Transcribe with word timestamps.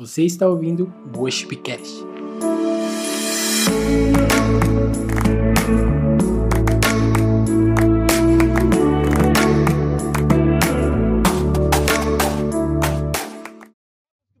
Você 0.00 0.24
está 0.24 0.48
ouvindo 0.48 0.90
o 1.14 1.18
Worshipcast. 1.18 2.06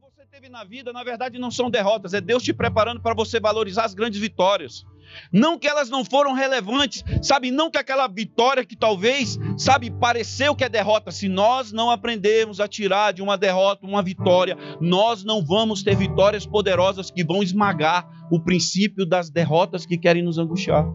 você 0.00 0.24
teve 0.30 0.48
na 0.48 0.64
vida, 0.64 0.94
na 0.94 1.04
verdade, 1.04 1.38
não 1.38 1.50
são 1.50 1.68
derrotas, 1.68 2.14
é 2.14 2.22
Deus 2.22 2.42
te 2.42 2.54
preparando 2.54 3.02
para 3.02 3.14
você 3.14 3.38
valorizar 3.38 3.84
as 3.84 3.92
grandes 3.92 4.18
vitórias. 4.18 4.86
Não 5.32 5.58
que 5.58 5.66
elas 5.66 5.90
não 5.90 6.04
foram 6.04 6.32
relevantes, 6.32 7.04
sabe? 7.22 7.50
Não 7.50 7.70
que 7.70 7.78
aquela 7.78 8.06
vitória 8.06 8.64
que 8.64 8.76
talvez, 8.76 9.38
sabe, 9.56 9.90
pareceu 9.90 10.54
que 10.54 10.64
é 10.64 10.68
derrota. 10.68 11.10
Se 11.10 11.28
nós 11.28 11.72
não 11.72 11.90
aprendemos 11.90 12.60
a 12.60 12.68
tirar 12.68 13.12
de 13.12 13.22
uma 13.22 13.36
derrota 13.36 13.86
uma 13.86 14.02
vitória, 14.02 14.56
nós 14.80 15.24
não 15.24 15.44
vamos 15.44 15.82
ter 15.82 15.96
vitórias 15.96 16.46
poderosas 16.46 17.10
que 17.10 17.24
vão 17.24 17.42
esmagar 17.42 18.08
o 18.30 18.40
princípio 18.40 19.04
das 19.04 19.30
derrotas 19.30 19.84
que 19.84 19.98
querem 19.98 20.22
nos 20.22 20.38
angustiar. 20.38 20.86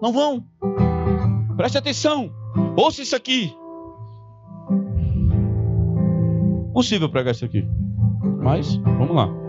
Não 0.00 0.12
vão. 0.12 0.44
Preste 1.56 1.78
atenção. 1.78 2.30
Ouça 2.76 3.02
isso 3.02 3.16
aqui. 3.16 3.52
Possível 6.72 7.08
pregar 7.08 7.34
isso 7.34 7.44
aqui. 7.44 7.66
Mas, 8.40 8.76
vamos 8.76 9.14
lá. 9.14 9.47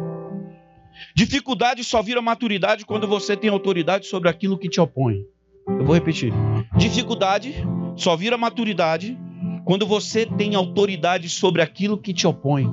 Dificuldade 1.15 1.83
só 1.83 2.01
vira 2.01 2.21
maturidade 2.21 2.85
quando 2.85 3.07
você 3.07 3.35
tem 3.35 3.49
autoridade 3.49 4.07
sobre 4.07 4.29
aquilo 4.29 4.57
que 4.57 4.69
te 4.69 4.79
opõe. 4.79 5.23
Eu 5.67 5.85
vou 5.85 5.93
repetir. 5.93 6.33
Dificuldade 6.77 7.55
só 7.95 8.15
vira 8.15 8.37
maturidade 8.37 9.17
quando 9.65 9.85
você 9.85 10.25
tem 10.25 10.55
autoridade 10.55 11.29
sobre 11.29 11.61
aquilo 11.61 11.97
que 11.97 12.13
te 12.13 12.25
opõe. 12.25 12.67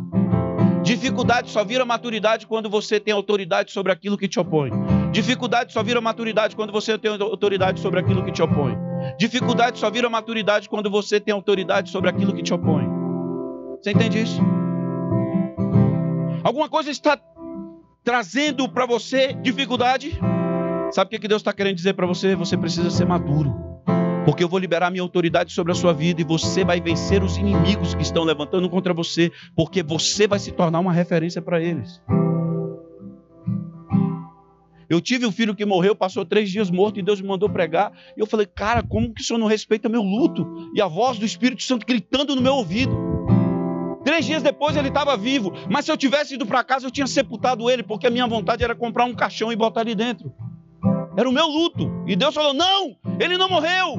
Dificuldade 0.82 1.50
só 1.50 1.64
vira 1.64 1.84
maturidade 1.84 2.46
quando 2.46 2.70
você 2.70 3.00
tem 3.00 3.12
autoridade 3.12 3.72
sobre 3.72 3.92
aquilo 3.92 4.16
que 4.16 4.28
te 4.28 4.38
opõe. 4.38 4.70
Dificuldade 5.12 5.72
só 5.72 5.82
vira 5.82 6.00
maturidade 6.00 6.54
quando 6.54 6.72
você 6.72 6.96
tem 6.96 7.10
autoridade 7.10 7.80
sobre 7.80 8.00
aquilo 8.00 8.24
que 8.24 8.32
te 8.32 8.42
opõe. 8.42 8.76
Dificuldade 9.18 9.78
só 9.78 9.90
vira 9.90 10.08
maturidade 10.08 10.68
quando 10.68 10.90
você 10.90 11.18
tem 11.18 11.34
autoridade 11.34 11.90
sobre 11.90 12.08
aquilo 12.08 12.32
que 12.32 12.42
te 12.42 12.54
opõe. 12.54 12.86
Você 13.82 13.90
entende 13.90 14.22
isso? 14.22 14.40
Alguma 16.44 16.68
coisa 16.68 16.90
está 16.90 17.18
trazendo 18.06 18.68
para 18.68 18.86
você 18.86 19.34
dificuldade? 19.34 20.16
Sabe 20.92 21.16
o 21.16 21.20
que 21.20 21.26
Deus 21.26 21.40
está 21.42 21.52
querendo 21.52 21.74
dizer 21.74 21.94
para 21.94 22.06
você? 22.06 22.36
Você 22.36 22.56
precisa 22.56 22.88
ser 22.88 23.04
maduro. 23.04 23.52
Porque 24.24 24.44
eu 24.44 24.48
vou 24.48 24.60
liberar 24.60 24.92
minha 24.92 25.02
autoridade 25.02 25.52
sobre 25.52 25.72
a 25.72 25.74
sua 25.74 25.92
vida 25.92 26.20
e 26.20 26.24
você 26.24 26.64
vai 26.64 26.80
vencer 26.80 27.20
os 27.24 27.36
inimigos 27.36 27.96
que 27.96 28.02
estão 28.02 28.22
levantando 28.22 28.70
contra 28.70 28.94
você, 28.94 29.32
porque 29.56 29.82
você 29.82 30.28
vai 30.28 30.38
se 30.38 30.52
tornar 30.52 30.78
uma 30.78 30.92
referência 30.92 31.42
para 31.42 31.60
eles. 31.60 32.00
Eu 34.88 35.00
tive 35.00 35.26
um 35.26 35.32
filho 35.32 35.52
que 35.52 35.66
morreu, 35.66 35.96
passou 35.96 36.24
três 36.24 36.48
dias 36.48 36.70
morto 36.70 37.00
e 37.00 37.02
Deus 37.02 37.20
me 37.20 37.26
mandou 37.26 37.48
pregar. 37.48 37.92
E 38.16 38.20
eu 38.20 38.26
falei, 38.26 38.46
cara, 38.46 38.84
como 38.84 39.12
que 39.12 39.20
o 39.20 39.24
senhor 39.24 39.38
não 39.40 39.48
respeita 39.48 39.88
meu 39.88 40.02
luto? 40.02 40.70
E 40.72 40.80
a 40.80 40.86
voz 40.86 41.18
do 41.18 41.24
Espírito 41.24 41.64
Santo 41.64 41.84
gritando 41.84 42.36
no 42.36 42.40
meu 42.40 42.54
ouvido. 42.54 43.15
Três 44.06 44.24
dias 44.24 44.40
depois 44.40 44.76
ele 44.76 44.86
estava 44.86 45.16
vivo, 45.16 45.52
mas 45.68 45.84
se 45.84 45.90
eu 45.90 45.96
tivesse 45.96 46.34
ido 46.36 46.46
para 46.46 46.62
casa 46.62 46.86
eu 46.86 46.92
tinha 46.92 47.08
sepultado 47.08 47.68
ele, 47.68 47.82
porque 47.82 48.06
a 48.06 48.10
minha 48.10 48.24
vontade 48.24 48.62
era 48.62 48.72
comprar 48.72 49.04
um 49.04 49.12
caixão 49.12 49.50
e 49.50 49.56
botar 49.56 49.80
ali 49.80 49.96
dentro. 49.96 50.32
Era 51.16 51.28
o 51.28 51.32
meu 51.32 51.48
luto. 51.48 51.90
E 52.06 52.14
Deus 52.14 52.32
falou: 52.32 52.54
não, 52.54 52.96
ele 53.18 53.36
não 53.36 53.48
morreu. 53.48 53.98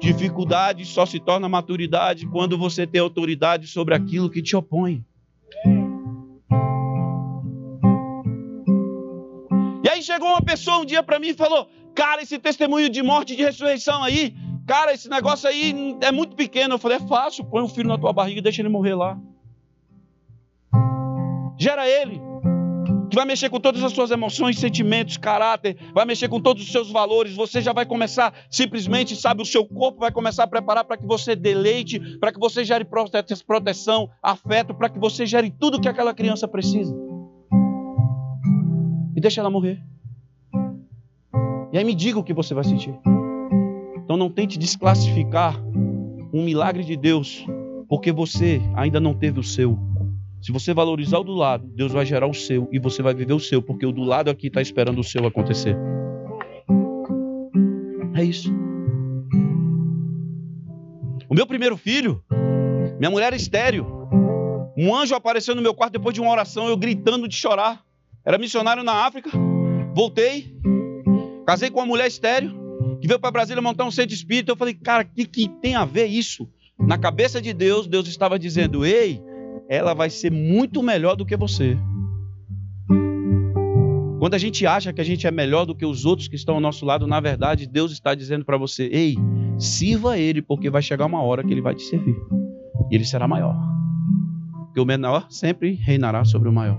Dificuldade 0.00 0.86
só 0.86 1.04
se 1.04 1.20
torna 1.20 1.50
maturidade 1.50 2.26
quando 2.28 2.56
você 2.56 2.86
tem 2.86 3.02
autoridade 3.02 3.66
sobre 3.66 3.94
aquilo 3.94 4.30
que 4.30 4.40
te 4.40 4.56
opõe. 4.56 5.04
E 9.84 9.88
aí 9.90 10.02
chegou 10.02 10.28
uma 10.30 10.40
pessoa 10.40 10.78
um 10.78 10.86
dia 10.86 11.02
para 11.02 11.18
mim 11.18 11.28
e 11.28 11.34
falou: 11.34 11.68
Cara, 11.94 12.22
esse 12.22 12.38
testemunho 12.38 12.88
de 12.88 13.02
morte 13.02 13.34
e 13.34 13.36
de 13.36 13.42
ressurreição 13.42 14.02
aí, 14.02 14.34
cara, 14.70 14.94
esse 14.94 15.08
negócio 15.08 15.48
aí 15.48 15.96
é 16.00 16.12
muito 16.12 16.36
pequeno. 16.36 16.74
Eu 16.74 16.78
falei: 16.78 16.98
É 16.98 17.08
fácil, 17.08 17.44
põe 17.44 17.60
o 17.60 17.64
um 17.64 17.68
filho 17.68 17.88
na 17.88 17.98
tua 17.98 18.12
barriga 18.12 18.38
e 18.38 18.42
deixa 18.42 18.62
ele 18.62 18.68
morrer 18.68 18.94
lá. 18.94 19.18
Gera 21.58 21.88
ele, 21.88 22.20
que 23.10 23.16
vai 23.16 23.24
mexer 23.24 23.50
com 23.50 23.58
todas 23.58 23.82
as 23.82 23.92
suas 23.92 24.12
emoções, 24.12 24.58
sentimentos, 24.58 25.16
caráter, 25.16 25.76
vai 25.92 26.06
mexer 26.06 26.28
com 26.28 26.40
todos 26.40 26.62
os 26.62 26.70
seus 26.70 26.88
valores. 26.88 27.34
Você 27.34 27.60
já 27.60 27.72
vai 27.72 27.84
começar, 27.84 28.32
simplesmente, 28.48 29.16
sabe, 29.16 29.42
o 29.42 29.44
seu 29.44 29.66
corpo 29.66 29.98
vai 29.98 30.12
começar 30.12 30.44
a 30.44 30.46
preparar 30.46 30.84
para 30.84 30.96
que 30.96 31.04
você 31.04 31.34
deleite, 31.34 31.98
para 32.18 32.32
que 32.32 32.38
você 32.38 32.64
gere 32.64 32.86
proteção, 33.46 34.08
afeto, 34.22 34.72
para 34.72 34.88
que 34.88 35.00
você 35.00 35.26
gere 35.26 35.50
tudo 35.50 35.80
que 35.80 35.88
aquela 35.88 36.14
criança 36.14 36.46
precisa 36.46 36.96
e 39.16 39.20
deixa 39.20 39.40
ela 39.40 39.50
morrer. 39.50 39.82
E 41.72 41.76
aí 41.76 41.84
me 41.84 41.94
diga 41.94 42.18
o 42.20 42.24
que 42.24 42.32
você 42.32 42.54
vai 42.54 42.64
sentir. 42.64 42.94
Então 44.10 44.18
não 44.18 44.28
tente 44.28 44.58
desclassificar 44.58 45.56
um 46.34 46.42
milagre 46.42 46.82
de 46.82 46.96
Deus, 46.96 47.46
porque 47.88 48.10
você 48.10 48.60
ainda 48.74 48.98
não 48.98 49.14
teve 49.14 49.38
o 49.38 49.44
seu. 49.44 49.78
Se 50.42 50.50
você 50.50 50.74
valorizar 50.74 51.20
o 51.20 51.22
do 51.22 51.32
lado, 51.32 51.68
Deus 51.76 51.92
vai 51.92 52.04
gerar 52.04 52.26
o 52.26 52.34
seu 52.34 52.68
e 52.72 52.80
você 52.80 53.04
vai 53.04 53.14
viver 53.14 53.34
o 53.34 53.38
seu, 53.38 53.62
porque 53.62 53.86
o 53.86 53.92
do 53.92 54.02
lado 54.02 54.28
aqui 54.28 54.48
está 54.48 54.60
esperando 54.60 54.98
o 54.98 55.04
seu 55.04 55.24
acontecer. 55.24 55.76
É 58.16 58.24
isso. 58.24 58.52
O 61.28 61.32
meu 61.32 61.46
primeiro 61.46 61.76
filho, 61.76 62.20
minha 62.98 63.12
mulher 63.12 63.32
estéreo. 63.32 63.86
Um 64.76 64.92
anjo 64.92 65.14
apareceu 65.14 65.54
no 65.54 65.62
meu 65.62 65.72
quarto 65.72 65.92
depois 65.92 66.16
de 66.16 66.20
uma 66.20 66.32
oração, 66.32 66.68
eu 66.68 66.76
gritando 66.76 67.28
de 67.28 67.36
chorar. 67.36 67.84
Era 68.24 68.38
missionário 68.38 68.82
na 68.82 69.06
África. 69.06 69.30
Voltei. 69.94 70.52
Casei 71.46 71.70
com 71.70 71.78
uma 71.78 71.86
mulher 71.86 72.08
estéreo. 72.08 72.59
Que 73.00 73.08
veio 73.08 73.18
para 73.18 73.30
Brasília 73.30 73.62
montar 73.62 73.84
um 73.84 73.90
centro 73.90 74.14
espírita. 74.14 74.52
Eu 74.52 74.56
falei, 74.56 74.74
cara, 74.74 75.04
o 75.04 75.06
que, 75.06 75.24
que 75.24 75.48
tem 75.48 75.74
a 75.74 75.84
ver 75.84 76.06
isso? 76.06 76.48
Na 76.78 76.96
cabeça 76.96 77.40
de 77.40 77.52
Deus, 77.52 77.86
Deus 77.86 78.08
estava 78.08 78.38
dizendo: 78.38 78.84
Ei, 78.84 79.20
ela 79.68 79.94
vai 79.94 80.10
ser 80.10 80.30
muito 80.30 80.82
melhor 80.82 81.14
do 81.14 81.26
que 81.26 81.36
você. 81.36 81.76
Quando 84.18 84.34
a 84.34 84.38
gente 84.38 84.66
acha 84.66 84.92
que 84.92 85.00
a 85.00 85.04
gente 85.04 85.26
é 85.26 85.30
melhor 85.30 85.64
do 85.64 85.74
que 85.74 85.84
os 85.84 86.04
outros 86.04 86.28
que 86.28 86.36
estão 86.36 86.56
ao 86.56 86.60
nosso 86.60 86.84
lado, 86.84 87.06
na 87.06 87.20
verdade, 87.20 87.66
Deus 87.66 87.92
está 87.92 88.14
dizendo 88.14 88.44
para 88.44 88.56
você: 88.56 88.84
Ei, 88.92 89.16
sirva 89.58 90.18
ele, 90.18 90.42
porque 90.42 90.68
vai 90.70 90.82
chegar 90.82 91.06
uma 91.06 91.22
hora 91.22 91.44
que 91.44 91.52
ele 91.52 91.62
vai 91.62 91.74
te 91.74 91.82
servir. 91.82 92.16
E 92.90 92.94
ele 92.94 93.04
será 93.04 93.28
maior. 93.28 93.56
Porque 94.66 94.80
o 94.80 94.84
menor 94.84 95.26
sempre 95.30 95.72
reinará 95.74 96.24
sobre 96.24 96.48
o 96.48 96.52
maior. 96.52 96.78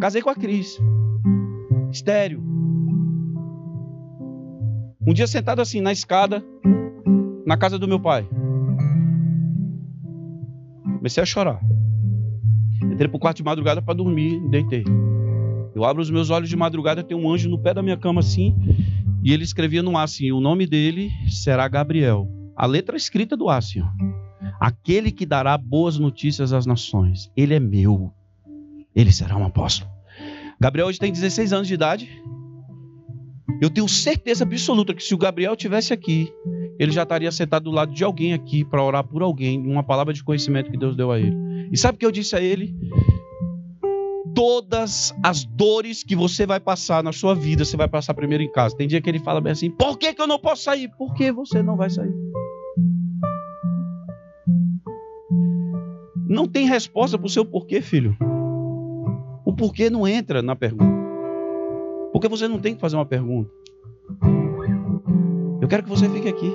Casei 0.00 0.22
com 0.22 0.30
a 0.30 0.34
Cris. 0.34 0.78
Estéreo. 1.90 2.53
Um 5.06 5.12
dia 5.12 5.26
sentado 5.26 5.60
assim 5.60 5.80
na 5.80 5.92
escada, 5.92 6.42
na 7.44 7.56
casa 7.56 7.78
do 7.78 7.86
meu 7.86 8.00
pai. 8.00 8.26
Comecei 10.96 11.22
a 11.22 11.26
chorar. 11.26 11.60
Entrei 12.82 13.08
pro 13.08 13.18
quarto 13.18 13.38
de 13.38 13.44
madrugada 13.44 13.82
para 13.82 13.94
dormir, 13.94 14.40
deitei. 14.48 14.84
Eu 15.74 15.84
abro 15.84 16.00
os 16.00 16.10
meus 16.10 16.30
olhos 16.30 16.48
de 16.48 16.56
madrugada, 16.56 17.02
tem 17.02 17.16
um 17.16 17.30
anjo 17.30 17.50
no 17.50 17.58
pé 17.58 17.74
da 17.74 17.82
minha 17.82 17.96
cama 17.96 18.20
assim, 18.20 18.56
e 19.22 19.32
ele 19.32 19.42
escrevia 19.44 19.82
no 19.82 19.96
ar 19.96 20.04
assim: 20.04 20.32
o 20.32 20.40
nome 20.40 20.66
dele 20.66 21.10
será 21.28 21.68
Gabriel. 21.68 22.26
A 22.56 22.64
letra 22.64 22.96
escrita 22.96 23.36
do 23.36 23.48
ar 23.48 23.58
assim. 23.58 23.82
Aquele 24.60 25.10
que 25.10 25.26
dará 25.26 25.58
boas 25.58 25.98
notícias 25.98 26.52
às 26.52 26.64
nações. 26.64 27.30
Ele 27.36 27.54
é 27.54 27.60
meu. 27.60 28.12
Ele 28.94 29.12
será 29.12 29.36
um 29.36 29.44
apóstolo. 29.44 29.90
Gabriel 30.58 30.86
hoje 30.86 30.98
tem 30.98 31.12
16 31.12 31.52
anos 31.52 31.68
de 31.68 31.74
idade. 31.74 32.22
Eu 33.60 33.70
tenho 33.70 33.88
certeza 33.88 34.44
absoluta 34.44 34.94
que 34.94 35.02
se 35.02 35.14
o 35.14 35.18
Gabriel 35.18 35.56
tivesse 35.56 35.92
aqui, 35.92 36.32
ele 36.78 36.92
já 36.92 37.02
estaria 37.04 37.30
sentado 37.30 37.64
do 37.64 37.70
lado 37.70 37.92
de 37.92 38.02
alguém 38.02 38.32
aqui 38.32 38.64
para 38.64 38.82
orar 38.82 39.04
por 39.04 39.22
alguém, 39.22 39.58
uma 39.58 39.82
palavra 39.82 40.12
de 40.12 40.22
conhecimento 40.22 40.70
que 40.70 40.76
Deus 40.76 40.96
deu 40.96 41.10
a 41.10 41.18
ele. 41.18 41.36
E 41.72 41.76
sabe 41.76 41.96
o 41.96 41.98
que 41.98 42.06
eu 42.06 42.12
disse 42.12 42.34
a 42.34 42.40
ele? 42.40 42.74
Todas 44.34 45.14
as 45.22 45.44
dores 45.44 46.02
que 46.02 46.16
você 46.16 46.44
vai 46.44 46.58
passar 46.58 47.02
na 47.02 47.12
sua 47.12 47.34
vida, 47.34 47.64
você 47.64 47.76
vai 47.76 47.88
passar 47.88 48.14
primeiro 48.14 48.42
em 48.42 48.50
casa. 48.50 48.76
Tem 48.76 48.88
dia 48.88 49.00
que 49.00 49.08
ele 49.08 49.20
fala 49.20 49.40
bem 49.40 49.52
assim: 49.52 49.70
por 49.70 49.96
que, 49.96 50.12
que 50.12 50.20
eu 50.20 50.26
não 50.26 50.38
posso 50.38 50.64
sair? 50.64 50.88
Por 50.98 51.14
que 51.14 51.30
você 51.30 51.62
não 51.62 51.76
vai 51.76 51.88
sair? 51.88 52.12
Não 56.28 56.48
tem 56.48 56.66
resposta 56.66 57.16
para 57.16 57.26
o 57.26 57.30
seu 57.30 57.44
porquê, 57.44 57.80
filho. 57.80 58.16
O 59.44 59.52
porquê 59.52 59.88
não 59.88 60.08
entra 60.08 60.42
na 60.42 60.56
pergunta. 60.56 60.93
Porque 62.14 62.28
você 62.28 62.46
não 62.46 62.60
tem 62.60 62.76
que 62.76 62.80
fazer 62.80 62.94
uma 62.94 63.04
pergunta. 63.04 63.50
Eu 65.60 65.66
quero 65.66 65.82
que 65.82 65.88
você 65.88 66.08
fique 66.08 66.28
aqui. 66.28 66.48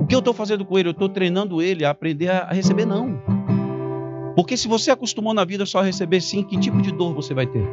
O 0.00 0.06
que 0.06 0.14
eu 0.14 0.20
estou 0.20 0.32
fazendo 0.32 0.64
com 0.64 0.78
ele? 0.78 0.88
Eu 0.88 0.92
estou 0.92 1.06
treinando 1.06 1.60
ele 1.60 1.84
a 1.84 1.90
aprender 1.90 2.30
a 2.30 2.46
receber 2.46 2.86
não. 2.86 3.20
Porque 4.34 4.56
se 4.56 4.66
você 4.66 4.90
acostumou 4.90 5.34
na 5.34 5.44
vida 5.44 5.66
só 5.66 5.80
a 5.80 5.82
receber 5.82 6.22
sim, 6.22 6.42
que 6.42 6.58
tipo 6.58 6.80
de 6.80 6.90
dor 6.90 7.12
você 7.12 7.34
vai 7.34 7.46
ter? 7.46 7.68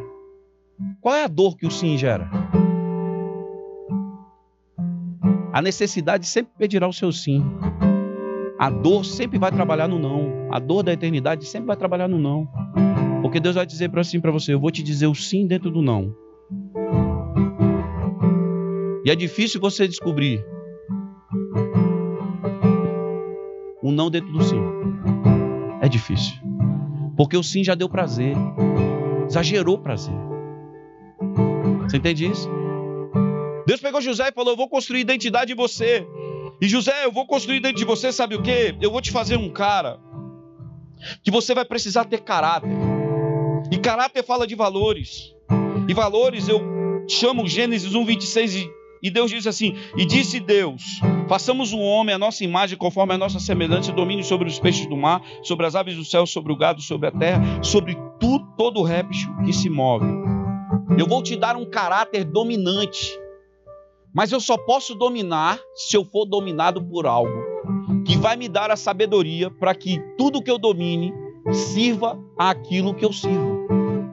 Qual 1.00 1.16
é 1.16 1.24
a 1.24 1.30
dor 1.30 1.56
que 1.56 1.66
o 1.66 1.72
sim 1.72 1.98
gera? 1.98 2.30
A 5.54 5.62
necessidade 5.62 6.28
sempre 6.28 6.52
pedirá 6.58 6.90
o 6.90 6.94
seu 6.94 7.10
sim. 7.14 7.42
A 8.60 8.70
dor 8.70 9.06
sempre 9.06 9.40
vai 9.40 9.50
trabalhar 9.50 9.88
no 9.88 9.98
não. 9.98 10.52
A 10.52 10.60
dor 10.60 10.84
da 10.84 10.92
eternidade 10.92 11.46
sempre 11.46 11.68
vai 11.68 11.78
trabalhar 11.78 12.10
no 12.10 12.20
não. 12.20 12.46
Porque 13.36 13.44
Deus 13.44 13.56
vai 13.56 13.66
dizer 13.66 13.92
assim 14.00 14.22
para 14.22 14.32
você, 14.32 14.54
eu 14.54 14.60
vou 14.62 14.72
te 14.72 14.82
dizer 14.82 15.08
o 15.08 15.14
sim 15.14 15.46
dentro 15.46 15.70
do 15.70 15.82
não. 15.82 16.16
E 19.04 19.12
é 19.12 19.16
difícil 19.16 19.60
você 19.60 19.86
descobrir 19.86 20.42
o 23.84 23.92
não 23.92 24.10
dentro 24.10 24.32
do 24.32 24.42
sim. 24.42 24.62
É 25.82 25.90
difícil. 25.90 26.34
Porque 27.18 27.36
o 27.36 27.44
sim 27.44 27.62
já 27.62 27.76
deu 27.76 27.90
prazer. 27.90 28.38
Exagerou 29.28 29.80
prazer. 29.80 30.16
Você 31.90 31.98
entende 31.98 32.32
isso? 32.32 32.50
Deus 33.68 33.82
pegou 33.82 34.00
José 34.00 34.30
e 34.30 34.32
falou: 34.32 34.54
Eu 34.54 34.58
vou 34.58 34.70
construir 34.70 35.02
identidade 35.02 35.52
em 35.52 35.58
você. 35.58 36.08
E 36.62 36.70
José, 36.70 37.04
eu 37.04 37.12
vou 37.12 37.28
construir 37.28 37.60
dentro 37.60 37.80
de 37.80 37.86
você, 37.86 38.14
sabe 38.14 38.36
o 38.36 38.42
que? 38.42 38.78
Eu 38.80 38.92
vou 38.92 39.02
te 39.02 39.12
fazer 39.12 39.36
um 39.36 39.50
cara 39.50 40.00
que 41.22 41.30
você 41.30 41.54
vai 41.54 41.66
precisar 41.66 42.06
ter 42.06 42.22
caráter. 42.22 42.95
E 43.72 43.78
caráter 43.78 44.24
fala 44.24 44.46
de 44.46 44.56
valores. 44.56 45.34
E 45.88 45.94
valores 45.94 46.48
eu 46.48 46.62
chamo 47.08 47.48
Gênesis 47.48 47.94
1, 47.94 48.06
26 48.06 48.70
e 49.06 49.12
Deus 49.12 49.30
disse 49.30 49.48
assim: 49.48 49.76
E 49.96 50.04
disse 50.04 50.40
Deus: 50.40 50.82
Façamos 51.28 51.74
um 51.74 51.82
homem 51.82 52.16
a 52.16 52.18
nossa 52.18 52.44
imagem, 52.44 52.76
conforme 52.76 53.14
a 53.14 53.18
nossa 53.18 53.40
semelhança, 53.40 53.92
domine 53.92 54.24
sobre 54.24 54.48
os 54.48 54.58
peixes 54.58 54.88
do 54.88 54.98
mar, 54.98 55.22
sobre 55.44 55.66
as 55.68 55.76
aves 55.76 55.96
do 55.96 56.04
céu, 56.04 56.26
sobre 56.26 56.52
o 56.52 56.58
gado, 56.58 56.82
sobre 56.82 57.10
a 57.10 57.12
terra, 57.12 57.64
sobre 57.64 57.96
tudo, 58.20 58.48
todo 58.58 58.82
réptil 58.82 59.30
que 59.46 59.54
se 59.54 59.70
move. 59.70 60.08
Eu 60.98 61.06
vou 61.08 61.22
te 61.22 61.36
dar 61.36 61.56
um 61.56 61.70
caráter 61.70 62.24
dominante. 62.24 63.20
Mas 64.12 64.32
eu 64.32 64.40
só 64.40 64.58
posso 64.58 64.96
dominar 64.96 65.60
se 65.76 65.96
eu 65.96 66.04
for 66.06 66.26
dominado 66.26 66.82
por 66.82 67.06
algo 67.06 67.44
que 68.06 68.18
vai 68.18 68.36
me 68.36 68.48
dar 68.48 68.72
a 68.72 68.76
sabedoria 68.76 69.52
para 69.52 69.76
que 69.76 70.00
tudo 70.18 70.42
que 70.42 70.50
eu 70.50 70.58
domine 70.58 71.14
sirva 71.52 72.18
àquilo 72.40 72.96
que 72.96 73.06
eu 73.06 73.14
sirvo. 73.14 73.55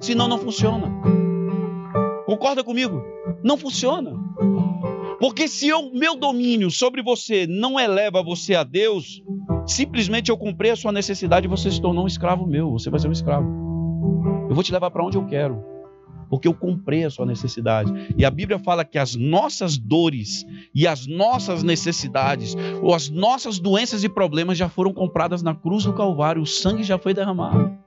Senão 0.03 0.27
não 0.27 0.37
funciona. 0.37 0.91
Concorda 2.27 2.65
comigo? 2.65 3.01
Não 3.43 3.57
funciona. 3.57 4.13
Porque 5.21 5.47
se 5.47 5.73
o 5.73 5.95
meu 5.95 6.17
domínio 6.17 6.73
sobre 6.73 7.01
você 7.01 7.47
não 7.47 7.79
eleva 7.79 8.21
você 8.21 8.57
a 8.57 8.65
Deus, 8.65 9.23
simplesmente 9.65 10.29
eu 10.29 10.37
cumpri 10.37 10.71
a 10.71 10.77
sua 10.77 10.91
necessidade 10.91 11.47
e 11.47 11.49
você 11.49 11.71
se 11.71 11.81
tornou 11.81 12.03
um 12.03 12.09
escravo 12.09 12.45
meu. 12.45 12.73
Você 12.73 12.91
vai 12.91 12.99
ser 12.99 13.07
um 13.07 13.13
escravo. 13.13 13.47
Eu 14.49 14.55
vou 14.57 14.65
te 14.65 14.73
levar 14.73 14.91
para 14.91 15.05
onde 15.05 15.17
eu 15.17 15.25
quero. 15.25 15.63
Porque 16.29 16.49
eu 16.49 16.55
comprei 16.55 17.05
a 17.05 17.11
sua 17.11 17.25
necessidade. 17.25 17.93
E 18.17 18.25
a 18.25 18.31
Bíblia 18.31 18.59
fala 18.59 18.85
que 18.85 18.99
as 18.99 19.15
nossas 19.15 19.79
dores 19.79 20.45
e 20.75 20.85
as 20.85 21.07
nossas 21.07 21.63
necessidades, 21.63 22.57
ou 22.83 22.93
as 22.93 23.09
nossas 23.09 23.61
doenças 23.61 24.03
e 24.03 24.09
problemas 24.09 24.59
já 24.59 24.69
foram 24.69 24.93
compradas 24.93 25.45
na 25.45 25.55
cruz 25.55 25.85
do 25.85 25.93
Calvário. 25.93 26.43
O 26.43 26.47
sangue 26.47 26.83
já 26.83 26.99
foi 26.99 27.15
derramado. 27.15 27.82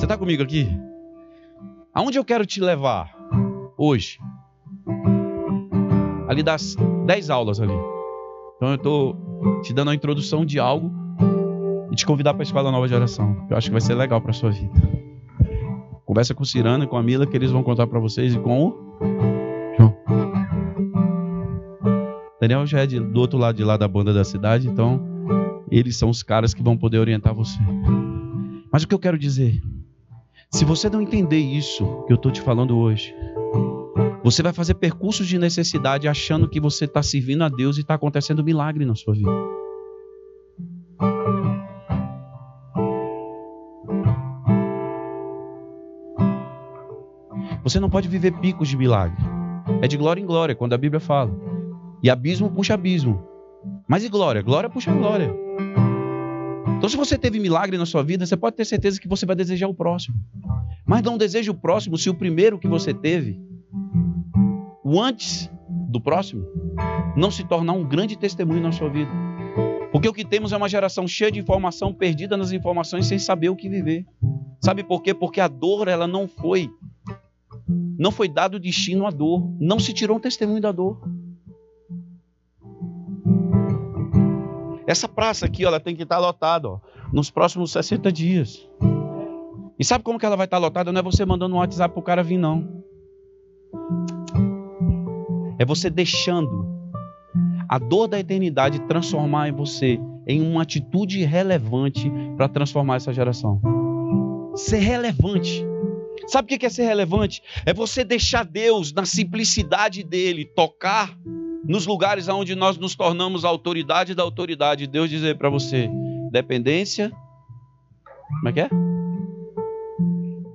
Você 0.00 0.06
está 0.06 0.16
comigo 0.16 0.42
aqui? 0.42 0.66
Aonde 1.92 2.18
eu 2.18 2.24
quero 2.24 2.46
te 2.46 2.58
levar 2.58 3.14
hoje? 3.76 4.18
ali 6.26 6.42
das 6.42 6.74
10 7.06 7.28
aulas 7.28 7.60
ali. 7.60 7.74
Então 8.56 8.70
eu 8.70 8.76
estou 8.76 9.60
te 9.62 9.74
dando 9.74 9.90
a 9.90 9.94
introdução 9.94 10.46
de 10.46 10.58
algo 10.58 10.90
e 11.92 11.96
te 11.96 12.06
convidar 12.06 12.32
para 12.32 12.42
a 12.42 12.44
escola 12.44 12.72
nova 12.72 12.88
geração. 12.88 13.46
Que 13.46 13.52
eu 13.52 13.58
acho 13.58 13.66
que 13.66 13.72
vai 13.72 13.80
ser 13.82 13.94
legal 13.94 14.22
para 14.22 14.32
sua 14.32 14.50
vida. 14.50 14.72
Conversa 16.06 16.34
com 16.34 16.44
o 16.44 16.46
Cirano 16.46 16.84
e 16.84 16.86
com 16.86 16.96
a 16.96 17.02
Mila 17.02 17.26
que 17.26 17.36
eles 17.36 17.50
vão 17.50 17.62
contar 17.62 17.86
para 17.86 18.00
vocês 18.00 18.34
e 18.34 18.38
com 18.38 18.68
o 18.68 18.74
João. 19.76 19.96
Daniel 22.40 22.64
já 22.64 22.80
é 22.80 22.86
de, 22.86 22.98
do 22.98 23.20
outro 23.20 23.38
lado 23.38 23.56
de 23.56 23.64
lá 23.64 23.76
da 23.76 23.86
banda 23.86 24.14
da 24.14 24.24
cidade, 24.24 24.66
então 24.66 24.98
eles 25.70 25.94
são 25.94 26.08
os 26.08 26.22
caras 26.22 26.54
que 26.54 26.62
vão 26.62 26.74
poder 26.74 26.96
orientar 26.96 27.34
você. 27.34 27.58
Mas 28.72 28.82
o 28.82 28.88
que 28.88 28.94
eu 28.94 28.98
quero 28.98 29.18
dizer, 29.18 29.60
se 30.50 30.64
você 30.64 30.90
não 30.90 31.00
entender 31.00 31.38
isso 31.38 31.86
que 32.06 32.12
eu 32.12 32.16
estou 32.16 32.32
te 32.32 32.40
falando 32.40 32.76
hoje, 32.76 33.14
você 34.22 34.42
vai 34.42 34.52
fazer 34.52 34.74
percursos 34.74 35.28
de 35.28 35.38
necessidade 35.38 36.08
achando 36.08 36.48
que 36.48 36.60
você 36.60 36.86
está 36.86 37.02
servindo 37.02 37.44
a 37.44 37.48
Deus 37.48 37.76
e 37.76 37.82
está 37.82 37.94
acontecendo 37.94 38.40
um 38.40 38.44
milagre 38.44 38.84
na 38.84 38.96
sua 38.96 39.14
vida. 39.14 39.30
Você 47.62 47.78
não 47.78 47.88
pode 47.88 48.08
viver 48.08 48.32
picos 48.40 48.68
de 48.68 48.76
milagre. 48.76 49.22
É 49.80 49.86
de 49.86 49.96
glória 49.96 50.20
em 50.20 50.26
glória, 50.26 50.56
quando 50.56 50.72
a 50.72 50.78
Bíblia 50.78 50.98
fala. 50.98 51.30
E 52.02 52.10
abismo 52.10 52.50
puxa 52.50 52.74
abismo. 52.74 53.22
Mas 53.86 54.02
e 54.02 54.08
glória? 54.08 54.42
Glória 54.42 54.68
puxa 54.68 54.92
glória. 54.92 55.32
Então, 56.80 56.88
se 56.88 56.96
você 56.96 57.18
teve 57.18 57.38
milagre 57.38 57.76
na 57.76 57.84
sua 57.84 58.02
vida, 58.02 58.24
você 58.24 58.38
pode 58.38 58.56
ter 58.56 58.64
certeza 58.64 58.98
que 58.98 59.06
você 59.06 59.26
vai 59.26 59.36
desejar 59.36 59.68
o 59.68 59.74
próximo. 59.74 60.16
Mas 60.90 61.02
não 61.02 61.16
deseje 61.16 61.48
o 61.48 61.54
próximo 61.54 61.96
se 61.96 62.10
o 62.10 62.14
primeiro 62.14 62.58
que 62.58 62.66
você 62.66 62.92
teve 62.92 63.40
o 64.82 65.00
antes 65.00 65.48
do 65.88 66.00
próximo, 66.00 66.44
não 67.16 67.30
se 67.30 67.44
tornar 67.44 67.74
um 67.74 67.88
grande 67.88 68.18
testemunho 68.18 68.60
na 68.60 68.72
sua 68.72 68.88
vida. 68.88 69.12
Porque 69.92 70.08
o 70.08 70.12
que 70.12 70.24
temos 70.24 70.50
é 70.52 70.56
uma 70.56 70.68
geração 70.68 71.06
cheia 71.06 71.30
de 71.30 71.38
informação, 71.38 71.94
perdida 71.94 72.36
nas 72.36 72.50
informações, 72.50 73.06
sem 73.06 73.20
saber 73.20 73.50
o 73.50 73.54
que 73.54 73.68
viver. 73.68 74.04
Sabe 74.60 74.82
por 74.82 75.00
quê? 75.00 75.14
Porque 75.14 75.40
a 75.40 75.46
dor, 75.46 75.86
ela 75.86 76.08
não 76.08 76.26
foi, 76.26 76.68
não 77.96 78.10
foi 78.10 78.28
dado 78.28 78.58
destino 78.58 79.06
à 79.06 79.10
dor. 79.10 79.48
Não 79.60 79.78
se 79.78 79.92
tirou 79.92 80.16
um 80.16 80.20
testemunho 80.20 80.60
da 80.60 80.72
dor. 80.72 81.00
Essa 84.88 85.06
praça 85.06 85.46
aqui, 85.46 85.64
ó, 85.64 85.68
ela 85.68 85.78
tem 85.78 85.94
que 85.94 86.02
estar 86.02 86.18
lotada, 86.18 86.68
ó, 86.68 86.80
nos 87.12 87.30
próximos 87.30 87.70
60 87.70 88.10
dias. 88.10 88.68
E 89.80 89.84
sabe 89.84 90.04
como 90.04 90.18
que 90.18 90.26
ela 90.26 90.36
vai 90.36 90.44
estar 90.44 90.58
lotada? 90.58 90.92
Não 90.92 90.98
é 90.98 91.02
você 91.02 91.24
mandando 91.24 91.54
um 91.54 91.58
WhatsApp 91.58 91.94
pro 91.94 92.02
cara 92.02 92.22
vir, 92.22 92.36
não. 92.36 92.84
É 95.58 95.64
você 95.64 95.88
deixando 95.88 96.68
a 97.66 97.78
dor 97.78 98.06
da 98.06 98.20
eternidade 98.20 98.78
transformar 98.80 99.48
em 99.48 99.52
você 99.52 99.98
em 100.26 100.42
uma 100.42 100.62
atitude 100.62 101.24
relevante 101.24 102.12
para 102.36 102.46
transformar 102.46 102.96
essa 102.96 103.10
geração. 103.10 103.58
Ser 104.54 104.80
relevante. 104.80 105.64
Sabe 106.26 106.54
o 106.54 106.58
que 106.58 106.66
é 106.66 106.68
ser 106.68 106.84
relevante? 106.84 107.42
É 107.64 107.72
você 107.72 108.04
deixar 108.04 108.44
Deus, 108.44 108.92
na 108.92 109.06
simplicidade 109.06 110.04
dele, 110.04 110.44
tocar 110.44 111.16
nos 111.64 111.86
lugares 111.86 112.28
onde 112.28 112.54
nós 112.54 112.76
nos 112.76 112.94
tornamos 112.94 113.46
a 113.46 113.48
autoridade 113.48 114.14
da 114.14 114.22
autoridade. 114.22 114.86
Deus 114.86 115.08
dizer 115.08 115.38
para 115.38 115.48
você: 115.48 115.88
dependência. 116.30 117.10
Como 118.28 118.48
é 118.50 118.52
que 118.52 118.60
é? 118.60 118.99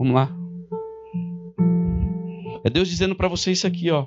Vamos 0.06 0.22
lá. 0.22 0.30
É 2.64 2.70
Deus 2.70 2.88
dizendo 2.88 3.16
para 3.16 3.28
você 3.28 3.52
isso 3.52 3.66
aqui, 3.66 3.90
ó. 3.90 4.06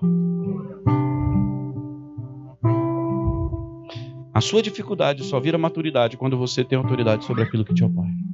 A 4.33 4.41
sua 4.41 4.63
dificuldade 4.63 5.25
só 5.25 5.41
vira 5.41 5.59
maturidade 5.59 6.17
quando 6.17 6.39
você 6.39 6.63
tem 6.63 6.79
autoridade 6.79 7.25
sobre 7.25 7.43
aquilo 7.43 7.65
que 7.65 7.75
te 7.75 7.83
opõe. 7.83 8.28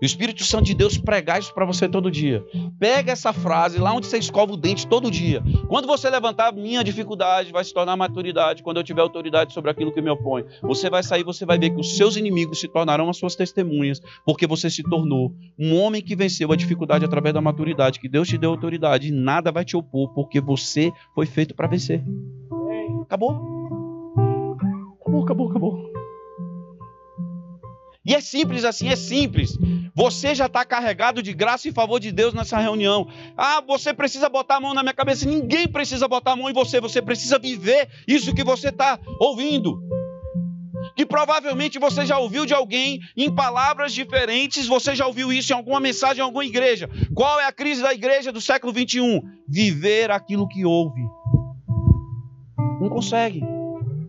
E 0.00 0.04
o 0.04 0.06
Espírito 0.06 0.44
Santo 0.44 0.64
de 0.64 0.74
Deus 0.74 0.98
pregar 0.98 1.38
isso 1.38 1.54
para 1.54 1.64
você 1.64 1.88
todo 1.88 2.10
dia. 2.10 2.44
Pega 2.78 3.12
essa 3.12 3.32
frase 3.32 3.78
lá 3.78 3.92
onde 3.94 4.06
você 4.06 4.18
escova 4.18 4.52
o 4.52 4.56
dente 4.56 4.86
todo 4.86 5.10
dia. 5.10 5.42
Quando 5.68 5.86
você 5.86 6.10
levantar, 6.10 6.52
minha 6.52 6.84
dificuldade 6.84 7.50
vai 7.50 7.64
se 7.64 7.72
tornar 7.72 7.96
maturidade 7.96 8.62
quando 8.62 8.76
eu 8.76 8.84
tiver 8.84 9.00
autoridade 9.00 9.54
sobre 9.54 9.70
aquilo 9.70 9.92
que 9.92 10.02
me 10.02 10.10
opõe. 10.10 10.44
Você 10.62 10.90
vai 10.90 11.02
sair, 11.02 11.24
você 11.24 11.46
vai 11.46 11.58
ver 11.58 11.70
que 11.70 11.80
os 11.80 11.96
seus 11.96 12.16
inimigos 12.16 12.60
se 12.60 12.68
tornarão 12.68 13.08
as 13.08 13.16
suas 13.16 13.34
testemunhas, 13.34 14.00
porque 14.24 14.46
você 14.46 14.68
se 14.68 14.82
tornou 14.82 15.34
um 15.58 15.76
homem 15.80 16.02
que 16.02 16.14
venceu 16.14 16.52
a 16.52 16.56
dificuldade 16.56 17.04
através 17.04 17.32
da 17.32 17.40
maturidade, 17.40 17.98
que 17.98 18.08
Deus 18.08 18.28
te 18.28 18.36
deu 18.36 18.50
autoridade 18.50 19.08
e 19.08 19.12
nada 19.12 19.50
vai 19.50 19.64
te 19.64 19.76
opor, 19.76 20.12
porque 20.12 20.40
você 20.40 20.92
foi 21.14 21.24
feito 21.24 21.54
para 21.54 21.68
vencer. 21.68 22.02
Acabou. 23.02 23.32
Acabou, 25.00 25.22
acabou, 25.22 25.50
acabou. 25.50 25.95
E 28.06 28.14
é 28.14 28.20
simples 28.20 28.64
assim, 28.64 28.88
é 28.88 28.96
simples. 28.96 29.58
Você 29.94 30.34
já 30.34 30.46
está 30.46 30.64
carregado 30.64 31.22
de 31.22 31.32
graça 31.32 31.68
e 31.68 31.72
favor 31.72 31.98
de 31.98 32.12
Deus 32.12 32.32
nessa 32.32 32.58
reunião. 32.58 33.08
Ah, 33.36 33.60
você 33.60 33.92
precisa 33.92 34.28
botar 34.28 34.56
a 34.56 34.60
mão 34.60 34.74
na 34.74 34.82
minha 34.82 34.94
cabeça. 34.94 35.28
Ninguém 35.28 35.66
precisa 35.66 36.06
botar 36.06 36.32
a 36.32 36.36
mão 36.36 36.48
em 36.48 36.52
você. 36.52 36.80
Você 36.80 37.02
precisa 37.02 37.38
viver 37.38 37.88
isso 38.06 38.34
que 38.34 38.44
você 38.44 38.68
está 38.68 38.98
ouvindo. 39.18 39.82
Que 40.94 41.04
provavelmente 41.04 41.78
você 41.78 42.06
já 42.06 42.18
ouviu 42.18 42.46
de 42.46 42.54
alguém 42.54 43.00
em 43.16 43.34
palavras 43.34 43.92
diferentes. 43.92 44.66
Você 44.68 44.94
já 44.94 45.06
ouviu 45.06 45.32
isso 45.32 45.52
em 45.52 45.56
alguma 45.56 45.80
mensagem, 45.80 46.18
em 46.20 46.24
alguma 46.24 46.44
igreja. 46.44 46.88
Qual 47.14 47.40
é 47.40 47.46
a 47.46 47.52
crise 47.52 47.82
da 47.82 47.92
igreja 47.92 48.30
do 48.30 48.40
século 48.40 48.72
21? 48.72 49.20
Viver 49.48 50.12
aquilo 50.12 50.46
que 50.46 50.64
ouve. 50.64 51.00
Não 52.80 52.88
consegue 52.88 53.42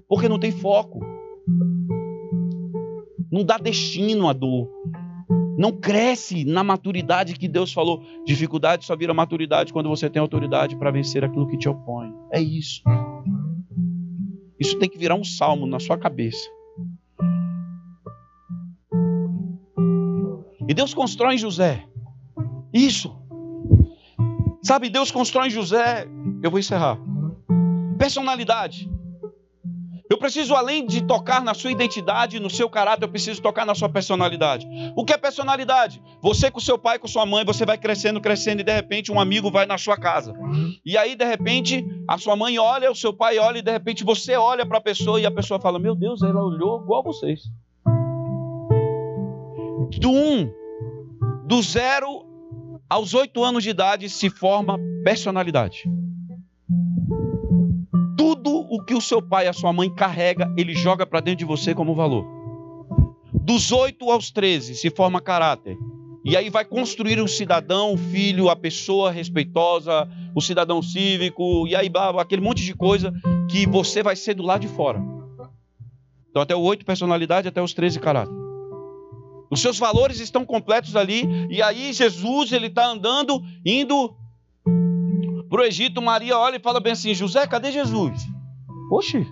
porque 0.08 0.30
não 0.30 0.40
tem 0.40 0.52
foco. 0.52 1.00
Não 3.38 3.44
dá 3.44 3.60
destino 3.60 4.28
à 4.28 4.34
dor. 4.34 4.68
Não 5.60 5.72
cresce 5.72 6.44
na 6.44 6.64
maturidade 6.64 7.36
que 7.36 7.48
Deus 7.48 7.72
falou. 7.72 8.02
Dificuldade 8.26 8.84
só 8.84 8.96
vira 8.96 9.14
maturidade 9.14 9.72
quando 9.72 9.90
você 9.90 10.10
tem 10.10 10.20
autoridade 10.20 10.76
para 10.76 10.90
vencer 10.90 11.24
aquilo 11.24 11.48
que 11.48 11.56
te 11.56 11.70
opõe. 11.70 12.12
É 12.34 12.42
isso. 12.42 12.82
Isso 14.60 14.80
tem 14.80 14.90
que 14.90 14.98
virar 14.98 15.14
um 15.14 15.24
salmo 15.24 15.68
na 15.68 15.80
sua 15.80 16.00
cabeça. 16.00 16.50
E 20.68 20.74
Deus 20.74 20.96
constrói 20.96 21.38
José. 21.38 21.86
Isso. 22.74 23.16
Sabe, 24.64 24.90
Deus 24.90 25.12
constrói 25.12 25.52
José. 25.52 26.08
Eu 26.42 26.50
vou 26.50 26.60
encerrar. 26.60 26.98
Personalidade. 28.00 28.90
Eu 30.10 30.18
preciso, 30.18 30.56
além 30.56 30.86
de 30.86 31.02
tocar 31.02 31.42
na 31.44 31.54
sua 31.54 31.72
identidade, 31.72 32.40
no 32.40 32.50
seu 32.50 32.70
caráter, 32.70 33.04
eu 33.04 33.10
preciso 33.10 33.42
tocar 33.42 33.66
na 33.66 33.76
sua 33.76 33.90
personalidade. 33.90 34.66
O 34.96 35.04
que 35.04 35.12
é 35.14 35.18
personalidade? 35.18 36.02
Você 36.22 36.50
com 36.50 36.60
seu 36.60 36.78
pai, 36.78 36.98
com 36.98 37.08
sua 37.08 37.26
mãe, 37.26 37.44
você 37.44 37.66
vai 37.66 37.78
crescendo, 37.78 38.22
crescendo, 38.22 38.62
e 38.62 38.64
de 38.64 38.74
repente 38.74 39.12
um 39.12 39.20
amigo 39.20 39.52
vai 39.52 39.66
na 39.66 39.78
sua 39.78 39.98
casa. 39.98 40.34
E 40.86 40.98
aí, 40.98 41.16
de 41.16 41.26
repente, 41.26 41.86
a 42.08 42.18
sua 42.18 42.36
mãe 42.36 42.58
olha, 42.58 42.90
o 42.90 42.96
seu 42.96 43.14
pai 43.14 43.38
olha, 43.38 43.60
e 43.60 43.62
de 43.62 43.72
repente 43.72 44.04
você 44.04 44.36
olha 44.36 44.66
para 44.66 44.78
a 44.78 44.82
pessoa 44.82 45.20
e 45.20 45.26
a 45.26 45.32
pessoa 45.32 45.60
fala: 45.60 45.78
Meu 45.78 45.96
Deus, 45.96 46.22
ela 46.22 46.42
olhou 46.44 46.82
igual 46.82 47.04
vocês. 47.04 47.42
Do 50.00 50.12
um, 50.12 50.50
do 51.46 51.62
zero 51.62 52.26
aos 52.90 53.14
oito 53.14 53.44
anos 53.44 53.64
de 53.64 53.70
idade 53.70 54.10
se 54.10 54.30
forma 54.30 54.78
personalidade. 55.04 55.84
O 58.98 59.00
o 59.00 59.02
seu 59.02 59.22
pai 59.22 59.46
e 59.46 59.48
a 59.48 59.54
sua 59.54 59.72
mãe 59.72 59.90
carrega, 59.94 60.52
ele 60.58 60.74
joga 60.74 61.06
para 61.06 61.20
dentro 61.20 61.40
de 61.40 61.46
você 61.46 61.74
como 61.74 61.96
valor. 61.96 62.26
Dos 63.34 63.72
8 63.72 64.10
aos 64.12 64.32
13 64.32 64.76
se 64.76 64.90
forma 64.90 65.22
caráter. 65.22 65.78
E 66.26 66.36
aí 66.36 66.50
vai 66.50 66.66
construir 66.66 67.22
um 67.22 67.28
cidadão, 67.28 67.94
o 67.94 67.98
filho, 67.98 68.50
a 68.50 68.56
pessoa 68.56 69.12
respeitosa, 69.12 70.10
o 70.36 70.42
cidadão 70.42 70.82
cívico, 70.82 71.66
e 71.68 71.76
aí 71.76 71.90
aquele 72.20 72.42
monte 72.42 72.64
de 72.64 72.74
coisa 72.74 73.14
que 73.50 73.66
você 73.66 74.04
vai 74.04 74.16
ser 74.16 74.34
do 74.34 74.44
lado 74.44 74.62
de 74.62 74.68
fora. 74.68 75.02
Então 76.30 76.42
até 76.42 76.54
o 76.54 76.60
8 76.60 76.84
personalidade, 76.84 77.48
até 77.48 77.62
os 77.62 77.74
13 77.74 78.00
caráter. 78.00 78.36
Os 79.50 79.62
seus 79.62 79.80
valores 79.80 80.20
estão 80.20 80.44
completos 80.44 80.98
ali, 80.98 81.24
e 81.50 81.62
aí 81.62 81.94
Jesus 81.94 82.52
ele 82.52 82.68
está 82.68 82.86
andando, 82.88 83.42
indo 83.66 84.14
para 85.50 85.62
o 85.62 85.64
Egito, 85.64 86.02
Maria 86.02 86.38
olha 86.38 86.58
e 86.58 86.60
fala 86.60 86.82
bem 86.82 86.92
assim: 86.92 87.14
José, 87.14 87.48
cadê 87.48 87.72
Jesus? 87.72 88.37
Oxe, 88.90 89.28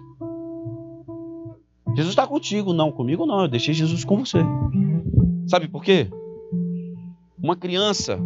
Jesus 1.95 2.09
está 2.09 2.27
contigo. 2.27 2.73
Não, 2.73 2.91
comigo 2.91 3.25
não, 3.25 3.41
eu 3.41 3.47
deixei 3.47 3.73
Jesus 3.73 4.03
com 4.03 4.17
você. 4.17 4.39
Sabe 5.47 5.67
por 5.67 5.83
quê? 5.83 6.07
Uma 7.41 7.55
criança 7.55 8.19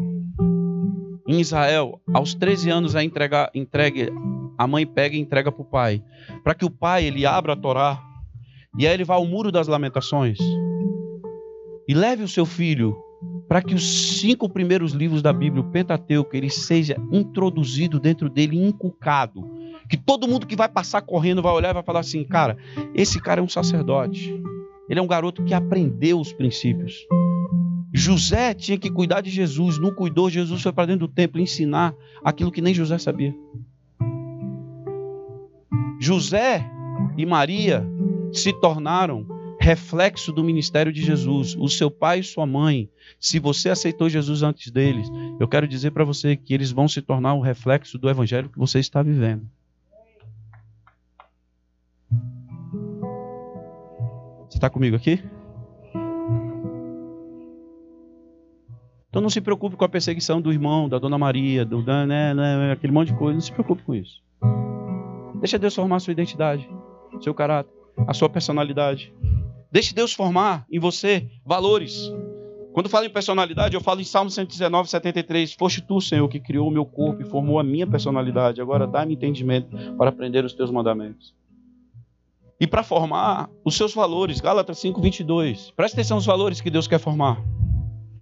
em 1.27 1.39
Israel, 1.39 2.01
aos 2.13 2.33
13 2.33 2.69
anos, 2.71 2.95
é 2.95 3.03
entregar, 3.03 3.51
entregue, 3.53 4.09
a 4.57 4.65
mãe 4.65 4.86
pega 4.86 5.15
e 5.15 5.19
entrega 5.19 5.51
para 5.51 5.62
o 5.62 5.65
pai, 5.65 6.03
para 6.43 6.55
que 6.55 6.65
o 6.65 6.71
pai 6.71 7.05
ele 7.05 7.25
abra 7.25 7.53
a 7.53 7.55
Torá 7.55 8.01
e 8.77 8.88
aí 8.88 8.93
ele 8.93 9.03
vá 9.03 9.15
ao 9.15 9.25
muro 9.25 9.51
das 9.51 9.67
lamentações 9.67 10.39
e 11.88 11.93
leve 11.93 12.24
o 12.24 12.27
seu 12.27 12.45
filho 12.45 12.95
para 13.48 13.62
que 13.62 13.74
os 13.74 14.19
cinco 14.19 14.48
primeiros 14.48 14.93
livros 14.93 15.21
da 15.21 15.33
Bíblia, 15.33 15.63
o 15.63 15.71
Pentateuco, 15.71 16.36
ele 16.36 16.50
seja 16.50 16.95
introduzido 17.12 18.00
dentro 18.00 18.29
dele, 18.29 18.63
inculcado. 18.63 19.43
Que 19.89 19.98
todo 19.98 20.27
mundo 20.27 20.46
que 20.46 20.55
vai 20.55 20.69
passar 20.69 21.01
correndo 21.01 21.41
vai 21.41 21.51
olhar 21.51 21.72
e 21.72 21.74
vai 21.74 21.84
falar 21.84 22.01
assim: 22.01 22.24
cara, 22.24 22.58
esse 22.93 23.19
cara 23.19 23.41
é 23.41 23.43
um 23.43 23.50
sacerdote. 23.50 24.39
Ele 24.88 25.00
é 25.00 25.03
um 25.03 25.08
garoto 25.08 25.43
que 25.43 25.53
aprendeu 25.53 26.19
os 26.19 26.31
princípios. 26.31 26.96
José 27.93 28.53
tinha 28.53 28.77
que 28.77 28.89
cuidar 28.89 29.22
de 29.22 29.29
Jesus, 29.29 29.79
não 29.79 29.93
cuidou. 29.93 30.29
Jesus 30.29 30.62
foi 30.62 30.72
para 30.72 30.86
dentro 30.86 31.08
do 31.08 31.13
templo 31.13 31.41
ensinar 31.41 31.93
aquilo 32.24 32.51
que 32.51 32.62
nem 32.62 32.74
José 32.74 32.98
sabia. 32.98 33.36
José 36.00 36.63
e 37.17 37.25
Maria 37.25 37.86
se 38.31 38.53
tornaram 38.53 39.25
reflexo 39.60 40.31
do 40.31 40.43
ministério 40.43 40.93
de 40.93 41.01
Jesus. 41.01 41.55
O 41.58 41.67
seu 41.67 41.91
pai 41.91 42.19
e 42.19 42.24
sua 42.24 42.46
mãe, 42.46 42.89
se 43.19 43.39
você 43.39 43.69
aceitou 43.69 44.08
Jesus 44.08 44.41
antes 44.41 44.72
deles, 44.72 45.08
eu 45.39 45.48
quero 45.48 45.67
dizer 45.67 45.91
para 45.91 46.05
você 46.05 46.36
que 46.36 46.53
eles 46.53 46.72
vão 46.72 46.88
se 46.88 47.01
tornar 47.01 47.34
o 47.34 47.41
reflexo 47.41 47.98
do 47.98 48.10
evangelho 48.10 48.50
que 48.50 48.58
você 48.58 48.79
está 48.79 49.03
vivendo. 49.03 49.46
Você 54.50 54.58
está 54.58 54.70
comigo 54.70 54.96
aqui? 54.96 55.24
Então 59.10 59.22
não 59.22 59.29
se 59.29 59.41
preocupe 59.41 59.75
com 59.75 59.86
a 59.86 59.89
perseguição 59.89 60.41
do 60.41 60.51
irmão, 60.51 60.89
da 60.89 60.98
dona 61.00 61.18
Maria, 61.18 61.63
do 61.63 61.84
né, 61.84 62.34
né, 62.34 62.72
aquele 62.72 62.94
monte 62.94 63.12
de 63.12 63.18
coisa. 63.18 63.34
Não 63.34 63.41
se 63.41 63.51
preocupe 63.51 63.84
com 63.84 63.94
isso. 63.94 64.24
Deixa 65.39 65.58
Deus 65.58 65.75
formar 65.75 65.98
a 65.98 66.00
sua 66.00 66.12
identidade, 66.12 66.70
seu 67.22 67.34
caráter, 67.34 67.72
a 68.08 68.13
sua 68.13 68.29
personalidade. 68.29 69.13
Deixe 69.72 69.94
Deus 69.94 70.13
formar 70.13 70.65
em 70.72 70.79
você 70.79 71.29
valores. 71.46 72.12
Quando 72.74 72.89
falo 72.89 73.06
em 73.06 73.10
personalidade, 73.10 73.75
eu 73.75 73.82
falo 73.82 74.01
em 74.01 74.03
Salmo 74.03 74.29
119, 74.29 74.89
73. 74.89 75.53
Foste 75.53 75.82
tu, 75.82 76.01
Senhor, 76.01 76.27
que 76.27 76.39
criou 76.39 76.68
o 76.68 76.72
meu 76.72 76.86
corpo 76.86 77.22
e 77.22 77.25
formou 77.25 77.60
a 77.60 77.63
minha 77.63 77.86
personalidade. 77.86 78.62
Agora 78.62 78.88
dá-me 78.88 79.13
entendimento 79.13 79.75
para 79.96 80.10
aprender 80.10 80.44
os 80.44 80.53
teus 80.53 80.72
mandamentos. 80.72 81.36
E 82.59 82.67
para 82.67 82.83
formar 82.83 83.49
os 83.63 83.75
seus 83.75 83.93
valores, 83.93 84.41
Gálatas 84.41 84.79
5, 84.79 85.01
22. 85.01 85.71
Presta 85.77 85.95
atenção 85.95 86.17
nos 86.17 86.25
valores 86.25 86.59
que 86.59 86.69
Deus 86.69 86.87
quer 86.87 86.99
formar. 86.99 87.41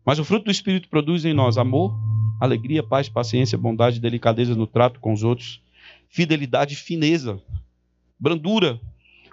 Mas 0.06 0.20
o 0.20 0.24
fruto 0.24 0.46
do 0.46 0.52
Espírito 0.52 0.88
produz 0.90 1.26
em 1.26 1.34
nós 1.34 1.58
amor, 1.58 1.98
alegria, 2.40 2.84
paz, 2.84 3.10
paciência, 3.10 3.58
bondade, 3.58 4.00
delicadeza 4.00 4.54
no 4.54 4.68
trato 4.68 5.00
com 5.00 5.12
os 5.12 5.24
outros, 5.24 5.60
fidelidade, 6.08 6.76
fineza, 6.76 7.42
brandura, 8.20 8.80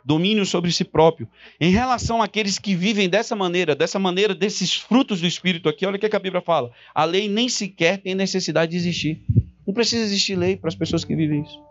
domínio 0.02 0.46
sobre 0.46 0.72
si 0.72 0.84
próprio. 0.84 1.28
Em 1.60 1.70
relação 1.70 2.22
àqueles 2.22 2.58
que 2.58 2.74
vivem 2.74 3.06
dessa 3.08 3.36
maneira, 3.36 3.74
dessa 3.74 3.98
maneira, 3.98 4.34
desses 4.34 4.74
frutos 4.74 5.20
do 5.20 5.26
Espírito 5.26 5.68
aqui, 5.68 5.84
olha 5.84 5.96
o 5.96 5.98
que 5.98 6.16
a 6.16 6.18
Bíblia 6.18 6.40
fala. 6.40 6.72
A 6.94 7.04
lei 7.04 7.28
nem 7.28 7.48
sequer 7.48 7.98
tem 7.98 8.14
necessidade 8.14 8.72
de 8.72 8.78
existir. 8.78 9.22
Não 9.66 9.74
precisa 9.74 10.02
existir 10.02 10.34
lei 10.34 10.56
para 10.56 10.68
as 10.68 10.74
pessoas 10.74 11.04
que 11.04 11.14
vivem 11.14 11.42
isso. 11.42 11.62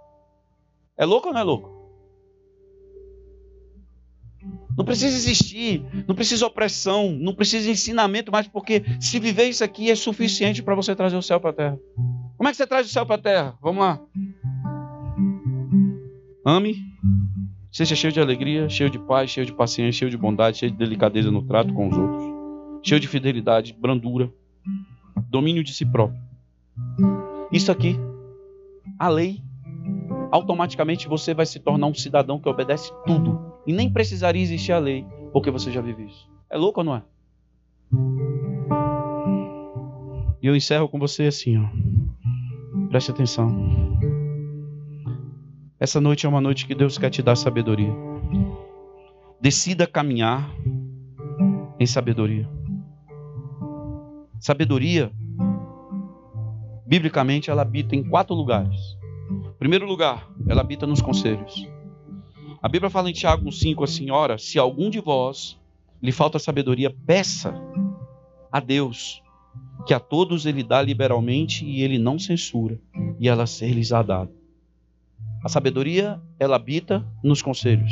É 0.95 1.03
louco 1.03 1.29
ou 1.29 1.33
não 1.33 1.41
é 1.41 1.43
louco? 1.43 1.72
Não 4.77 4.85
precisa 4.85 5.15
existir, 5.15 5.83
não 6.07 6.15
precisa 6.15 6.45
opressão, 6.45 7.11
não 7.11 7.33
precisa 7.33 7.69
ensinamento 7.69 8.31
mais, 8.31 8.47
porque 8.47 8.83
se 8.99 9.19
viver 9.19 9.45
isso 9.45 9.63
aqui 9.63 9.91
é 9.91 9.95
suficiente 9.95 10.63
para 10.63 10.75
você 10.75 10.95
trazer 10.95 11.15
o 11.15 11.21
céu 11.21 11.39
para 11.39 11.51
a 11.51 11.53
terra. 11.53 11.79
Como 12.37 12.49
é 12.49 12.51
que 12.51 12.57
você 12.57 12.67
traz 12.67 12.87
o 12.87 12.89
céu 12.89 13.05
para 13.05 13.15
a 13.15 13.19
terra? 13.19 13.57
Vamos 13.61 13.83
lá. 13.83 14.01
Ame, 16.45 16.75
Seja 17.73 17.95
cheio 17.95 18.13
de 18.13 18.21
alegria, 18.21 18.69
cheio 18.69 18.87
de 18.87 18.99
paz, 18.99 19.31
cheio 19.31 19.47
de 19.47 19.51
paciência, 19.51 19.97
cheio 19.97 20.11
de 20.11 20.17
bondade, 20.17 20.59
cheio 20.59 20.71
de 20.71 20.77
delicadeza 20.77 21.31
no 21.31 21.41
trato 21.41 21.73
com 21.73 21.87
os 21.87 21.97
outros, 21.97 22.23
cheio 22.83 22.99
de 22.99 23.07
fidelidade, 23.07 23.73
brandura, 23.73 24.31
domínio 25.27 25.63
de 25.63 25.73
si 25.73 25.83
próprio. 25.83 26.21
Isso 27.51 27.71
aqui, 27.71 27.97
a 28.99 29.09
lei, 29.09 29.41
automaticamente 30.31 31.07
você 31.07 31.33
vai 31.33 31.47
se 31.47 31.59
tornar 31.59 31.87
um 31.87 31.95
cidadão 31.95 32.39
que 32.39 32.47
obedece 32.47 32.91
tudo. 33.07 33.52
E 33.65 33.73
nem 33.73 33.91
precisaria 33.91 34.41
existir 34.41 34.71
a 34.71 34.79
lei, 34.79 35.05
porque 35.31 35.49
você 35.49 35.71
já 35.71 35.81
vive 35.81 36.05
isso. 36.05 36.29
É 36.49 36.57
louco 36.57 36.81
ou 36.81 36.83
não 36.83 36.95
é? 36.95 37.03
E 40.41 40.47
eu 40.47 40.55
encerro 40.55 40.89
com 40.89 40.99
você 40.99 41.23
assim, 41.23 41.57
ó. 41.57 41.67
Preste 42.89 43.11
atenção. 43.11 43.49
Essa 45.79 45.99
noite 45.99 46.25
é 46.25 46.29
uma 46.29 46.41
noite 46.41 46.67
que 46.67 46.75
Deus 46.75 46.97
quer 46.97 47.09
te 47.09 47.21
dar 47.21 47.35
sabedoria. 47.35 47.93
Decida 49.39 49.87
caminhar 49.87 50.49
em 51.79 51.85
sabedoria. 51.85 52.49
Sabedoria, 54.39 55.11
biblicamente, 56.85 57.49
ela 57.49 57.61
habita 57.61 57.95
em 57.95 58.03
quatro 58.03 58.35
lugares. 58.35 58.79
Primeiro 59.57 59.85
lugar, 59.85 60.29
ela 60.47 60.61
habita 60.61 60.85
nos 60.85 61.01
conselhos. 61.01 61.67
A 62.63 62.69
Bíblia 62.69 62.89
fala 62.89 63.09
em 63.09 63.13
Tiago 63.13 63.51
5 63.51 63.83
assim: 63.83 64.09
Ora, 64.09 64.37
se 64.37 64.57
algum 64.57 64.89
de 64.89 65.01
vós 65.01 65.59
lhe 66.01 66.13
falta 66.13 66.39
sabedoria, 66.39 66.89
peça 67.05 67.53
a 68.49 68.61
Deus, 68.61 69.21
que 69.85 69.93
a 69.93 69.99
todos 69.99 70.45
ele 70.45 70.63
dá 70.63 70.81
liberalmente 70.81 71.65
e 71.65 71.81
ele 71.81 71.97
não 71.97 72.17
censura, 72.17 72.79
e 73.19 73.27
ela 73.27 73.45
ser-lhes-á 73.45 74.01
dada. 74.01 74.31
A 75.43 75.49
sabedoria, 75.49 76.21
ela 76.39 76.55
habita 76.55 77.05
nos 77.21 77.41
conselhos. 77.41 77.91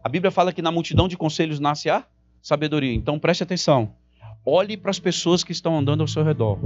A 0.00 0.08
Bíblia 0.08 0.30
fala 0.30 0.52
que 0.52 0.62
na 0.62 0.70
multidão 0.70 1.08
de 1.08 1.16
conselhos 1.16 1.58
nasce 1.58 1.90
a 1.90 2.06
sabedoria. 2.40 2.94
Então 2.94 3.18
preste 3.18 3.42
atenção. 3.42 3.92
Olhe 4.46 4.76
para 4.76 4.92
as 4.92 5.00
pessoas 5.00 5.42
que 5.42 5.50
estão 5.50 5.76
andando 5.76 6.02
ao 6.02 6.06
seu 6.06 6.22
redor, 6.22 6.60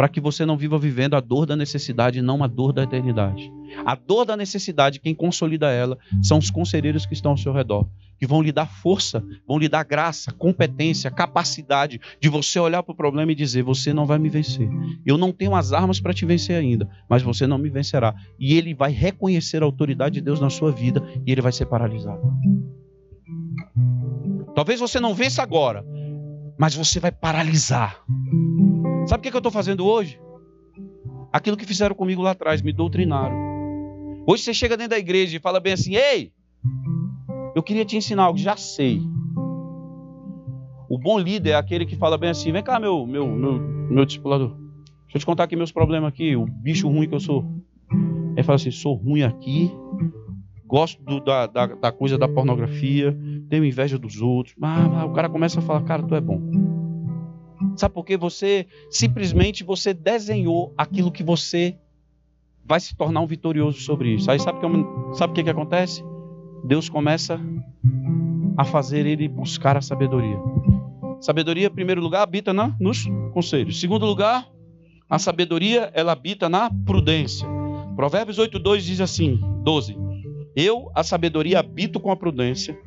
para 0.00 0.08
que 0.08 0.18
você 0.18 0.46
não 0.46 0.56
viva 0.56 0.78
vivendo 0.78 1.12
a 1.12 1.20
dor 1.20 1.44
da 1.44 1.54
necessidade 1.54 2.20
e 2.20 2.22
não 2.22 2.42
a 2.42 2.46
dor 2.46 2.72
da 2.72 2.84
eternidade. 2.84 3.52
A 3.84 3.94
dor 3.94 4.24
da 4.24 4.34
necessidade, 4.34 4.98
quem 4.98 5.14
consolida 5.14 5.70
ela, 5.70 5.98
são 6.22 6.38
os 6.38 6.50
conselheiros 6.50 7.04
que 7.04 7.12
estão 7.12 7.32
ao 7.32 7.36
seu 7.36 7.52
redor. 7.52 7.86
que 8.18 8.26
vão 8.26 8.40
lhe 8.40 8.50
dar 8.50 8.64
força, 8.64 9.22
vão 9.46 9.58
lhe 9.58 9.68
dar 9.68 9.84
graça, 9.84 10.32
competência, 10.32 11.10
capacidade 11.10 12.00
de 12.18 12.30
você 12.30 12.58
olhar 12.58 12.82
para 12.82 12.94
o 12.94 12.96
problema 12.96 13.30
e 13.30 13.34
dizer: 13.34 13.62
Você 13.62 13.92
não 13.92 14.06
vai 14.06 14.18
me 14.18 14.30
vencer. 14.30 14.70
Eu 15.04 15.18
não 15.18 15.32
tenho 15.32 15.54
as 15.54 15.70
armas 15.70 16.00
para 16.00 16.14
te 16.14 16.24
vencer 16.24 16.56
ainda, 16.56 16.88
mas 17.06 17.22
você 17.22 17.46
não 17.46 17.58
me 17.58 17.68
vencerá. 17.68 18.14
E 18.38 18.54
ele 18.54 18.72
vai 18.72 18.92
reconhecer 18.92 19.62
a 19.62 19.66
autoridade 19.66 20.14
de 20.14 20.22
Deus 20.22 20.40
na 20.40 20.48
sua 20.48 20.72
vida 20.72 21.06
e 21.26 21.30
ele 21.30 21.42
vai 21.42 21.52
ser 21.52 21.66
paralisado. 21.66 22.22
Talvez 24.54 24.80
você 24.80 24.98
não 24.98 25.12
vença 25.12 25.42
agora, 25.42 25.84
mas 26.58 26.74
você 26.74 26.98
vai 26.98 27.12
paralisar. 27.12 28.02
Sabe 29.06 29.26
o 29.26 29.30
que 29.30 29.36
eu 29.36 29.38
estou 29.38 29.52
fazendo 29.52 29.86
hoje? 29.86 30.20
Aquilo 31.32 31.56
que 31.56 31.66
fizeram 31.66 31.94
comigo 31.94 32.22
lá 32.22 32.32
atrás, 32.32 32.62
me 32.62 32.72
doutrinaram. 32.72 33.36
Hoje 34.26 34.42
você 34.42 34.54
chega 34.54 34.76
dentro 34.76 34.90
da 34.90 34.98
igreja 34.98 35.36
e 35.36 35.40
fala 35.40 35.60
bem 35.60 35.72
assim: 35.72 35.94
Ei, 35.94 36.32
eu 37.54 37.62
queria 37.62 37.84
te 37.84 37.96
ensinar 37.96 38.24
algo, 38.24 38.38
já 38.38 38.56
sei. 38.56 39.00
O 40.88 40.98
bom 40.98 41.18
líder 41.18 41.50
é 41.50 41.54
aquele 41.54 41.86
que 41.86 41.96
fala 41.96 42.18
bem 42.18 42.30
assim: 42.30 42.52
Vem 42.52 42.62
cá, 42.62 42.78
meu, 42.78 43.06
meu, 43.06 43.26
meu, 43.26 43.58
meu 43.58 44.04
discipulador. 44.04 44.56
Deixa 45.04 45.16
eu 45.16 45.20
te 45.20 45.26
contar 45.26 45.44
aqui 45.44 45.56
meus 45.56 45.72
problemas 45.72 46.08
aqui, 46.08 46.36
o 46.36 46.46
bicho 46.46 46.88
ruim 46.88 47.08
que 47.08 47.14
eu 47.14 47.20
sou. 47.20 47.44
Ele 48.36 48.42
fala 48.42 48.56
assim: 48.56 48.70
sou 48.70 48.94
ruim 48.94 49.22
aqui, 49.22 49.70
gosto 50.66 51.02
do, 51.02 51.20
da, 51.20 51.46
da, 51.46 51.66
da, 51.66 51.92
coisa 51.92 52.16
da 52.16 52.28
pornografia, 52.28 53.16
tenho 53.48 53.64
inveja 53.64 53.98
dos 53.98 54.20
outros. 54.20 54.54
Mas, 54.58 55.04
o 55.04 55.12
cara 55.12 55.28
começa 55.28 55.58
a 55.58 55.62
falar: 55.62 55.82
Cara, 55.82 56.02
tu 56.02 56.14
é 56.14 56.20
bom. 56.20 56.40
Sabe 57.76 57.94
por 57.94 58.04
quê? 58.04 58.16
Você 58.16 58.66
simplesmente 58.90 59.64
você 59.64 59.94
desenhou 59.94 60.72
aquilo 60.76 61.10
que 61.10 61.22
você 61.22 61.76
vai 62.64 62.78
se 62.78 62.94
tornar 62.94 63.20
um 63.20 63.26
vitorioso 63.26 63.80
sobre 63.80 64.14
isso. 64.14 64.30
Aí 64.30 64.38
sabe 64.38 64.58
o 64.58 64.60
que, 64.60 65.16
sabe 65.16 65.32
que, 65.34 65.44
que 65.44 65.50
acontece? 65.50 66.04
Deus 66.64 66.88
começa 66.88 67.40
a 68.56 68.64
fazer 68.64 69.06
ele 69.06 69.26
buscar 69.26 69.76
a 69.76 69.80
sabedoria. 69.80 70.38
Sabedoria, 71.20 71.66
em 71.66 71.70
primeiro 71.70 72.00
lugar, 72.00 72.22
habita 72.22 72.52
na, 72.52 72.74
nos 72.78 73.06
conselhos. 73.32 73.76
Em 73.76 73.80
segundo 73.80 74.06
lugar, 74.06 74.48
a 75.08 75.18
sabedoria, 75.18 75.90
ela 75.94 76.12
habita 76.12 76.48
na 76.48 76.70
prudência. 76.86 77.46
Provérbios 77.96 78.38
8:2 78.38 78.80
diz 78.80 79.00
assim, 79.00 79.40
12: 79.62 79.96
Eu, 80.54 80.90
a 80.94 81.02
sabedoria, 81.02 81.58
habito 81.58 81.98
com 82.00 82.10
a 82.10 82.16
prudência 82.16 82.78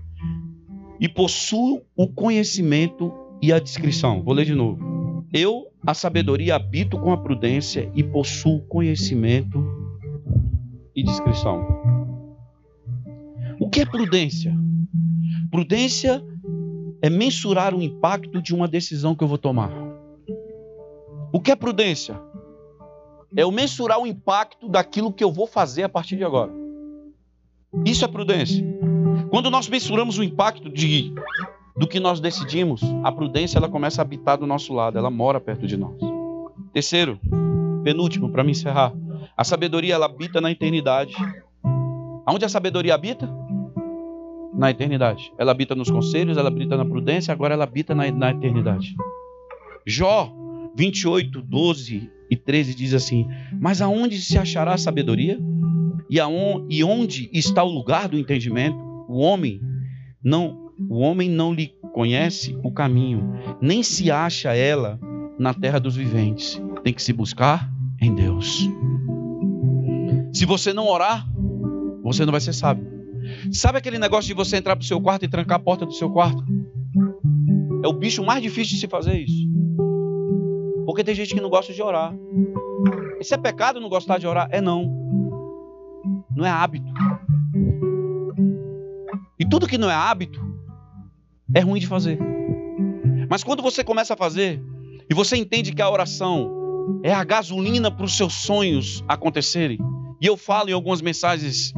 e 1.00 1.10
possuo 1.10 1.82
o 1.96 2.08
conhecimento 2.08 3.14
e 3.44 3.52
a 3.52 3.60
discrição. 3.60 4.24
Vou 4.24 4.34
ler 4.34 4.46
de 4.46 4.56
novo. 4.56 5.28
Eu, 5.34 5.68
a 5.86 5.94
sabedoria, 5.94 6.56
habito 6.56 6.98
com 6.98 7.12
a 7.12 7.18
prudência 7.18 7.92
e 7.94 8.02
possuo 8.02 8.62
conhecimento 8.68 9.62
e 10.96 11.04
discrição. 11.04 11.62
O 13.60 13.70
que 13.70 13.82
é 13.82 13.86
prudência? 13.86 14.56
Prudência 15.52 16.24
é 17.02 17.10
mensurar 17.10 17.76
o 17.76 17.82
impacto 17.82 18.42
de 18.42 18.56
uma 18.56 18.66
decisão 18.66 19.14
que 19.14 19.22
eu 19.26 19.28
vou 19.28 19.38
tomar. 19.38 19.74
O 21.34 21.42
que 21.42 21.52
é 21.52 21.56
prudência? 21.58 22.18
É 23.36 23.46
o 23.46 23.52
mensurar 23.52 24.00
o 24.00 24.08
impacto 24.08 24.70
daquilo 24.70 25.12
que 25.12 25.22
eu 25.24 25.34
vou 25.34 25.48
fazer 25.48 25.84
a 25.84 25.90
partir 25.90 26.16
de 26.16 26.24
agora. 26.24 26.54
Isso 27.86 28.06
é 28.06 28.08
prudência. 28.08 28.64
Quando 29.30 29.52
nós 29.52 29.68
mensuramos 29.68 30.18
o 30.18 30.24
impacto 30.24 30.70
de 30.70 31.14
do 31.76 31.88
que 31.88 32.00
nós 32.00 32.20
decidimos, 32.20 32.82
a 33.04 33.12
prudência 33.12 33.58
ela 33.58 33.68
começa 33.68 34.02
a 34.02 34.04
habitar 34.04 34.38
do 34.38 34.46
nosso 34.46 34.74
lado, 34.74 34.98
ela 34.98 35.10
mora 35.10 35.40
perto 35.40 35.66
de 35.66 35.76
nós. 35.76 35.98
Terceiro, 36.72 37.20
penúltimo, 37.84 38.30
para 38.30 38.44
me 38.44 38.52
encerrar, 38.52 38.94
a 39.36 39.44
sabedoria 39.44 39.96
ela 39.96 40.06
habita 40.06 40.40
na 40.40 40.52
eternidade. 40.52 41.16
Aonde 42.26 42.46
a 42.46 42.50
sabedoria 42.50 42.94
habita? 42.94 43.30
Na 44.54 44.70
eternidade. 44.70 45.34
Ela 45.38 45.52
habita 45.52 45.74
nos 45.74 45.90
conselhos, 45.90 46.38
ela 46.38 46.50
habita 46.50 46.78
na 46.78 46.86
prudência, 46.86 47.32
agora 47.32 47.56
ela 47.56 47.64
habita 47.64 47.96
na, 47.96 48.10
na 48.12 48.32
eternidade. 48.32 48.96
Jó 49.86 50.32
28, 50.76 51.42
12 51.42 52.12
e 52.30 52.38
13 52.38 52.76
diz 52.76 52.94
assim: 52.94 53.28
Mas 53.60 53.82
aonde 53.82 54.20
se 54.22 54.38
achará 54.38 54.74
a 54.74 54.78
sabedoria? 54.78 55.40
E, 56.10 56.18
e 56.70 56.84
onde 56.84 57.30
está 57.34 57.64
o 57.64 57.72
lugar 57.72 58.08
do 58.08 58.18
entendimento? 58.18 58.78
O 59.08 59.20
homem 59.20 59.60
não 60.24 60.63
o 60.90 61.00
homem 61.00 61.30
não 61.30 61.54
lhe 61.54 61.74
conhece 61.94 62.58
o 62.64 62.72
caminho, 62.72 63.34
nem 63.62 63.84
se 63.84 64.12
acha 64.12 64.54
ela 64.54 65.00
na 65.38 65.54
terra 65.54 65.80
dos 65.80 65.96
viventes. 65.96 66.62
Tem 66.84 66.94
que 66.94 67.02
se 67.02 67.14
buscar 67.14 67.70
em 68.02 68.14
Deus. 68.14 68.70
Se 70.34 70.46
você 70.46 70.74
não 70.74 70.88
orar, 70.88 71.28
você 72.04 72.26
não 72.26 72.32
vai 72.32 72.42
ser 72.42 72.54
sábio. 72.54 72.92
Sabe 73.52 73.78
aquele 73.78 73.98
negócio 73.98 74.28
de 74.28 74.34
você 74.34 74.58
entrar 74.58 74.76
para 74.76 74.84
o 74.84 74.88
seu 74.88 75.00
quarto 75.00 75.24
e 75.24 75.28
trancar 75.28 75.58
a 75.58 75.64
porta 75.64 75.86
do 75.86 75.94
seu 75.94 76.10
quarto? 76.10 76.44
É 77.84 77.88
o 77.88 77.94
bicho 77.94 78.24
mais 78.24 78.42
difícil 78.42 78.76
de 78.76 78.82
se 78.82 78.88
fazer 78.88 79.20
isso. 79.20 79.48
Porque 80.86 81.04
tem 81.04 81.16
gente 81.16 81.34
que 81.34 81.42
não 81.42 81.50
gosta 81.50 81.74
de 81.74 81.82
orar. 81.82 82.14
Isso 83.20 83.34
é 83.34 83.38
pecado 83.38 83.80
não 83.80 83.90
gostar 83.90 84.18
de 84.18 84.28
orar? 84.28 84.48
É 84.52 84.60
não. 84.60 84.92
Não 86.36 86.46
é 86.46 86.50
hábito. 86.50 86.92
E 89.40 89.46
tudo 89.46 89.68
que 89.68 89.78
não 89.78 89.90
é 89.90 89.96
hábito 89.96 90.53
é 91.54 91.60
ruim 91.60 91.80
de 91.80 91.88
fazer. 91.88 92.20
Mas 93.30 93.44
quando 93.44 93.64
você 93.64 93.84
começa 93.84 94.14
a 94.14 94.18
fazer 94.18 94.62
e 95.10 95.14
você 95.14 95.36
entende 95.36 95.74
que 95.74 95.82
a 95.82 95.90
oração 95.90 96.52
é 97.04 97.14
a 97.14 97.24
gasolina 97.24 97.90
para 97.90 98.06
os 98.06 98.16
seus 98.16 98.34
sonhos 98.34 99.04
acontecerem, 99.08 99.80
e 100.22 100.26
eu 100.26 100.38
falo 100.38 100.70
em 100.70 100.74
algumas 100.74 101.02
mensagens 101.02 101.74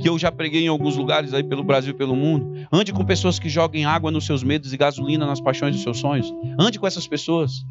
que 0.00 0.08
eu 0.08 0.18
já 0.18 0.30
preguei 0.30 0.64
em 0.64 0.68
alguns 0.68 0.96
lugares 0.96 1.32
aí 1.32 1.42
pelo 1.42 1.64
Brasil 1.64 1.92
e 1.92 1.96
pelo 1.96 2.14
mundo. 2.14 2.66
Ande 2.72 2.92
com 2.92 3.04
pessoas 3.04 3.38
que 3.38 3.48
joguem 3.48 3.84
água 3.84 4.10
nos 4.10 4.26
seus 4.26 4.42
medos 4.42 4.72
e 4.72 4.76
gasolina 4.76 5.26
nas 5.26 5.40
paixões 5.40 5.74
dos 5.74 5.82
seus 5.82 5.98
sonhos. 5.98 6.32
Ande 6.58 6.78
com 6.78 6.86
essas 6.86 7.06
pessoas. 7.06 7.64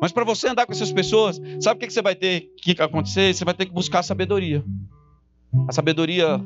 Mas 0.00 0.12
para 0.12 0.24
você 0.24 0.48
andar 0.48 0.66
com 0.66 0.72
essas 0.72 0.92
pessoas, 0.92 1.40
sabe 1.60 1.76
o 1.76 1.86
que 1.86 1.92
você 1.92 2.02
vai 2.02 2.14
ter 2.14 2.50
que 2.62 2.72
acontecer? 2.82 3.34
Você 3.34 3.44
vai 3.44 3.54
ter 3.54 3.66
que 3.66 3.72
buscar 3.72 4.02
sabedoria. 4.02 4.64
A 5.68 5.72
sabedoria 5.72 6.40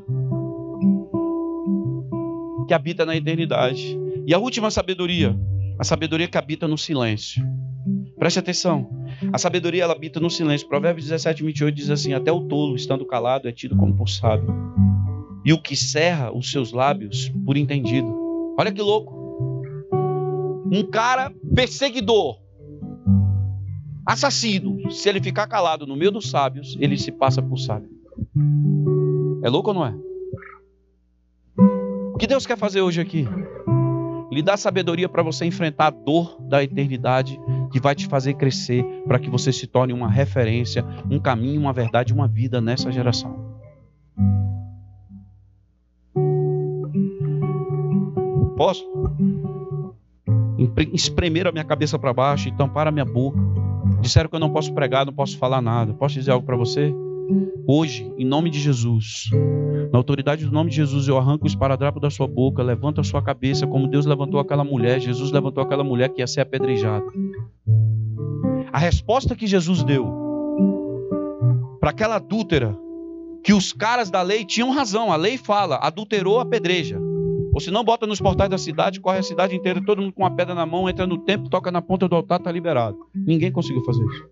que 2.67 2.75
habita 2.75 3.05
na 3.05 3.17
eternidade. 3.17 3.99
E 4.27 4.35
a 4.35 4.39
última 4.39 4.71
sabedoria, 4.71 5.39
a 5.79 5.85
sabedoria 5.85 6.29
que 6.29 6.39
habita 6.39 6.67
no 6.69 6.79
silêncio. 6.79 7.45
Preste 8.19 8.39
atenção. 8.39 8.89
A 9.33 9.39
sabedoria 9.39 9.85
ela 9.85 9.93
habita 9.93 10.21
no 10.21 10.31
silêncio. 10.31 10.69
Provérbios 10.69 11.07
17, 11.07 11.43
28 11.43 11.75
diz 11.75 11.91
assim: 11.91 12.13
Até 12.13 12.33
o 12.33 12.43
tolo, 12.43 12.77
estando 12.77 13.05
calado, 13.05 13.49
é 13.49 13.53
tido 13.53 13.77
como 13.77 13.95
por 13.95 14.09
sábio. 14.09 14.55
E 15.45 15.53
o 15.53 15.61
que 15.61 15.77
cerra 15.77 16.33
os 16.33 16.51
seus 16.51 16.73
lábios 16.73 17.31
por 17.45 17.57
entendido. 17.57 18.09
Olha 18.59 18.73
que 18.73 18.81
louco. 18.81 19.13
Um 20.73 20.83
cara 20.91 21.33
perseguidor, 21.55 22.39
assassino, 24.07 24.91
se 24.91 25.09
ele 25.09 25.21
ficar 25.21 25.47
calado 25.47 25.87
no 25.87 25.97
meio 25.97 26.11
dos 26.11 26.31
sábios, 26.31 26.77
ele 26.81 26.97
se 26.97 27.13
passa 27.13 27.43
por 27.43 27.59
sábio. 27.59 27.91
É 29.43 29.49
louco 29.49 29.71
ou 29.71 29.75
não 29.75 29.87
é? 29.87 29.95
Que 32.25 32.29
Deus 32.29 32.47
quer 32.47 32.57
fazer 32.57 32.81
hoje 32.81 33.03
aqui? 33.03 33.29
Lhe 34.33 34.41
dar 34.41 34.57
sabedoria 34.57 35.11
para 35.11 35.23
você 35.23 35.45
enfrentar 35.45 35.89
a 35.89 35.91
dor 35.91 36.41
da 36.41 36.65
eternidade 36.65 37.39
que 37.71 37.79
vai 37.79 37.95
te 37.95 38.07
fazer 38.07 38.33
crescer 38.33 38.83
para 39.07 39.19
que 39.19 39.29
você 39.29 39.53
se 39.53 39.67
torne 39.67 39.93
uma 39.93 40.11
referência, 40.11 40.83
um 41.11 41.21
caminho, 41.21 41.61
uma 41.61 41.73
verdade, 41.75 42.15
uma 42.15 42.27
vida 42.27 42.63
nessa 42.63 42.91
geração. 42.91 43.61
Posso? 48.57 48.91
Espremer 50.95 51.47
a 51.47 51.53
minha 51.53 51.65
cabeça 51.65 51.99
para 51.99 52.15
baixo 52.15 52.49
e 52.49 52.57
tampar 52.57 52.89
a 52.89 52.91
minha 52.91 53.05
boca. 53.05 53.39
Disseram 54.01 54.31
que 54.31 54.37
eu 54.37 54.41
não 54.41 54.49
posso 54.49 54.73
pregar, 54.73 55.05
não 55.05 55.13
posso 55.13 55.37
falar 55.37 55.61
nada. 55.61 55.93
Posso 55.93 56.15
dizer 56.15 56.31
algo 56.31 56.47
para 56.47 56.57
você? 56.57 56.91
Hoje, 57.69 58.11
em 58.17 58.25
nome 58.25 58.49
de 58.49 58.61
Jesus, 58.61 59.29
na 59.95 59.99
autoridade 59.99 60.45
do 60.45 60.51
nome 60.51 60.71
de 60.71 60.77
Jesus, 60.77 61.07
eu 61.07 61.17
arranco 61.17 61.45
o 61.45 61.47
esparadrapo 61.47 62.01
da 62.01 62.11
sua 62.11 62.27
boca, 62.27 62.65
levanto 62.65 63.01
a 63.01 63.05
sua 63.05 63.23
cabeça, 63.23 63.65
como 63.65 63.87
Deus 63.87 64.05
levantou 64.05 64.41
aquela 64.41 64.65
mulher, 64.65 64.99
Jesus 64.99 65.31
levantou 65.31 65.63
aquela 65.63 65.85
mulher 65.85 66.09
que 66.09 66.21
ia 66.21 66.27
ser 66.27 66.41
apedrejada. 66.41 67.07
A 68.73 68.79
resposta 68.79 69.37
que 69.37 69.47
Jesus 69.47 69.85
deu 69.85 70.13
para 71.79 71.91
aquela 71.91 72.17
adúltera, 72.17 72.77
que 73.45 73.53
os 73.53 73.73
caras 73.73 74.11
da 74.11 74.21
lei 74.21 74.45
tinham 74.45 74.73
razão, 74.73 75.13
a 75.13 75.17
lei 75.17 75.39
fala, 75.39 75.77
adulterou 75.77 76.41
a 76.41 76.45
pedreja. 76.45 76.99
Ou 77.53 77.61
se 77.61 77.71
não, 77.71 77.85
bota 77.85 78.05
nos 78.05 78.21
portais 78.21 78.51
da 78.51 78.59
cidade, 78.59 78.99
corre 78.99 79.19
a 79.19 79.23
cidade 79.23 79.55
inteira, 79.55 79.81
todo 79.81 80.03
mundo 80.03 80.13
com 80.13 80.25
uma 80.25 80.35
pedra 80.35 80.57
na 80.57 80.67
mão, 80.67 80.89
entra 80.89 81.07
no 81.07 81.19
templo, 81.19 81.49
toca 81.49 81.71
na 81.71 81.81
ponta 81.81 82.09
do 82.09 82.17
altar, 82.17 82.41
está 82.41 82.51
liberado. 82.51 82.99
Ninguém 83.15 83.53
conseguiu 83.53 83.85
fazer 83.85 84.05
isso. 84.05 84.25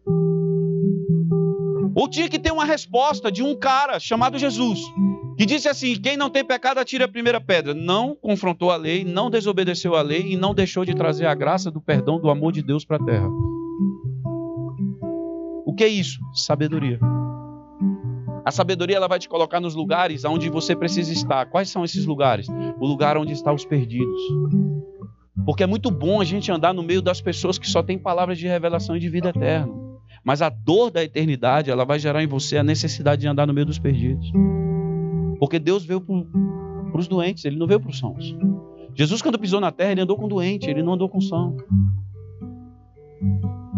Ou 1.94 2.09
tinha 2.09 2.29
que 2.29 2.40
ter 2.40 2.51
uma 2.51 2.64
resposta 2.64 3.31
de 3.31 3.44
um 3.44 3.55
cara 3.55 4.01
chamado 4.01 4.37
Jesus, 4.40 4.81
que 5.42 5.46
disse 5.46 5.68
assim: 5.68 5.96
quem 5.96 6.16
não 6.16 6.31
tem 6.31 6.44
pecado, 6.44 6.78
atire 6.78 7.02
a 7.02 7.09
primeira 7.09 7.40
pedra. 7.40 7.74
Não 7.74 8.14
confrontou 8.14 8.70
a 8.70 8.76
lei, 8.76 9.05
não 9.05 9.28
desobedeceu 9.28 9.96
a 9.96 10.00
lei 10.00 10.33
e 10.33 10.37
não 10.37 10.55
deixou 10.55 10.85
de 10.85 10.94
trazer 10.94 11.26
a 11.26 11.35
graça 11.35 11.68
do 11.68 11.81
perdão, 11.81 12.20
do 12.20 12.31
amor 12.31 12.52
de 12.52 12.62
Deus 12.62 12.85
para 12.85 12.96
a 12.96 13.05
terra. 13.05 13.28
O 15.66 15.74
que 15.76 15.83
é 15.83 15.88
isso? 15.88 16.20
Sabedoria. 16.33 17.00
A 18.44 18.52
sabedoria 18.52 18.96
ela 18.96 19.09
vai 19.09 19.18
te 19.18 19.28
colocar 19.28 19.59
nos 19.59 19.74
lugares 19.74 20.24
onde 20.24 20.48
você 20.48 20.76
precisa 20.76 21.12
estar. 21.12 21.46
Quais 21.46 21.68
são 21.68 21.85
esses 21.85 22.07
lugares? 22.07 22.46
O 22.78 22.87
lugar 22.87 23.16
onde 23.16 23.33
estão 23.33 23.55
os 23.55 23.64
perdidos. 23.64 24.20
Porque 25.44 25.64
é 25.64 25.66
muito 25.66 25.90
bom 25.90 26.20
a 26.20 26.24
gente 26.24 26.52
andar 26.52 26.72
no 26.72 26.85
meio 26.85 27.02
das 27.02 27.20
pessoas 27.20 27.59
que 27.59 27.68
só 27.68 27.83
têm 27.83 27.98
palavras 27.98 28.38
de 28.38 28.46
revelação 28.46 28.96
e 28.96 29.00
de 29.00 29.09
vida 29.09 29.31
eterna. 29.31 29.72
Mas 30.22 30.40
a 30.40 30.48
dor 30.48 30.88
da 30.88 31.02
eternidade, 31.02 31.68
ela 31.68 31.85
vai 31.85 31.98
gerar 31.98 32.22
em 32.22 32.28
você 32.28 32.59
a 32.59 32.62
necessidade 32.62 33.22
de 33.22 33.26
andar 33.26 33.44
no 33.44 33.52
meio 33.52 33.66
dos 33.66 33.81
perdidos. 33.81 34.31
Porque 35.42 35.59
Deus 35.59 35.85
veio 35.85 36.00
para 36.00 37.00
os 37.00 37.09
doentes, 37.09 37.44
ele 37.44 37.57
não 37.57 37.66
veio 37.66 37.81
para 37.81 37.90
os 37.90 37.98
sãos. 37.98 38.33
Jesus, 38.94 39.20
quando 39.20 39.40
pisou 39.40 39.61
na 39.61 39.72
terra, 39.72 39.90
ele 39.90 40.02
andou 40.02 40.16
com 40.16 40.28
doente, 40.28 40.70
ele 40.70 40.85
não 40.85 40.92
andou 40.92 41.09
com 41.09 41.20
são. 41.20 41.57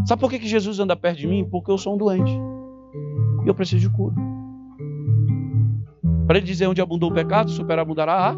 Sabe 0.05 0.21
por 0.21 0.29
que, 0.29 0.39
que 0.41 0.47
Jesus 0.47 0.79
anda 0.79 0.95
perto 0.95 1.21
de 1.21 1.27
mim? 1.27 1.43
Porque 1.51 1.71
eu 1.71 1.79
sou 1.79 1.95
um 1.95 1.97
doente. 1.97 2.31
E 3.47 3.49
eu 3.49 3.55
preciso 3.55 3.81
de 3.81 3.97
cura. 3.97 4.15
Para 6.27 6.37
ele 6.37 6.47
dizer 6.47 6.67
onde 6.67 6.83
abundou 6.83 7.11
o 7.11 7.15
pecado, 7.15 7.51
superabundará 7.51 8.33
a 8.33 8.37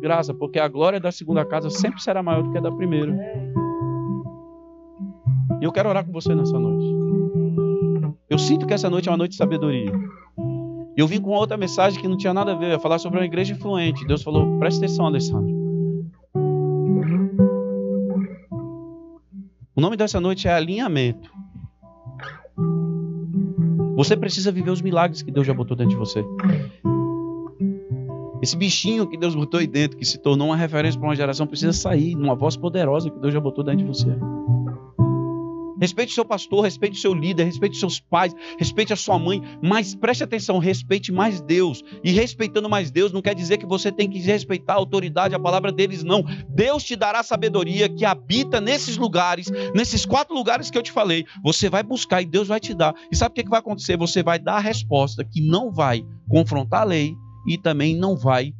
graça, 0.00 0.32
porque 0.32 0.60
a 0.60 0.68
glória 0.68 1.00
da 1.00 1.10
segunda 1.10 1.44
casa 1.44 1.70
sempre 1.70 2.00
será 2.00 2.22
maior 2.22 2.44
do 2.44 2.52
que 2.52 2.58
a 2.58 2.60
da 2.60 2.70
primeira. 2.70 3.12
E 5.60 5.64
eu 5.64 5.72
quero 5.72 5.88
orar 5.88 6.06
com 6.06 6.12
você 6.12 6.36
nessa 6.36 6.56
noite. 6.56 6.86
Eu 8.28 8.38
sinto 8.38 8.64
que 8.64 8.74
essa 8.74 8.88
noite 8.88 9.08
é 9.08 9.10
uma 9.10 9.18
noite 9.18 9.32
de 9.32 9.38
sabedoria. 9.38 9.90
Eu 11.00 11.06
vim 11.06 11.18
com 11.18 11.30
outra 11.30 11.56
mensagem 11.56 11.98
que 11.98 12.06
não 12.06 12.14
tinha 12.14 12.34
nada 12.34 12.52
a 12.52 12.54
ver, 12.54 12.66
eu 12.66 12.70
ia 12.72 12.78
falar 12.78 12.98
sobre 12.98 13.18
uma 13.18 13.24
igreja 13.24 13.54
influente. 13.54 14.06
Deus 14.06 14.22
falou: 14.22 14.58
presta 14.58 14.84
atenção, 14.84 15.06
Alessandro. 15.06 15.50
O 19.74 19.80
nome 19.80 19.96
dessa 19.96 20.20
noite 20.20 20.46
é 20.46 20.52
alinhamento. 20.52 21.32
Você 23.96 24.14
precisa 24.14 24.52
viver 24.52 24.70
os 24.70 24.82
milagres 24.82 25.22
que 25.22 25.30
Deus 25.30 25.46
já 25.46 25.54
botou 25.54 25.74
dentro 25.74 25.92
de 25.92 25.96
você. 25.96 26.22
Esse 28.42 28.54
bichinho 28.54 29.06
que 29.06 29.16
Deus 29.16 29.34
botou 29.34 29.58
aí 29.58 29.66
dentro, 29.66 29.96
que 29.96 30.04
se 30.04 30.18
tornou 30.18 30.48
uma 30.48 30.56
referência 30.56 31.00
para 31.00 31.08
uma 31.08 31.16
geração, 31.16 31.46
precisa 31.46 31.72
sair 31.72 32.14
numa 32.14 32.34
voz 32.34 32.58
poderosa 32.58 33.08
que 33.08 33.18
Deus 33.18 33.32
já 33.32 33.40
botou 33.40 33.64
dentro 33.64 33.80
de 33.80 33.86
você. 33.86 34.14
Respeite 35.80 36.10
o 36.10 36.14
seu 36.14 36.24
pastor, 36.24 36.62
respeite 36.62 36.98
o 36.98 37.00
seu 37.00 37.14
líder, 37.14 37.44
respeite 37.44 37.72
os 37.72 37.80
seus 37.80 37.98
pais, 37.98 38.34
respeite 38.58 38.92
a 38.92 38.96
sua 38.96 39.18
mãe, 39.18 39.42
mas 39.62 39.94
preste 39.94 40.22
atenção, 40.22 40.58
respeite 40.58 41.10
mais 41.10 41.40
Deus. 41.40 41.82
E 42.04 42.12
respeitando 42.12 42.68
mais 42.68 42.90
Deus 42.90 43.12
não 43.12 43.22
quer 43.22 43.34
dizer 43.34 43.56
que 43.58 43.66
você 43.66 43.90
tem 43.90 44.08
que 44.08 44.18
respeitar 44.18 44.74
a 44.74 44.76
autoridade, 44.76 45.34
a 45.34 45.38
palavra 45.38 45.72
deles, 45.72 46.04
não. 46.04 46.22
Deus 46.48 46.84
te 46.84 46.94
dará 46.94 47.22
sabedoria 47.22 47.88
que 47.88 48.04
habita 48.04 48.60
nesses 48.60 48.96
lugares, 48.96 49.50
nesses 49.74 50.04
quatro 50.04 50.34
lugares 50.34 50.70
que 50.70 50.76
eu 50.76 50.82
te 50.82 50.92
falei. 50.92 51.24
Você 51.42 51.70
vai 51.70 51.82
buscar 51.82 52.20
e 52.20 52.26
Deus 52.26 52.48
vai 52.48 52.60
te 52.60 52.74
dar. 52.74 52.94
E 53.10 53.16
sabe 53.16 53.32
o 53.32 53.42
que 53.42 53.48
vai 53.48 53.60
acontecer? 53.60 53.96
Você 53.96 54.22
vai 54.22 54.38
dar 54.38 54.56
a 54.56 54.60
resposta 54.60 55.24
que 55.24 55.40
não 55.40 55.72
vai 55.72 56.04
confrontar 56.28 56.82
a 56.82 56.84
lei 56.84 57.14
e 57.46 57.56
também 57.56 57.96
não 57.96 58.16
vai 58.16 58.52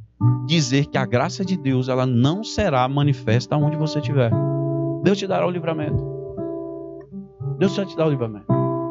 dizer 0.47 0.87
que 0.87 0.99
a 0.99 1.07
graça 1.07 1.45
de 1.45 1.57
Deus 1.57 1.89
ela 1.89 2.07
não 2.07 2.43
será 2.43 2.89
manifesta 2.89 3.57
onde 3.57 3.77
você 3.77 3.99
estiver. 3.99 4.31
Deus 5.03 5.19
te 5.19 5.27
dará 5.27 5.47
o 5.47 5.51
livramento. 5.51 6.20
Deus 7.61 7.77
vai 7.77 7.85
te 7.85 7.95
dar 7.95 8.07
o 8.07 8.11
livramento. 8.11 8.47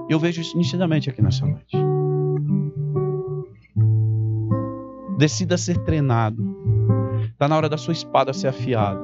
Eu 0.08 0.20
vejo 0.20 0.42
isso 0.42 0.56
nitidamente 0.56 1.10
aqui 1.10 1.24
nessa 1.24 1.44
noite. 1.44 1.76
Decida 5.18 5.58
ser 5.58 5.80
treinado. 5.80 6.38
Está 7.32 7.48
na 7.48 7.58
hora 7.58 7.68
da 7.68 7.78
sua 7.78 7.94
espada 7.94 8.32
ser 8.32 8.50
afiada. 8.50 9.02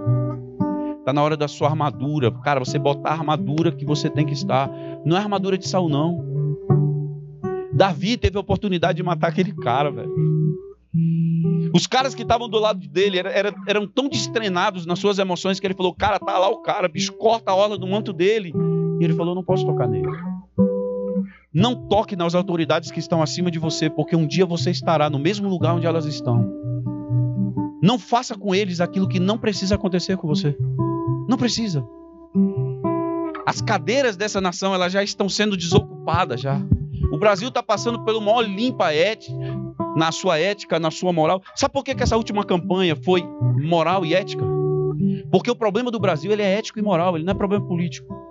Está 1.00 1.12
na 1.12 1.24
hora 1.24 1.36
da 1.36 1.48
sua 1.48 1.68
armadura. 1.68 2.32
Cara, 2.44 2.60
você 2.60 2.78
botar 2.78 3.10
a 3.10 3.14
armadura 3.14 3.72
que 3.72 3.84
você 3.84 4.08
tem 4.08 4.24
que 4.24 4.34
estar. 4.34 4.70
Não 5.04 5.18
é 5.18 5.20
armadura 5.20 5.58
de 5.58 5.68
Saul, 5.68 5.90
não. 5.90 6.24
Davi 7.74 8.18
teve 8.18 8.38
a 8.38 8.42
oportunidade 8.42 8.98
de 8.98 9.04
matar 9.04 9.30
aquele 9.30 9.52
cara, 9.52 9.90
velho. 9.90 10.14
Os 11.74 11.88
caras 11.88 12.14
que 12.14 12.22
estavam 12.22 12.48
do 12.48 12.60
lado 12.60 12.88
dele 12.88 13.18
eram, 13.18 13.32
eram, 13.32 13.56
eram, 13.68 13.88
tão 13.88 14.08
destreinados 14.08 14.86
nas 14.86 15.00
suas 15.00 15.18
emoções 15.18 15.60
que 15.60 15.66
ele 15.66 15.74
falou: 15.74 15.94
Cara, 15.94 16.20
tá 16.20 16.38
lá 16.38 16.50
o 16.50 16.62
cara, 16.62 16.88
bicho, 16.88 17.14
corta 17.14 17.52
a 17.52 17.56
orla 17.56 17.80
do 17.80 17.88
manto 17.88 18.14
dele. 18.14 18.54
E 19.00 19.04
ele 19.04 19.14
falou: 19.14 19.36
Não 19.36 19.44
posso 19.44 19.66
tocar 19.66 19.88
nele. 19.88 20.08
Não 21.54 21.88
toque 21.88 22.16
nas 22.16 22.36
autoridades 22.36 22.92
que 22.92 23.00
estão 23.00 23.22
acima 23.22 23.50
de 23.50 23.58
você, 23.58 23.90
porque 23.90 24.16
um 24.16 24.28
dia 24.28 24.46
você 24.46 24.72
estará 24.72 25.10
no 25.10 25.18
mesmo 25.18 25.48
lugar 25.48 25.74
onde 25.74 25.88
elas 25.88 26.06
estão. 26.06 26.52
Não 27.82 27.98
faça 27.98 28.36
com 28.36 28.54
eles 28.54 28.82
aquilo 28.82 29.08
que 29.08 29.20
não 29.20 29.38
precisa 29.38 29.76
acontecer 29.76 30.18
com 30.18 30.28
você. 30.28 30.58
Não 31.30 31.38
precisa. 31.38 31.88
As 33.46 33.62
cadeiras 33.62 34.18
dessa 34.18 34.42
nação 34.42 34.74
elas 34.74 34.92
já 34.92 35.04
estão 35.04 35.30
sendo 35.30 35.56
desocupadas 35.56 36.42
já. 36.42 36.60
O 37.12 37.18
Brasil 37.18 37.48
está 37.48 37.62
passando 37.62 38.04
pelo 38.04 38.20
maior 38.20 38.42
limpa 38.42 38.92
ética, 38.92 39.34
na 39.96 40.12
sua 40.12 40.38
ética, 40.38 40.80
na 40.80 40.92
sua 40.92 41.14
moral. 41.14 41.42
Sabe 41.56 41.72
por 41.72 41.84
que, 41.84 41.96
que 41.96 42.04
essa 42.04 42.18
última 42.18 42.44
campanha 42.44 42.96
foi 42.96 43.24
moral 43.62 44.06
e 44.06 44.14
ética? 44.14 44.44
Porque 45.32 45.50
o 45.50 45.56
problema 45.56 45.90
do 45.90 46.00
Brasil 46.00 46.32
ele 46.32 46.42
é 46.42 46.58
ético 46.58 46.80
e 46.80 46.82
moral, 46.82 47.16
ele 47.16 47.24
não 47.24 47.32
é 47.32 47.36
problema 47.36 47.66
político. 47.66 48.25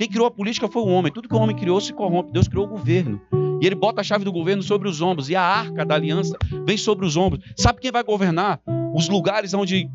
Quem 0.00 0.08
criou 0.08 0.26
a 0.26 0.30
política 0.30 0.66
foi 0.66 0.80
o 0.80 0.86
homem. 0.86 1.12
Tudo 1.12 1.28
que 1.28 1.34
o 1.34 1.38
homem 1.38 1.54
criou 1.54 1.78
se 1.78 1.92
corrompe. 1.92 2.32
Deus 2.32 2.48
criou 2.48 2.64
o 2.64 2.68
governo. 2.68 3.20
E 3.60 3.66
ele 3.66 3.74
bota 3.74 4.00
a 4.00 4.02
chave 4.02 4.24
do 4.24 4.32
governo 4.32 4.62
sobre 4.62 4.88
os 4.88 5.02
ombros. 5.02 5.28
E 5.28 5.36
a 5.36 5.42
arca 5.42 5.84
da 5.84 5.94
aliança 5.94 6.38
vem 6.64 6.78
sobre 6.78 7.04
os 7.04 7.18
ombros. 7.18 7.44
Sabe 7.54 7.82
quem 7.82 7.92
vai 7.92 8.02
governar? 8.02 8.62
Os 8.94 9.10
lugares 9.10 9.52
onde 9.52 9.90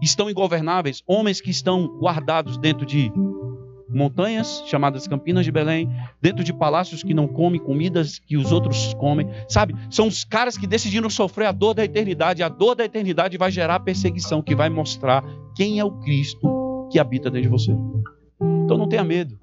estão 0.00 0.30
ingovernáveis. 0.30 1.02
Homens 1.06 1.38
que 1.38 1.50
estão 1.50 1.86
guardados 2.00 2.56
dentro 2.56 2.86
de 2.86 3.12
montanhas, 3.90 4.64
chamadas 4.68 5.06
Campinas 5.06 5.44
de 5.44 5.52
Belém, 5.52 5.86
dentro 6.18 6.42
de 6.42 6.54
palácios 6.54 7.02
que 7.02 7.12
não 7.12 7.28
comem 7.28 7.60
comidas 7.60 8.18
que 8.18 8.38
os 8.38 8.52
outros 8.52 8.94
comem. 8.94 9.28
Sabe? 9.50 9.74
São 9.90 10.06
os 10.06 10.24
caras 10.24 10.56
que 10.56 10.66
decidiram 10.66 11.10
sofrer 11.10 11.44
a 11.44 11.52
dor 11.52 11.74
da 11.74 11.84
eternidade. 11.84 12.42
A 12.42 12.48
dor 12.48 12.74
da 12.74 12.86
eternidade 12.86 13.36
vai 13.36 13.50
gerar 13.50 13.80
perseguição, 13.80 14.40
que 14.40 14.54
vai 14.54 14.70
mostrar 14.70 15.22
quem 15.54 15.78
é 15.78 15.84
o 15.84 15.92
Cristo 16.00 16.88
que 16.90 16.98
habita 16.98 17.30
dentro 17.30 17.42
de 17.42 17.48
você. 17.50 17.76
Então 18.64 18.76
não 18.78 18.88
tenha 18.88 19.04
medo. 19.04 19.38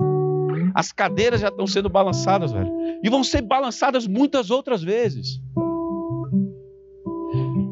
As 0.73 0.91
cadeiras 0.91 1.41
já 1.41 1.49
estão 1.49 1.67
sendo 1.67 1.89
balançadas, 1.89 2.51
velho. 2.51 2.71
E 3.03 3.09
vão 3.09 3.23
ser 3.23 3.41
balançadas 3.41 4.07
muitas 4.07 4.51
outras 4.51 4.83
vezes. 4.83 5.41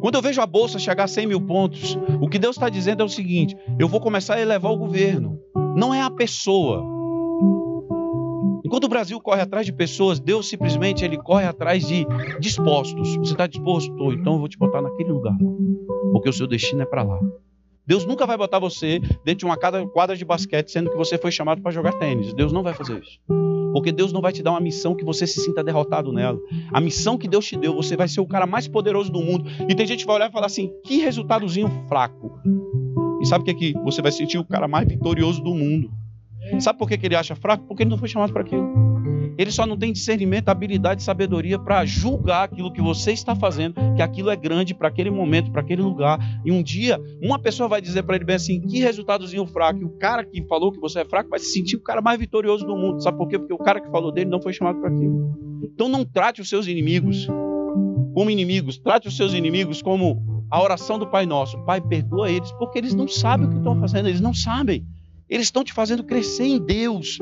Quando 0.02 0.16
eu 0.16 0.22
vejo 0.22 0.42
a 0.42 0.46
bolsa 0.46 0.80
chegar 0.80 1.06
a 1.06 1.08
100 1.08 1.28
mil 1.28 1.42
pontos, 1.42 1.98
o 2.22 2.30
que 2.30 2.40
Deus 2.40 2.56
está 2.56 2.70
dizendo 2.70 3.02
é 3.02 3.06
o 3.06 3.10
seguinte: 3.10 3.58
eu 3.80 3.88
vou 3.88 4.00
começar 4.00 4.36
a 4.36 4.42
elevar 4.42 4.72
o 4.72 4.78
governo. 4.78 5.40
Não 5.76 5.94
é 5.94 6.02
a 6.02 6.10
pessoa. 6.10 6.86
Enquanto 8.64 8.84
o 8.84 8.90
Brasil 8.90 9.20
corre 9.22 9.42
atrás 9.42 9.66
de 9.66 9.72
pessoas, 9.72 10.20
Deus 10.20 10.50
simplesmente 10.50 11.04
ele 11.04 11.18
corre 11.18 11.46
atrás 11.46 11.88
de 11.88 12.06
dispostos. 12.40 13.16
Você 13.18 13.32
está 13.32 13.48
disposto? 13.48 14.14
Então 14.14 14.34
eu 14.34 14.40
vou 14.40 14.48
te 14.48 14.58
botar 14.58 14.82
naquele 14.82 15.12
lugar, 15.12 15.38
porque 16.12 16.30
o 16.30 16.34
seu 16.34 16.48
destino 16.48 16.82
é 16.82 16.86
para 16.86 17.04
lá. 17.04 17.20
Deus 17.88 18.06
nunca 18.06 18.26
vai 18.26 18.38
botar 18.38 18.60
você 18.60 19.00
dentro 19.24 19.40
de 19.40 19.46
uma 19.46 19.58
quadra 19.58 20.16
de 20.18 20.26
basquete, 20.26 20.70
sendo 20.70 20.90
que 20.92 20.98
você 20.98 21.18
foi 21.18 21.32
chamado 21.32 21.62
para 21.62 21.72
jogar 21.72 21.94
tênis. 21.94 22.34
Deus 22.34 22.52
não 22.52 22.62
vai 22.62 22.74
fazer 22.74 23.02
isso. 23.02 23.18
Porque 23.72 23.94
Deus 23.94 24.12
não 24.12 24.20
vai 24.20 24.34
te 24.34 24.44
dar 24.44 24.52
uma 24.52 24.60
missão 24.60 24.94
que 24.94 25.06
você 25.06 25.26
se 25.26 25.40
sinta 25.40 25.64
derrotado 25.64 26.12
nela. 26.12 26.38
A 26.74 26.82
missão 26.82 27.18
que 27.18 27.30
Deus 27.30 27.46
te 27.46 27.56
deu, 27.56 27.74
você 27.74 27.96
vai 27.96 28.10
ser 28.10 28.20
o 28.20 28.28
cara 28.28 28.46
mais 28.46 28.68
poderoso 28.68 29.10
do 29.10 29.22
mundo. 29.22 29.50
E 29.70 29.74
tem 29.74 29.88
gente 29.88 30.02
que 30.02 30.06
vai 30.06 30.18
olhar 30.18 30.30
e 30.30 30.34
falar 30.34 30.48
assim: 30.48 30.70
que 30.84 30.98
resultadozinho 30.98 31.70
fraco. 31.88 32.38
E 33.22 33.26
sabe 33.26 33.44
o 33.44 33.46
que 33.46 33.52
é 33.52 33.54
que 33.54 33.74
você 33.84 34.02
vai 34.02 34.12
sentir 34.12 34.38
o 34.38 34.46
cara 34.46 34.68
mais 34.68 34.86
vitorioso 34.86 35.42
do 35.42 35.56
mundo? 35.56 35.90
Sabe 36.60 36.78
por 36.78 36.90
que, 36.90 37.06
ele 37.06 37.16
acha 37.16 37.36
fraco? 37.36 37.66
Porque 37.68 37.84
ele 37.84 37.90
não 37.90 37.98
foi 37.98 38.10
chamado 38.10 38.34
para 38.34 38.42
aquilo. 38.42 38.97
Ele 39.38 39.52
só 39.52 39.66
não 39.66 39.78
tem 39.78 39.94
discernimento, 39.94 40.50
habilidade 40.50 41.02
e 41.02 41.06
sabedoria 41.06 41.60
para 41.60 41.86
julgar 41.86 42.46
aquilo 42.46 42.72
que 42.72 42.82
você 42.82 43.12
está 43.12 43.36
fazendo, 43.36 43.76
que 43.96 44.02
aquilo 44.02 44.30
é 44.30 44.36
grande 44.36 44.74
para 44.74 44.88
aquele 44.88 45.12
momento, 45.12 45.52
para 45.52 45.62
aquele 45.62 45.82
lugar. 45.82 46.20
E 46.44 46.52
um 46.52 46.64
dia, 46.64 47.00
uma 47.22 47.38
pessoa 47.38 47.70
vai 47.70 47.82
dizer 47.82 48.04
para 48.04 48.16
ele 48.16 48.26
bem 48.26 48.36
assim: 48.36 48.60
que 48.62 48.80
resultadozinho 48.80 49.46
fraco. 49.46 49.82
E 49.82 49.86
o 49.86 49.90
cara 49.98 50.26
que 50.26 50.44
falou 50.48 50.72
que 50.72 50.80
você 50.80 51.02
é 51.02 51.06
fraco 51.06 51.30
vai 51.30 51.40
se 51.40 51.52
sentir 51.52 51.76
o 51.76 51.82
cara 51.82 52.02
mais 52.02 52.20
vitorioso 52.20 52.66
do 52.66 52.76
mundo. 52.76 53.02
Sabe 53.02 53.18
por 53.18 53.28
quê? 53.28 53.38
Porque 53.38 53.54
o 53.54 53.58
cara 53.58 53.80
que 53.80 53.90
falou 53.92 54.12
dele 54.12 54.30
não 54.30 54.42
foi 54.42 54.54
chamado 54.54 54.80
para 54.80 54.90
aquilo. 54.90 55.38
Então 55.64 55.88
não 55.88 56.04
trate 56.04 56.42
os 56.42 56.50
seus 56.50 56.68
inimigos 56.68 57.28
como 58.14 58.32
inimigos, 58.32 58.80
trate 58.80 59.08
os 59.08 59.16
seus 59.16 59.34
inimigos 59.34 59.80
como 59.80 60.46
a 60.50 60.60
oração 60.62 60.98
do 60.98 61.06
Pai 61.06 61.26
Nosso. 61.26 61.60
Pai, 61.66 61.80
perdoa 61.80 62.32
eles, 62.32 62.52
porque 62.54 62.80
eles 62.80 62.96
não 62.96 63.08
sabem 63.08 63.46
o 63.46 63.50
que 63.52 63.58
estão 63.58 63.80
fazendo, 63.80 64.08
eles 64.08 64.22
não 64.22 64.34
sabem. 64.34 64.86
Eles 65.30 65.48
estão 65.48 65.64
te 65.64 65.74
fazendo 65.74 66.04
crescer 66.04 66.46
em 66.46 66.58
Deus. 66.58 67.20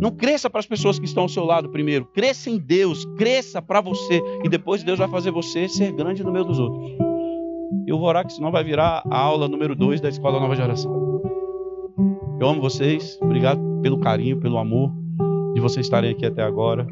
Não 0.00 0.10
cresça 0.10 0.48
para 0.48 0.60
as 0.60 0.66
pessoas 0.66 0.98
que 0.98 1.04
estão 1.04 1.24
ao 1.24 1.28
seu 1.28 1.44
lado 1.44 1.68
primeiro. 1.68 2.06
Cresça 2.06 2.48
em 2.48 2.58
Deus. 2.58 3.04
Cresça 3.16 3.60
para 3.60 3.80
você. 3.80 4.22
E 4.42 4.48
depois 4.48 4.82
Deus 4.82 4.98
vai 4.98 5.08
fazer 5.08 5.30
você 5.30 5.68
ser 5.68 5.92
grande 5.92 6.24
no 6.24 6.32
meio 6.32 6.44
dos 6.44 6.58
outros. 6.58 6.92
Eu 7.86 7.98
vou 7.98 8.08
orar 8.08 8.26
que 8.26 8.32
senão 8.32 8.50
vai 8.50 8.64
virar 8.64 9.02
a 9.10 9.18
aula 9.18 9.48
número 9.48 9.76
2 9.76 10.00
da 10.00 10.08
Escola 10.08 10.40
Nova 10.40 10.56
Geração. 10.56 11.20
Eu 12.40 12.48
amo 12.48 12.60
vocês. 12.60 13.18
Obrigado 13.20 13.60
pelo 13.82 13.98
carinho, 13.98 14.40
pelo 14.40 14.56
amor 14.56 14.90
de 15.54 15.60
vocês 15.60 15.84
estarem 15.84 16.10
aqui 16.10 16.24
até 16.24 16.42
agora. 16.42 16.86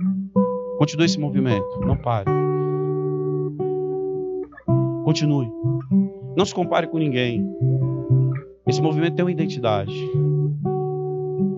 Continue 0.79 1.07
esse 1.07 1.18
movimento. 1.18 1.81
Não 1.81 1.96
pare. 1.96 2.31
Continue. 5.05 5.49
Não 6.37 6.44
se 6.44 6.55
compare 6.55 6.87
com 6.87 6.99
ninguém. 6.99 7.44
Esse 8.66 8.83
movimento 8.83 9.16
tem 9.16 9.25
uma 9.25 9.33
identidade. 9.33 9.92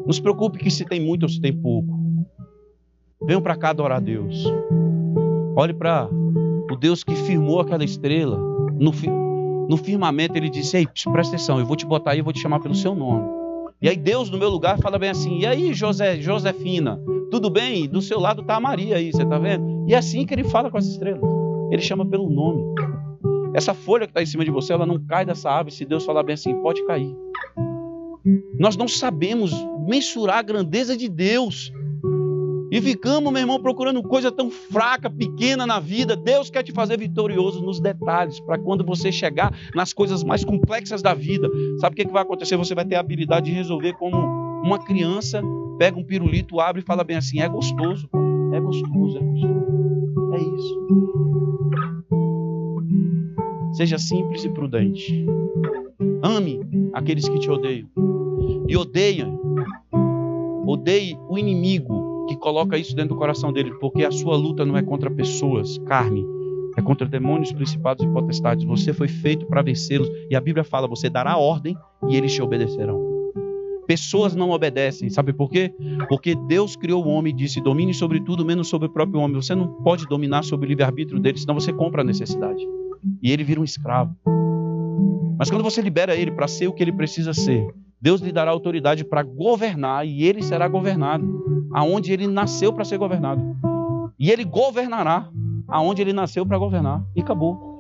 Não 0.05 0.13
se 0.13 0.21
preocupe 0.21 0.59
que 0.59 0.71
se 0.71 0.85
tem 0.85 1.01
muito 1.01 1.25
ou 1.25 1.29
se 1.29 1.41
tem 1.41 1.53
pouco. 1.53 1.99
Venham 3.25 3.41
para 3.41 3.57
cá 3.57 3.71
adorar 3.71 3.99
a 3.99 4.01
Deus. 4.01 4.45
Olhe 5.57 5.73
para 5.73 6.09
o 6.71 6.77
Deus 6.77 7.05
que 7.05 7.15
firmou 7.15 7.61
aquela 7.61 7.85
estrela, 7.85 8.39
no, 8.79 8.93
no 9.69 9.77
firmamento 9.77 10.37
ele 10.37 10.49
disse: 10.49 10.79
Ei, 10.79 10.87
presta 11.13 11.37
atenção, 11.37 11.59
eu 11.59 11.67
vou 11.67 11.77
te 11.77 11.87
botar 11.87 12.13
aí, 12.13 12.19
eu 12.19 12.25
vou 12.25 12.33
te 12.33 12.41
chamar 12.41 12.61
pelo 12.61 12.75
seu 12.75 12.95
nome. 12.95 13.29
E 13.81 13.89
aí 13.89 13.97
Deus, 13.97 14.31
no 14.31 14.39
meu 14.39 14.49
lugar, 14.49 14.79
fala 14.79 14.99
bem 14.99 15.11
assim: 15.11 15.39
E 15.39 15.47
aí, 15.47 15.75
José, 15.75 16.21
Josefina, 16.21 16.99
tudo 17.31 17.51
bem? 17.51 17.89
Do 17.89 18.01
seu 18.01 18.19
lado 18.19 18.43
está 18.43 18.57
a 18.57 18.61
Maria 18.61 18.97
aí, 18.97 19.13
você 19.13 19.23
está 19.23 19.39
vendo? 19.39 19.85
E 19.89 19.95
é 19.95 19.99
assim 19.99 20.25
que 20.25 20.35
ele 20.35 20.45
fala 20.45 20.71
com 20.71 20.79
as 20.79 20.87
estrelas. 20.87 21.23
Ele 21.71 21.83
chama 21.83 22.05
pelo 22.05 22.29
nome. 22.29 22.63
Essa 23.55 23.75
folha 23.75 24.07
que 24.07 24.11
está 24.11 24.23
em 24.23 24.27
cima 24.27 24.45
de 24.45 24.51
você, 24.51 24.73
ela 24.73 24.87
não 24.87 24.99
cai 24.99 25.25
dessa 25.25 25.51
árvore 25.51 25.75
se 25.75 25.85
Deus 25.85 26.05
falar 26.05 26.23
bem 26.23 26.35
assim, 26.35 26.55
pode 26.63 26.85
cair. 26.87 27.15
Nós 28.59 28.77
não 28.77 28.89
sabemos 28.89 29.53
mensurar 29.87 30.39
a 30.39 30.43
grandeza 30.43 30.97
de 30.97 31.09
Deus. 31.09 31.73
E 32.71 32.81
ficamos, 32.81 33.31
meu 33.31 33.43
irmão, 33.43 33.61
procurando 33.61 34.03
coisa 34.03 34.33
tão 34.33 34.51
fraca, 34.51 35.11
pequena 35.11 35.67
na 35.67 35.79
vida. 35.79 36.17
Deus 36.17 36.49
quer 36.49 36.63
te 36.63 36.73
fazer 36.73 36.99
vitorioso 36.99 37.61
nos 37.61 37.81
detalhes, 37.81 38.41
para 38.41 38.59
quando 38.59 38.83
você 38.83 39.13
chegar 39.13 39.55
nas 39.75 39.93
coisas 39.93 40.25
mais 40.25 40.43
complexas 40.43 41.03
da 41.03 41.13
vida. 41.13 41.51
Sabe 41.81 41.93
o 41.93 41.97
que, 41.97 42.07
que 42.07 42.13
vai 42.13 42.23
acontecer? 42.23 42.57
Você 42.57 42.75
vai 42.75 42.87
ter 42.87 42.95
a 42.95 43.01
habilidade 43.01 43.51
de 43.51 43.53
resolver 43.57 43.93
como 43.95 44.17
uma 44.65 44.79
criança 44.79 45.43
pega 45.83 45.99
um 45.99 46.05
pirulito, 46.05 46.61
abre 46.61 46.81
e 46.81 46.85
fala 46.85 47.03
bem 47.03 47.17
assim: 47.17 47.41
é 47.41 47.49
gostoso, 47.49 48.09
é 48.53 48.61
gostoso, 48.61 49.19
é 49.19 49.21
gostoso. 49.21 49.65
É 50.33 50.39
isso. 50.39 50.87
Seja 53.75 53.99
simples 53.99 54.45
e 54.45 54.49
prudente. 54.49 55.27
Ame 56.23 56.61
aqueles 56.93 57.29
que 57.29 57.39
te 57.41 57.51
odeiam. 57.51 57.89
E 58.69 58.77
odeia, 58.77 59.27
odeie 60.73 61.17
o 61.29 61.39
inimigo 61.39 62.27
que 62.29 62.37
coloca 62.37 62.79
isso 62.79 62.95
dentro 62.95 63.15
do 63.15 63.19
coração 63.19 63.53
dele, 63.53 63.73
porque 63.81 64.05
a 64.05 64.11
sua 64.11 64.37
luta 64.37 64.65
não 64.65 64.77
é 64.77 64.83
contra 64.83 65.11
pessoas, 65.11 65.79
carne, 65.87 66.25
é 66.77 66.83
contra 66.83 67.07
demônios, 67.07 67.53
principados 67.53 68.05
e 68.05 68.09
potestades. 68.09 68.65
Você 68.65 68.93
foi 68.93 69.09
feito 69.09 69.47
para 69.47 69.63
vencê-los. 69.63 70.09
E 70.31 70.37
a 70.37 70.41
Bíblia 70.41 70.65
fala: 70.65 70.89
você 70.89 71.11
dará 71.11 71.37
ordem 71.37 71.77
e 72.09 72.17
eles 72.17 72.33
te 72.33 72.43
obedecerão. 72.43 73.13
Pessoas 73.87 74.35
não 74.35 74.51
obedecem, 74.51 75.11
sabe 75.11 75.33
por 75.33 75.51
quê? 75.51 75.75
Porque 76.09 76.35
Deus 76.35 76.77
criou 76.77 77.05
o 77.05 77.09
homem 77.09 77.33
e 77.33 77.37
disse: 77.37 77.61
domine 77.61 77.93
sobre 77.93 78.21
tudo, 78.21 78.45
menos 78.45 78.69
sobre 78.69 78.89
o 78.89 78.91
próprio 78.91 79.21
homem. 79.21 79.37
Você 79.37 79.55
não 79.55 79.69
pode 79.83 80.07
dominar 80.07 80.45
sobre 80.45 80.67
o 80.67 80.69
livre-arbítrio 80.69 81.21
dele, 81.21 81.39
senão 81.39 81.55
você 81.55 81.73
compra 81.73 82.03
a 82.03 82.05
necessidade. 82.05 82.67
E 83.23 83.31
ele 83.31 83.45
vira 83.45 83.61
um 83.61 83.65
escravo. 83.65 84.17
Mas 85.39 85.51
quando 85.51 85.63
você 85.65 85.83
libera 85.83 86.15
ele 86.15 86.31
para 86.31 86.47
ser 86.47 86.69
o 86.69 86.73
que 86.73 86.83
ele 86.83 86.93
precisa 86.93 87.35
ser, 87.35 87.67
Deus 88.03 88.21
lhe 88.21 88.33
dará 88.33 88.51
autoridade 88.51 89.05
para 89.05 89.23
governar 89.23 90.05
e 90.05 90.25
ele 90.25 90.43
será 90.43 90.67
governado, 90.67 91.69
aonde 91.73 92.13
ele 92.13 92.27
nasceu 92.27 92.73
para 92.73 92.85
ser 92.85 92.99
governado. 92.99 93.41
E 94.19 94.29
ele 94.29 94.45
governará 94.45 95.31
aonde 95.69 96.03
ele 96.03 96.13
nasceu 96.13 96.45
para 96.45 96.59
governar. 96.59 97.05
E 97.15 97.21
acabou. 97.21 97.71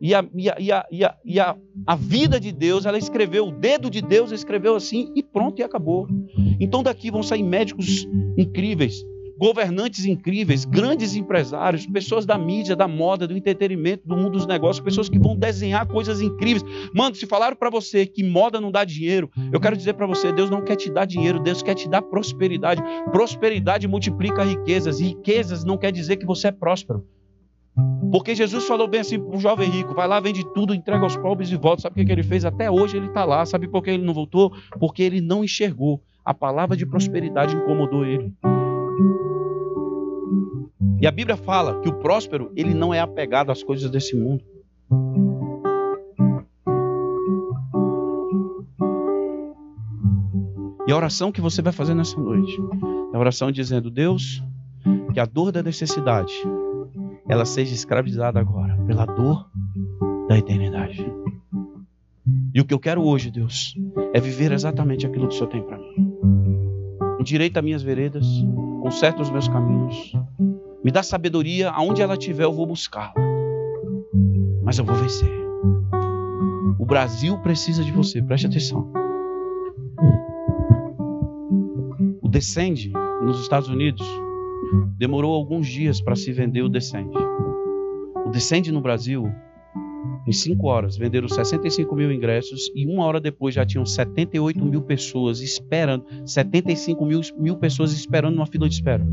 E, 0.00 0.14
a, 0.14 0.24
e, 0.34 0.48
a, 0.48 0.56
e, 0.58 0.72
a, 0.72 0.86
e, 0.90 1.04
a, 1.04 1.14
e 1.22 1.40
a, 1.40 1.56
a 1.86 1.94
vida 1.94 2.40
de 2.40 2.52
Deus, 2.52 2.86
ela 2.86 2.96
escreveu, 2.96 3.48
o 3.48 3.52
dedo 3.52 3.90
de 3.90 4.00
Deus 4.00 4.32
escreveu 4.32 4.74
assim 4.74 5.12
e 5.14 5.22
pronto, 5.22 5.60
e 5.60 5.62
acabou. 5.62 6.08
Então 6.58 6.82
daqui 6.82 7.10
vão 7.10 7.22
sair 7.22 7.42
médicos 7.42 8.08
incríveis, 8.36 9.04
governantes 9.38 10.04
incríveis, 10.04 10.64
grandes 10.64 11.14
empresários, 11.14 11.86
pessoas 11.86 12.24
da 12.24 12.38
mídia, 12.38 12.74
da 12.74 12.88
moda, 12.88 13.26
do 13.26 13.36
entretenimento, 13.36 14.06
do 14.06 14.16
mundo 14.16 14.30
dos 14.30 14.46
negócios, 14.46 14.84
pessoas 14.84 15.08
que 15.08 15.18
vão 15.18 15.36
desenhar 15.36 15.86
coisas 15.86 16.20
incríveis. 16.20 16.64
Mano, 16.94 17.14
se 17.14 17.26
falaram 17.26 17.56
para 17.56 17.70
você 17.70 18.06
que 18.06 18.22
moda 18.22 18.60
não 18.60 18.70
dá 18.70 18.84
dinheiro, 18.84 19.30
eu 19.52 19.60
quero 19.60 19.76
dizer 19.76 19.94
para 19.94 20.06
você, 20.06 20.32
Deus 20.32 20.50
não 20.50 20.62
quer 20.62 20.76
te 20.76 20.90
dar 20.90 21.04
dinheiro, 21.04 21.40
Deus 21.40 21.62
quer 21.62 21.74
te 21.74 21.88
dar 21.88 22.02
prosperidade. 22.02 22.82
Prosperidade 23.10 23.86
multiplica 23.86 24.42
riquezas, 24.42 25.00
e 25.00 25.04
riquezas 25.04 25.64
não 25.64 25.76
quer 25.76 25.92
dizer 25.92 26.16
que 26.16 26.26
você 26.26 26.48
é 26.48 26.52
próspero. 26.52 27.04
Porque 28.10 28.34
Jesus 28.34 28.66
falou 28.66 28.88
bem 28.88 29.00
assim 29.00 29.18
para 29.18 29.36
o 29.36 29.40
jovem 29.40 29.68
rico: 29.68 29.94
vai 29.94 30.08
lá, 30.08 30.18
vende 30.18 30.42
tudo, 30.54 30.74
entrega 30.74 31.02
aos 31.02 31.16
pobres 31.16 31.50
e 31.50 31.56
volta. 31.56 31.82
Sabe 31.82 32.00
o 32.00 32.06
que, 32.06 32.12
ele 32.12 32.22
fez? 32.22 32.44
Até 32.44 32.70
hoje 32.70 32.96
ele 32.96 33.06
está 33.06 33.24
lá. 33.24 33.44
Sabe 33.44 33.68
por 33.68 33.82
que 33.82 33.90
ele 33.90 34.04
não 34.04 34.14
voltou? 34.14 34.52
Porque 34.78 35.02
ele 35.02 35.20
não 35.20 35.44
enxergou. 35.44 36.00
A 36.24 36.32
palavra 36.32 36.76
de 36.76 36.86
prosperidade 36.86 37.54
incomodou 37.54 38.04
ele. 38.04 38.32
E 41.00 41.06
a 41.06 41.10
Bíblia 41.10 41.36
fala 41.36 41.80
que 41.80 41.88
o 41.88 41.92
próspero, 41.94 42.50
ele 42.56 42.74
não 42.74 42.92
é 42.92 43.00
apegado 43.00 43.52
às 43.52 43.62
coisas 43.62 43.90
desse 43.90 44.16
mundo. 44.16 44.42
E 50.86 50.92
a 50.92 50.96
oração 50.96 51.32
que 51.32 51.40
você 51.40 51.60
vai 51.60 51.72
fazer 51.72 51.94
nessa 51.94 52.18
noite 52.18 52.56
é 53.12 53.16
a 53.16 53.18
oração 53.18 53.50
dizendo: 53.50 53.90
Deus, 53.90 54.42
que 55.12 55.20
a 55.20 55.24
dor 55.26 55.52
da 55.52 55.62
necessidade 55.62 56.32
ela 57.28 57.44
seja 57.44 57.74
escravizada 57.74 58.38
agora 58.38 58.76
pela 58.86 59.04
dor 59.04 59.50
da 60.28 60.38
eternidade. 60.38 61.04
E 62.54 62.60
o 62.60 62.64
que 62.64 62.72
eu 62.72 62.78
quero 62.78 63.02
hoje, 63.02 63.30
Deus, 63.30 63.74
é 64.14 64.20
viver 64.20 64.52
exatamente 64.52 65.06
aquilo 65.06 65.28
que 65.28 65.34
o 65.34 65.36
Senhor 65.36 65.50
tem 65.50 65.62
para 65.62 65.78
mim. 65.78 66.16
Endireita 67.20 67.60
minhas 67.60 67.82
veredas, 67.82 68.26
conserta 68.86 69.20
os 69.20 69.30
meus 69.30 69.48
caminhos, 69.48 70.12
me 70.84 70.92
dá 70.92 71.02
sabedoria, 71.02 71.70
aonde 71.70 72.00
ela 72.00 72.14
estiver 72.14 72.44
eu 72.44 72.52
vou 72.52 72.64
buscá-la. 72.66 73.12
Mas 74.62 74.78
eu 74.78 74.84
vou 74.84 74.94
vencer. 74.94 75.28
O 76.78 76.86
Brasil 76.86 77.36
precisa 77.38 77.82
de 77.82 77.90
você, 77.90 78.22
preste 78.22 78.46
atenção. 78.46 78.88
O 82.22 82.28
Descende 82.28 82.92
nos 83.22 83.40
Estados 83.40 83.68
Unidos 83.68 84.06
Demorou 84.96 85.34
alguns 85.34 85.66
dias 85.66 86.00
para 86.00 86.14
se 86.14 86.32
vender 86.32 86.62
o 86.62 86.68
Descende. 86.68 87.16
O 88.24 88.30
Descende 88.30 88.70
no 88.70 88.80
Brasil, 88.80 89.30
em 90.26 90.32
cinco 90.32 90.66
horas, 90.66 90.96
venderam 90.96 91.28
65 91.28 91.94
mil 91.94 92.10
ingressos 92.10 92.70
e 92.74 92.86
uma 92.86 93.04
hora 93.04 93.20
depois 93.20 93.54
já 93.54 93.64
tinham 93.64 93.86
78 93.86 94.64
mil 94.64 94.82
pessoas 94.82 95.40
esperando, 95.40 96.04
75 96.26 97.06
mil, 97.06 97.20
mil 97.38 97.56
pessoas 97.56 97.92
esperando 97.92 98.34
numa 98.34 98.46
fila 98.46 98.68
de 98.68 98.74
espera. 98.74 99.06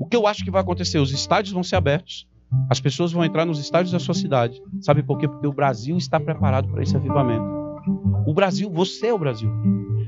O 0.00 0.06
que 0.06 0.16
eu 0.16 0.26
acho 0.26 0.42
que 0.42 0.50
vai 0.50 0.62
acontecer? 0.62 0.98
Os 0.98 1.12
estádios 1.12 1.52
vão 1.52 1.62
ser 1.62 1.76
abertos, 1.76 2.26
as 2.70 2.80
pessoas 2.80 3.12
vão 3.12 3.24
entrar 3.24 3.44
nos 3.44 3.58
estádios 3.58 3.92
da 3.92 3.98
sua 3.98 4.14
cidade. 4.14 4.62
Sabe 4.80 5.02
por 5.02 5.18
quê? 5.18 5.28
Porque 5.28 5.46
o 5.46 5.52
Brasil 5.52 5.96
está 5.98 6.18
preparado 6.18 6.68
para 6.68 6.82
esse 6.82 6.96
avivamento. 6.96 7.44
O 8.26 8.32
Brasil, 8.32 8.70
você 8.70 9.08
é 9.08 9.14
o 9.14 9.18
Brasil. 9.18 9.50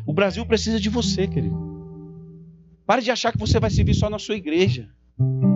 O 0.06 0.12
Brasil 0.12 0.44
precisa 0.46 0.80
de 0.80 0.88
você, 0.88 1.26
querido. 1.26 1.56
Pare 2.86 3.02
de 3.02 3.10
achar 3.10 3.32
que 3.32 3.38
você 3.38 3.60
vai 3.60 3.70
servir 3.70 3.94
só 3.94 4.08
na 4.08 4.18
sua 4.18 4.36
igreja. 4.36 4.88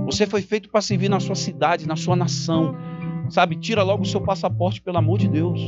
Você 0.04 0.26
foi 0.26 0.42
feito 0.42 0.68
para 0.68 0.82
servir 0.82 1.08
na 1.08 1.18
sua 1.18 1.34
cidade, 1.34 1.88
na 1.88 1.96
sua 1.96 2.14
nação. 2.14 2.76
Sabe? 3.30 3.56
Tira 3.56 3.82
logo 3.82 4.02
o 4.02 4.06
seu 4.06 4.20
passaporte, 4.20 4.80
pelo 4.80 4.98
amor 4.98 5.18
de 5.18 5.28
Deus. 5.28 5.60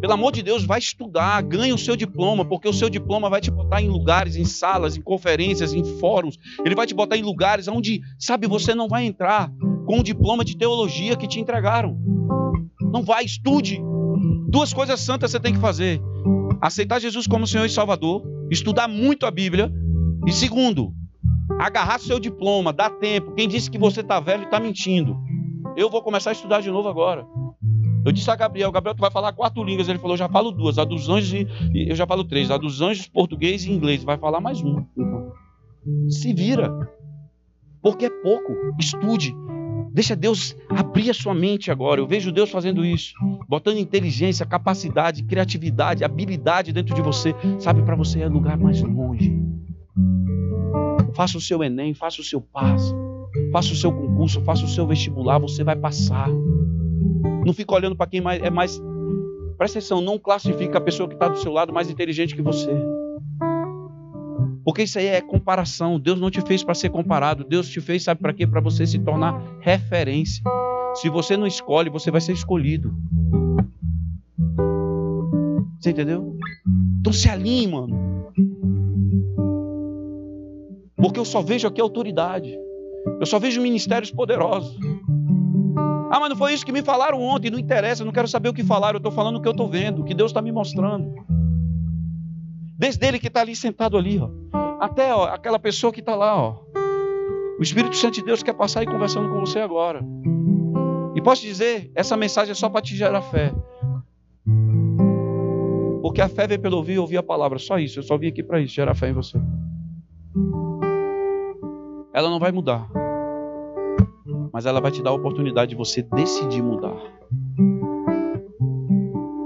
Pelo 0.00 0.12
amor 0.12 0.32
de 0.32 0.42
Deus, 0.42 0.64
vai 0.64 0.78
estudar, 0.78 1.42
ganha 1.42 1.74
o 1.74 1.78
seu 1.78 1.96
diploma, 1.96 2.44
porque 2.44 2.68
o 2.68 2.72
seu 2.74 2.90
diploma 2.90 3.30
vai 3.30 3.40
te 3.40 3.50
botar 3.50 3.80
em 3.80 3.88
lugares, 3.88 4.36
em 4.36 4.44
salas, 4.44 4.96
em 4.96 5.00
conferências, 5.00 5.72
em 5.72 5.82
fóruns. 5.98 6.38
Ele 6.64 6.74
vai 6.74 6.86
te 6.86 6.94
botar 6.94 7.16
em 7.16 7.22
lugares 7.22 7.68
onde, 7.68 8.02
sabe, 8.18 8.46
você 8.46 8.74
não 8.74 8.86
vai 8.86 9.06
entrar 9.06 9.50
com 9.86 10.00
o 10.00 10.02
diploma 10.02 10.44
de 10.44 10.56
teologia 10.56 11.16
que 11.16 11.26
te 11.26 11.40
entregaram. 11.40 11.98
Não 12.92 13.02
vai, 13.02 13.24
estude. 13.24 13.80
Duas 14.48 14.72
coisas 14.72 15.00
santas 15.00 15.30
você 15.30 15.40
tem 15.40 15.54
que 15.54 15.60
fazer: 15.60 16.00
aceitar 16.60 17.00
Jesus 17.00 17.26
como 17.26 17.46
Senhor 17.46 17.64
e 17.64 17.70
Salvador 17.70 18.22
estudar 18.50 18.88
muito 18.88 19.26
a 19.26 19.30
Bíblia. 19.30 19.72
E 20.26 20.32
segundo, 20.32 20.92
agarrar 21.58 21.98
seu 21.98 22.18
diploma, 22.18 22.72
dá 22.72 22.90
tempo. 22.90 23.32
Quem 23.34 23.48
disse 23.48 23.70
que 23.70 23.78
você 23.78 24.00
está 24.00 24.20
velho 24.20 24.44
está 24.44 24.58
mentindo. 24.58 25.16
Eu 25.76 25.90
vou 25.90 26.02
começar 26.02 26.30
a 26.30 26.32
estudar 26.32 26.60
de 26.60 26.70
novo 26.70 26.88
agora. 26.88 27.26
Eu 28.04 28.12
disse 28.12 28.30
a 28.30 28.36
Gabriel, 28.36 28.70
Gabriel, 28.70 28.94
tu 28.94 29.00
vai 29.00 29.10
falar 29.10 29.32
quatro 29.32 29.62
línguas. 29.64 29.88
Ele 29.88 29.98
falou, 29.98 30.14
eu 30.14 30.18
já 30.18 30.28
falo 30.28 30.50
duas, 30.50 30.78
a 30.78 30.84
dos 30.84 31.08
anjos 31.08 31.32
e 31.32 31.88
eu 31.88 31.96
já 31.96 32.06
falo 32.06 32.22
três, 32.22 32.50
a 32.50 32.58
dos 32.58 32.80
anjos, 32.80 33.06
português 33.06 33.64
e 33.64 33.72
inglês. 33.72 34.04
Vai 34.04 34.18
falar 34.18 34.40
mais 34.40 34.60
uma. 34.60 34.86
Se 36.08 36.32
vira. 36.32 36.70
Porque 37.82 38.06
é 38.06 38.10
pouco. 38.10 38.52
Estude. 38.78 39.34
Deixa 39.94 40.16
Deus 40.16 40.56
abrir 40.68 41.08
a 41.08 41.14
sua 41.14 41.32
mente 41.32 41.70
agora. 41.70 42.00
Eu 42.00 42.06
vejo 42.06 42.32
Deus 42.32 42.50
fazendo 42.50 42.84
isso, 42.84 43.14
botando 43.48 43.78
inteligência, 43.78 44.44
capacidade, 44.44 45.22
criatividade, 45.22 46.02
habilidade 46.02 46.72
dentro 46.72 46.94
de 46.94 47.00
você. 47.00 47.32
Sabe, 47.60 47.82
para 47.82 47.94
você 47.94 48.20
é 48.20 48.28
lugar 48.28 48.58
mais 48.58 48.82
longe. 48.82 49.32
Faça 51.14 51.38
o 51.38 51.40
seu 51.40 51.62
Enem, 51.62 51.94
faça 51.94 52.20
o 52.20 52.24
seu 52.24 52.40
passo, 52.40 52.92
faça 53.52 53.72
o 53.72 53.76
seu 53.76 53.92
concurso, 53.92 54.40
faça 54.42 54.64
o 54.64 54.68
seu 54.68 54.86
vestibular, 54.86 55.38
você 55.38 55.64
vai 55.64 55.76
passar. 55.76 56.28
Não 57.44 57.52
fica 57.52 57.74
olhando 57.74 57.96
para 57.96 58.06
quem 58.06 58.22
é 58.42 58.50
mais. 58.50 58.80
Presta 59.58 59.78
atenção, 59.78 60.00
não 60.00 60.18
classifica 60.18 60.78
a 60.78 60.80
pessoa 60.80 61.08
que 61.08 61.14
está 61.14 61.28
do 61.28 61.38
seu 61.38 61.52
lado 61.52 61.72
mais 61.72 61.90
inteligente 61.90 62.34
que 62.34 62.42
você. 62.42 62.70
Porque 64.64 64.82
isso 64.82 64.98
aí 64.98 65.06
é 65.06 65.20
comparação. 65.20 66.00
Deus 66.00 66.18
não 66.18 66.30
te 66.30 66.40
fez 66.40 66.64
para 66.64 66.74
ser 66.74 66.88
comparado. 66.88 67.44
Deus 67.44 67.68
te 67.68 67.80
fez, 67.80 68.02
sabe 68.02 68.20
para 68.20 68.32
quê? 68.32 68.46
Para 68.46 68.60
você 68.60 68.86
se 68.86 68.98
tornar 68.98 69.40
referência. 69.60 70.42
Se 70.94 71.08
você 71.10 71.36
não 71.36 71.46
escolhe, 71.46 71.90
você 71.90 72.10
vai 72.10 72.20
ser 72.20 72.32
escolhido. 72.32 72.94
Você 75.78 75.90
entendeu? 75.90 76.36
Então 77.00 77.12
se 77.12 77.28
alinhe, 77.28 77.66
mano. 77.66 78.14
Porque 80.96 81.20
eu 81.20 81.24
só 81.24 81.42
vejo 81.42 81.68
aqui 81.68 81.80
autoridade. 81.80 82.58
Eu 83.20 83.26
só 83.26 83.38
vejo 83.38 83.60
ministérios 83.60 84.10
poderosos. 84.10 84.76
Ah, 86.10 86.20
mas 86.20 86.30
não 86.30 86.36
foi 86.36 86.52
isso 86.52 86.64
que 86.64 86.72
me 86.72 86.82
falaram 86.82 87.20
ontem, 87.20 87.50
não 87.50 87.58
interessa, 87.58 88.04
não 88.04 88.12
quero 88.12 88.28
saber 88.28 88.48
o 88.48 88.54
que 88.54 88.62
falaram, 88.62 88.96
eu 88.96 88.98
estou 88.98 89.12
falando 89.12 89.36
o 89.36 89.40
que 89.40 89.48
eu 89.48 89.52
estou 89.52 89.68
vendo, 89.68 90.02
o 90.02 90.04
que 90.04 90.14
Deus 90.14 90.30
está 90.30 90.40
me 90.40 90.52
mostrando. 90.52 91.12
Desde 92.78 93.06
ele 93.06 93.18
que 93.18 93.28
está 93.28 93.40
ali 93.40 93.56
sentado 93.56 93.96
ali, 93.96 94.18
ó, 94.18 94.28
até 94.80 95.14
ó, 95.14 95.24
aquela 95.24 95.58
pessoa 95.58 95.92
que 95.92 96.00
está 96.00 96.14
lá, 96.14 96.36
ó. 96.36 96.58
O 97.58 97.62
Espírito 97.62 97.96
Santo 97.96 98.14
de 98.14 98.24
Deus 98.24 98.42
quer 98.42 98.54
passar 98.54 98.80
aí 98.80 98.86
conversando 98.86 99.28
com 99.28 99.40
você 99.40 99.60
agora. 99.60 100.04
E 101.14 101.22
posso 101.22 101.42
dizer, 101.42 101.90
essa 101.94 102.16
mensagem 102.16 102.52
é 102.52 102.54
só 102.54 102.68
para 102.68 102.82
te 102.82 102.96
gerar 102.96 103.22
fé. 103.22 103.52
Porque 106.02 106.20
a 106.20 106.28
fé 106.28 106.46
vem 106.46 106.58
pelo 106.58 106.76
ouvir 106.76 106.94
e 106.94 106.98
ouvir 106.98 107.16
a 107.16 107.22
palavra. 107.22 107.58
Só 107.58 107.78
isso. 107.78 108.00
Eu 108.00 108.02
só 108.02 108.18
vim 108.18 108.28
aqui 108.28 108.42
para 108.42 108.60
isso, 108.60 108.74
gerar 108.74 108.94
fé 108.94 109.08
em 109.08 109.12
você. 109.12 109.38
Ela 112.14 112.30
não 112.30 112.38
vai 112.38 112.52
mudar. 112.52 112.88
Mas 114.52 114.66
ela 114.66 114.80
vai 114.80 114.92
te 114.92 115.02
dar 115.02 115.10
a 115.10 115.14
oportunidade 115.14 115.70
de 115.70 115.76
você 115.76 116.00
decidir 116.00 116.62
mudar. 116.62 116.94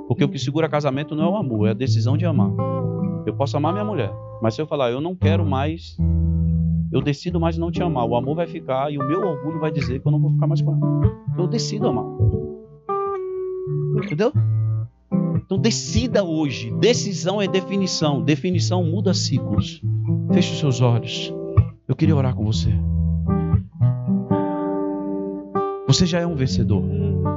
Porque 0.06 0.22
o 0.22 0.28
que 0.28 0.38
segura 0.38 0.68
casamento 0.68 1.14
não 1.14 1.24
é 1.24 1.28
o 1.30 1.36
amor, 1.36 1.68
é 1.68 1.70
a 1.70 1.74
decisão 1.74 2.14
de 2.14 2.26
amar. 2.26 2.52
Eu 3.24 3.32
posso 3.34 3.56
amar 3.56 3.72
minha 3.72 3.86
mulher, 3.86 4.12
mas 4.42 4.54
se 4.54 4.60
eu 4.60 4.66
falar, 4.66 4.90
eu 4.90 5.00
não 5.00 5.16
quero 5.16 5.46
mais, 5.46 5.96
eu 6.92 7.00
decido 7.00 7.40
mais 7.40 7.56
não 7.56 7.70
te 7.70 7.82
amar, 7.82 8.04
o 8.04 8.14
amor 8.14 8.36
vai 8.36 8.46
ficar 8.46 8.92
e 8.92 8.98
o 8.98 9.06
meu 9.06 9.20
orgulho 9.20 9.60
vai 9.60 9.70
dizer 9.70 10.00
que 10.00 10.06
eu 10.06 10.12
não 10.12 10.20
vou 10.20 10.30
ficar 10.30 10.46
mais 10.46 10.60
com 10.60 10.72
ela. 10.72 11.16
Eu 11.38 11.46
decido 11.46 11.88
amar. 11.88 12.04
Entendeu? 13.96 14.30
Então 15.36 15.56
decida 15.56 16.22
hoje. 16.22 16.70
Decisão 16.72 17.40
é 17.40 17.48
definição. 17.48 18.22
Definição 18.22 18.84
muda 18.84 19.14
ciclos. 19.14 19.80
Feche 20.34 20.52
os 20.52 20.58
seus 20.58 20.82
olhos. 20.82 21.37
Eu 21.88 21.96
queria 21.96 22.14
orar 22.14 22.34
com 22.34 22.44
você. 22.44 22.68
Você 25.86 26.04
já 26.04 26.20
é 26.20 26.26
um 26.26 26.36
vencedor. 26.36 26.82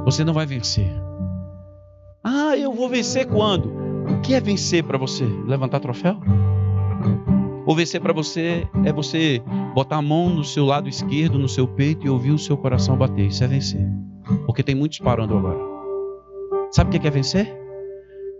Você 0.04 0.22
não 0.22 0.34
vai 0.34 0.44
vencer. 0.44 0.86
Ah, 2.22 2.54
eu 2.54 2.70
vou 2.70 2.86
vencer 2.86 3.26
quando? 3.26 3.72
O 4.10 4.20
que 4.20 4.34
é 4.34 4.40
vencer 4.40 4.84
para 4.84 4.98
você? 4.98 5.24
Levantar 5.46 5.80
troféu? 5.80 6.20
Ou 7.64 7.74
vencer 7.74 7.98
para 7.98 8.12
você 8.12 8.68
é 8.84 8.92
você 8.92 9.42
botar 9.74 9.96
a 9.96 10.02
mão 10.02 10.28
no 10.28 10.44
seu 10.44 10.66
lado 10.66 10.86
esquerdo, 10.86 11.38
no 11.38 11.48
seu 11.48 11.66
peito 11.66 12.06
e 12.06 12.10
ouvir 12.10 12.32
o 12.32 12.38
seu 12.38 12.58
coração 12.58 12.94
bater. 12.94 13.28
Isso 13.28 13.42
é 13.42 13.46
vencer. 13.46 13.88
Porque 14.44 14.62
tem 14.62 14.74
muitos 14.74 14.98
parando 14.98 15.34
agora. 15.34 15.58
Sabe 16.72 16.94
o 16.94 17.00
que 17.00 17.08
é 17.08 17.10
vencer? 17.10 17.50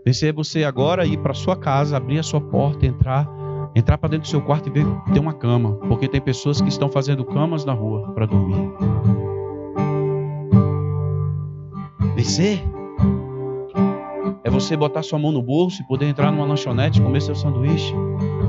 Vencer 0.05 0.29
é 0.29 0.33
você 0.33 0.63
agora 0.63 1.07
ir 1.07 1.17
para 1.17 1.33
sua 1.33 1.55
casa, 1.55 1.97
abrir 1.97 2.19
a 2.19 2.23
sua 2.23 2.39
porta, 2.39 2.85
entrar, 2.85 3.27
entrar 3.75 3.97
para 3.97 4.09
dentro 4.09 4.23
do 4.23 4.29
seu 4.29 4.41
quarto 4.41 4.69
e 4.69 4.71
ver 4.71 4.85
ter 5.13 5.19
uma 5.19 5.33
cama, 5.33 5.73
porque 5.87 6.07
tem 6.07 6.21
pessoas 6.21 6.61
que 6.61 6.69
estão 6.69 6.89
fazendo 6.89 7.25
camas 7.25 7.65
na 7.65 7.73
rua 7.73 8.11
para 8.13 8.25
dormir. 8.25 8.71
Vencer 12.15 12.63
é 14.43 14.49
você 14.49 14.77
botar 14.77 15.01
sua 15.01 15.17
mão 15.17 15.31
no 15.31 15.41
bolso 15.41 15.81
e 15.81 15.87
poder 15.87 16.05
entrar 16.05 16.31
numa 16.31 16.45
lanchonete 16.45 16.99
e 16.99 17.03
comer 17.03 17.21
seu 17.21 17.35
sanduíche. 17.35 17.93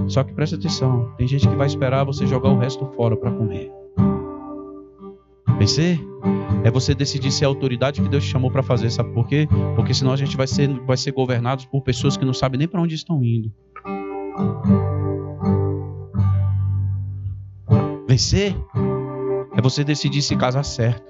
Só 0.06 0.22
que 0.22 0.32
presta 0.32 0.56
atenção, 0.56 1.10
tem 1.16 1.26
gente 1.26 1.48
que 1.48 1.54
vai 1.54 1.66
esperar 1.66 2.04
você 2.04 2.26
jogar 2.26 2.50
o 2.50 2.58
resto 2.58 2.84
fora 2.94 3.16
para 3.16 3.30
comer. 3.30 3.72
Vencer 5.58 5.98
é 6.62 6.70
você 6.70 6.94
decidir 6.94 7.30
ser 7.30 7.44
a 7.44 7.48
autoridade 7.48 8.02
que 8.02 8.08
Deus 8.08 8.24
te 8.24 8.30
chamou 8.30 8.50
para 8.50 8.62
fazer, 8.62 8.90
sabe 8.90 9.12
por 9.12 9.26
quê? 9.26 9.48
Porque 9.76 9.94
senão 9.94 10.12
a 10.12 10.16
gente 10.16 10.36
vai 10.36 10.46
ser, 10.46 10.68
vai 10.80 10.96
ser 10.96 11.12
governados 11.12 11.64
por 11.64 11.82
pessoas 11.82 12.16
que 12.16 12.24
não 12.24 12.34
sabem 12.34 12.58
nem 12.58 12.68
para 12.68 12.80
onde 12.80 12.94
estão 12.94 13.22
indo. 13.24 13.52
Vencer 18.14 18.56
é 19.56 19.60
você 19.60 19.82
decidir 19.82 20.22
se 20.22 20.36
casar 20.36 20.62
certo. 20.62 21.02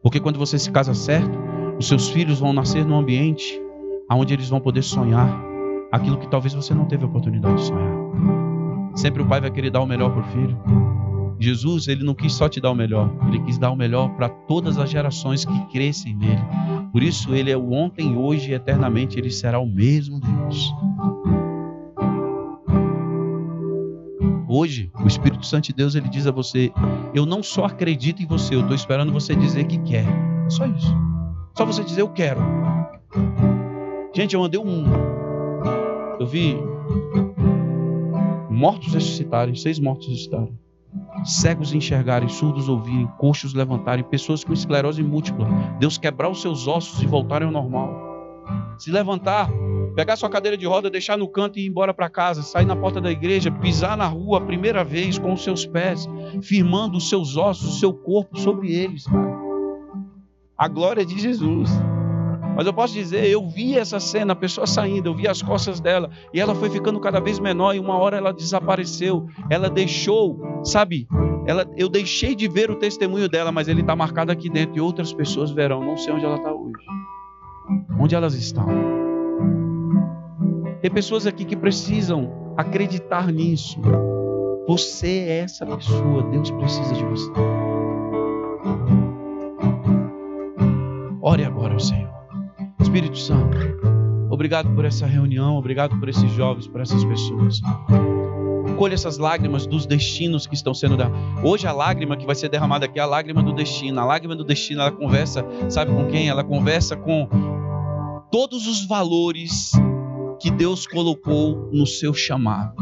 Porque 0.00 0.20
quando 0.20 0.38
você 0.38 0.56
se 0.56 0.70
casa 0.70 0.94
certo, 0.94 1.36
os 1.76 1.88
seus 1.88 2.08
filhos 2.08 2.38
vão 2.38 2.52
nascer 2.52 2.84
num 2.84 2.96
ambiente 2.96 3.60
onde 4.08 4.32
eles 4.32 4.48
vão 4.48 4.60
poder 4.60 4.82
sonhar 4.82 5.28
aquilo 5.90 6.16
que 6.18 6.28
talvez 6.28 6.54
você 6.54 6.72
não 6.72 6.84
teve 6.84 7.02
a 7.02 7.08
oportunidade 7.08 7.56
de 7.56 7.66
sonhar. 7.66 7.96
Sempre 8.94 9.24
o 9.24 9.26
pai 9.26 9.40
vai 9.40 9.50
querer 9.50 9.70
dar 9.70 9.80
o 9.80 9.86
melhor 9.86 10.12
para 10.12 10.20
o 10.20 10.24
filho. 10.26 10.56
Jesus, 11.40 11.88
ele 11.88 12.04
não 12.04 12.14
quis 12.14 12.32
só 12.32 12.48
te 12.48 12.60
dar 12.60 12.70
o 12.70 12.76
melhor, 12.76 13.12
ele 13.26 13.40
quis 13.40 13.58
dar 13.58 13.72
o 13.72 13.76
melhor 13.76 14.10
para 14.10 14.28
todas 14.28 14.78
as 14.78 14.88
gerações 14.88 15.44
que 15.44 15.66
crescem 15.72 16.14
nele. 16.14 16.44
Por 16.92 17.02
isso, 17.02 17.34
ele 17.34 17.50
é 17.50 17.56
o 17.56 17.72
ontem, 17.72 18.16
hoje 18.16 18.52
e 18.52 18.54
eternamente, 18.54 19.18
ele 19.18 19.32
será 19.32 19.58
o 19.58 19.66
mesmo 19.66 20.20
Deus. 20.20 20.72
Hoje, 24.48 24.92
o 25.06 25.08
Espírito 25.08 25.46
Santo 25.46 25.66
de 25.66 25.72
Deus, 25.72 25.94
ele 25.94 26.08
diz 26.08 26.26
a 26.26 26.32
você: 26.32 26.72
Eu 27.14 27.24
não 27.24 27.42
só 27.42 27.66
acredito 27.66 28.22
em 28.22 28.26
você, 28.26 28.54
eu 28.56 28.60
estou 28.60 28.74
esperando 28.74 29.12
você 29.12 29.34
dizer 29.36 29.64
que 29.64 29.78
quer. 29.78 30.04
Só 30.48 30.66
isso. 30.66 30.94
Só 31.56 31.64
você 31.64 31.84
dizer: 31.84 32.00
Eu 32.00 32.08
quero. 32.08 32.40
Gente, 34.12 34.34
eu 34.34 34.42
andei 34.42 34.60
um. 34.60 34.84
Eu 36.18 36.26
vi 36.26 36.56
mortos 38.50 38.92
ressuscitarem, 38.92 39.54
seis 39.54 39.78
mortos 39.78 40.08
ressuscitarem 40.08 40.58
cegos 41.24 41.74
enxergarem, 41.74 42.28
surdos 42.28 42.68
ouvirem, 42.68 43.06
coxos 43.18 43.52
levantarem, 43.52 44.04
pessoas 44.04 44.44
com 44.44 44.52
esclerose 44.52 45.02
múltipla, 45.02 45.46
Deus 45.78 45.98
quebrar 45.98 46.28
os 46.28 46.40
seus 46.40 46.66
ossos 46.66 47.02
e 47.02 47.06
voltarem 47.06 47.46
ao 47.46 47.52
normal. 47.52 47.92
Se 48.78 48.90
levantar, 48.90 49.50
pegar 49.96 50.14
sua 50.14 50.28
cadeira 50.28 50.58
de 50.58 50.66
roda, 50.66 50.90
deixar 50.90 51.16
no 51.16 51.26
canto 51.26 51.58
e 51.58 51.62
ir 51.62 51.68
embora 51.68 51.94
para 51.94 52.10
casa, 52.10 52.42
sair 52.42 52.66
na 52.66 52.76
porta 52.76 53.00
da 53.00 53.10
igreja, 53.10 53.50
pisar 53.50 53.96
na 53.96 54.06
rua 54.06 54.36
a 54.36 54.40
primeira 54.42 54.84
vez 54.84 55.18
com 55.18 55.32
os 55.32 55.42
seus 55.42 55.64
pés, 55.64 56.06
firmando 56.42 56.98
os 56.98 57.08
seus 57.08 57.34
ossos, 57.38 57.76
o 57.76 57.78
seu 57.80 57.94
corpo 57.94 58.38
sobre 58.38 58.74
eles. 58.74 59.06
A 60.56 60.68
glória 60.68 61.04
de 61.04 61.18
Jesus. 61.18 61.70
Mas 62.54 62.66
eu 62.66 62.74
posso 62.74 62.92
dizer, 62.92 63.26
eu 63.26 63.48
vi 63.48 63.76
essa 63.76 63.98
cena, 63.98 64.34
a 64.34 64.36
pessoa 64.36 64.66
saindo, 64.66 65.08
eu 65.08 65.14
vi 65.14 65.26
as 65.26 65.40
costas 65.40 65.80
dela, 65.80 66.10
e 66.32 66.40
ela 66.40 66.54
foi 66.54 66.68
ficando 66.68 67.00
cada 67.00 67.18
vez 67.18 67.38
menor, 67.38 67.74
e 67.74 67.78
uma 67.78 67.96
hora 67.96 68.18
ela 68.18 68.32
desapareceu. 68.32 69.26
Ela 69.50 69.70
deixou, 69.70 70.62
sabe? 70.62 71.06
Ela, 71.46 71.66
eu 71.76 71.88
deixei 71.88 72.34
de 72.34 72.48
ver 72.48 72.70
o 72.70 72.76
testemunho 72.76 73.28
dela, 73.30 73.50
mas 73.50 73.66
ele 73.66 73.80
está 73.80 73.96
marcado 73.96 74.30
aqui 74.30 74.50
dentro, 74.50 74.76
e 74.76 74.80
outras 74.80 75.12
pessoas 75.12 75.50
verão. 75.50 75.80
Não 75.80 75.96
sei 75.96 76.12
onde 76.12 76.24
ela 76.24 76.36
está 76.36 76.52
hoje. 76.52 76.84
Onde 77.98 78.14
elas 78.14 78.34
estão? 78.34 79.05
Tem 80.80 80.90
pessoas 80.90 81.26
aqui 81.26 81.44
que 81.44 81.56
precisam 81.56 82.54
acreditar 82.56 83.32
nisso. 83.32 83.80
Você 84.68 85.08
é 85.28 85.38
essa 85.40 85.64
pessoa, 85.64 86.22
Deus 86.24 86.50
precisa 86.50 86.94
de 86.94 87.04
você. 87.04 87.30
Ore 91.22 91.44
agora 91.44 91.74
ao 91.74 91.80
Senhor. 91.80 92.10
Espírito 92.80 93.18
Santo, 93.18 93.56
obrigado 94.30 94.68
por 94.74 94.84
essa 94.84 95.06
reunião, 95.06 95.56
obrigado 95.56 95.98
por 95.98 96.08
esses 96.08 96.30
jovens, 96.32 96.66
por 96.66 96.80
essas 96.80 97.04
pessoas. 97.04 97.60
Colhe 98.76 98.94
essas 98.94 99.16
lágrimas 99.16 99.66
dos 99.66 99.86
destinos 99.86 100.46
que 100.46 100.54
estão 100.54 100.74
sendo. 100.74 100.96
Hoje 101.42 101.66
a 101.66 101.72
lágrima 101.72 102.16
que 102.16 102.26
vai 102.26 102.34
ser 102.34 102.48
derramada 102.48 102.84
aqui 102.84 102.98
é 102.98 103.02
a 103.02 103.06
lágrima 103.06 103.42
do 103.42 103.52
destino. 103.52 103.98
A 104.00 104.04
lágrima 104.04 104.36
do 104.36 104.44
destino, 104.44 104.82
ela 104.82 104.92
conversa, 104.92 105.44
sabe 105.70 105.92
com 105.92 106.06
quem? 106.06 106.28
Ela 106.28 106.44
conversa 106.44 106.96
com 106.96 107.28
todos 108.30 108.66
os 108.66 108.86
valores 108.86 109.72
que 110.40 110.50
Deus 110.50 110.86
colocou 110.86 111.70
no 111.72 111.86
seu 111.86 112.12
chamado. 112.14 112.74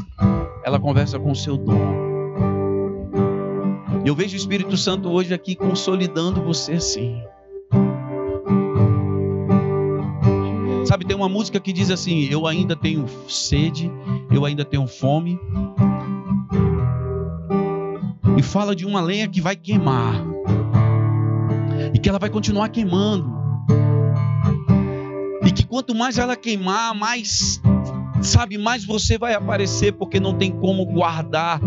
Ela 0.64 0.78
conversa 0.78 1.18
com 1.18 1.30
o 1.30 1.36
seu 1.36 1.56
dom. 1.56 2.04
Eu 4.04 4.14
vejo 4.14 4.34
o 4.34 4.36
Espírito 4.36 4.76
Santo 4.76 5.10
hoje 5.10 5.32
aqui 5.32 5.54
consolidando 5.54 6.42
você 6.42 6.72
assim. 6.72 7.22
Sabe, 10.84 11.06
tem 11.06 11.16
uma 11.16 11.28
música 11.28 11.58
que 11.58 11.72
diz 11.72 11.90
assim: 11.90 12.28
Eu 12.30 12.46
ainda 12.46 12.76
tenho 12.76 13.06
sede, 13.28 13.90
eu 14.30 14.44
ainda 14.44 14.64
tenho 14.64 14.86
fome. 14.86 15.40
E 18.36 18.42
fala 18.42 18.76
de 18.76 18.84
uma 18.84 19.00
lenha 19.00 19.26
que 19.26 19.40
vai 19.40 19.56
queimar. 19.56 20.22
E 21.94 21.98
que 21.98 22.08
ela 22.08 22.18
vai 22.18 22.28
continuar 22.28 22.68
queimando. 22.68 23.33
Que 25.54 25.66
quanto 25.66 25.94
mais 25.94 26.18
ela 26.18 26.36
queimar, 26.36 26.94
mais, 26.94 27.60
sabe, 28.22 28.58
mais 28.58 28.84
você 28.84 29.16
vai 29.16 29.34
aparecer, 29.34 29.92
porque 29.92 30.18
não 30.18 30.34
tem 30.34 30.50
como 30.50 30.84
guardar 30.86 31.60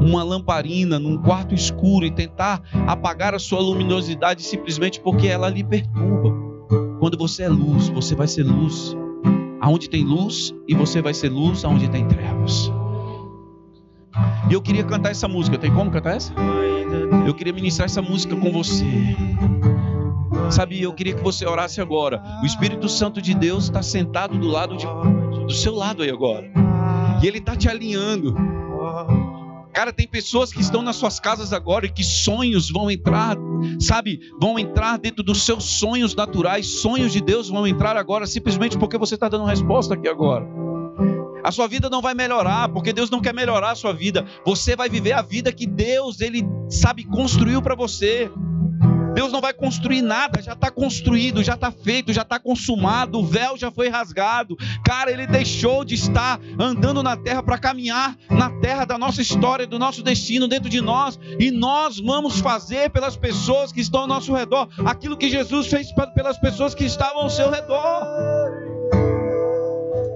uma 0.00 0.22
lamparina 0.22 0.98
num 0.98 1.16
quarto 1.16 1.54
escuro 1.54 2.04
e 2.04 2.10
tentar 2.10 2.62
apagar 2.86 3.34
a 3.34 3.38
sua 3.38 3.60
luminosidade 3.60 4.42
simplesmente 4.42 5.00
porque 5.00 5.26
ela 5.26 5.48
lhe 5.48 5.64
perturba. 5.64 6.34
Quando 7.00 7.16
você 7.16 7.44
é 7.44 7.48
luz, 7.48 7.88
você 7.88 8.14
vai 8.14 8.28
ser 8.28 8.42
luz 8.42 8.94
aonde 9.60 9.88
tem 9.88 10.04
luz 10.04 10.54
e 10.68 10.74
você 10.74 11.00
vai 11.00 11.14
ser 11.14 11.30
luz 11.30 11.64
aonde 11.64 11.88
tem 11.88 12.06
trevas. 12.06 12.70
E 14.48 14.52
eu 14.52 14.60
queria 14.60 14.84
cantar 14.84 15.10
essa 15.10 15.26
música. 15.26 15.56
Tem 15.56 15.72
como 15.72 15.90
cantar 15.90 16.16
essa? 16.16 16.32
Eu 17.26 17.34
queria 17.34 17.52
ministrar 17.52 17.86
essa 17.86 18.02
música 18.02 18.36
com 18.36 18.52
você. 18.52 18.84
Sabe, 20.50 20.82
eu 20.82 20.92
queria 20.92 21.14
que 21.14 21.22
você 21.22 21.46
orasse 21.46 21.80
agora. 21.80 22.22
O 22.42 22.46
Espírito 22.46 22.88
Santo 22.88 23.20
de 23.20 23.34
Deus 23.34 23.64
está 23.64 23.82
sentado 23.82 24.38
do 24.38 24.46
lado 24.46 24.76
de, 24.76 24.86
do 24.86 25.52
seu 25.52 25.74
lado 25.74 26.02
aí 26.02 26.10
agora. 26.10 26.50
E 27.22 27.26
ele 27.26 27.38
está 27.38 27.56
te 27.56 27.68
alinhando. 27.68 28.34
Cara, 29.72 29.92
tem 29.92 30.06
pessoas 30.06 30.52
que 30.52 30.60
estão 30.60 30.82
nas 30.82 30.94
suas 30.94 31.18
casas 31.18 31.52
agora 31.52 31.86
e 31.86 31.90
que 31.90 32.04
sonhos 32.04 32.70
vão 32.70 32.88
entrar, 32.88 33.36
sabe? 33.80 34.20
Vão 34.40 34.56
entrar 34.56 34.98
dentro 34.98 35.24
dos 35.24 35.44
seus 35.44 35.64
sonhos 35.64 36.14
naturais. 36.14 36.80
Sonhos 36.80 37.12
de 37.12 37.20
Deus 37.20 37.48
vão 37.48 37.66
entrar 37.66 37.96
agora 37.96 38.24
simplesmente 38.24 38.78
porque 38.78 38.96
você 38.96 39.14
está 39.14 39.28
dando 39.28 39.44
resposta 39.44 39.94
aqui 39.94 40.08
agora. 40.08 40.46
A 41.42 41.50
sua 41.50 41.66
vida 41.66 41.90
não 41.90 42.00
vai 42.00 42.14
melhorar, 42.14 42.68
porque 42.68 42.92
Deus 42.92 43.10
não 43.10 43.20
quer 43.20 43.34
melhorar 43.34 43.72
a 43.72 43.74
sua 43.74 43.92
vida. 43.92 44.24
Você 44.46 44.76
vai 44.76 44.88
viver 44.88 45.12
a 45.12 45.20
vida 45.20 45.52
que 45.52 45.66
Deus, 45.66 46.20
ele 46.20 46.42
sabe, 46.70 47.04
construiu 47.04 47.60
para 47.60 47.74
você. 47.74 48.30
Deus 49.14 49.32
não 49.32 49.40
vai 49.40 49.52
construir 49.52 50.02
nada, 50.02 50.42
já 50.42 50.52
está 50.52 50.70
construído, 50.70 51.42
já 51.42 51.54
está 51.54 51.70
feito, 51.70 52.12
já 52.12 52.22
está 52.22 52.38
consumado, 52.38 53.18
o 53.18 53.26
véu 53.26 53.56
já 53.56 53.70
foi 53.70 53.88
rasgado. 53.88 54.56
Cara, 54.84 55.10
ele 55.10 55.26
deixou 55.26 55.84
de 55.84 55.94
estar 55.94 56.40
andando 56.58 57.02
na 57.02 57.16
terra 57.16 57.42
para 57.42 57.58
caminhar 57.58 58.16
na 58.28 58.50
terra 58.60 58.84
da 58.84 58.98
nossa 58.98 59.22
história, 59.22 59.66
do 59.66 59.78
nosso 59.78 60.02
destino 60.02 60.48
dentro 60.48 60.68
de 60.68 60.80
nós, 60.80 61.18
e 61.38 61.50
nós 61.50 62.00
vamos 62.00 62.40
fazer 62.40 62.90
pelas 62.90 63.16
pessoas 63.16 63.72
que 63.72 63.80
estão 63.80 64.02
ao 64.02 64.06
nosso 64.06 64.34
redor 64.34 64.68
aquilo 64.84 65.16
que 65.16 65.28
Jesus 65.28 65.68
fez 65.68 65.88
pelas 66.14 66.38
pessoas 66.38 66.74
que 66.74 66.84
estavam 66.84 67.22
ao 67.22 67.30
seu 67.30 67.50
redor. 67.50 68.63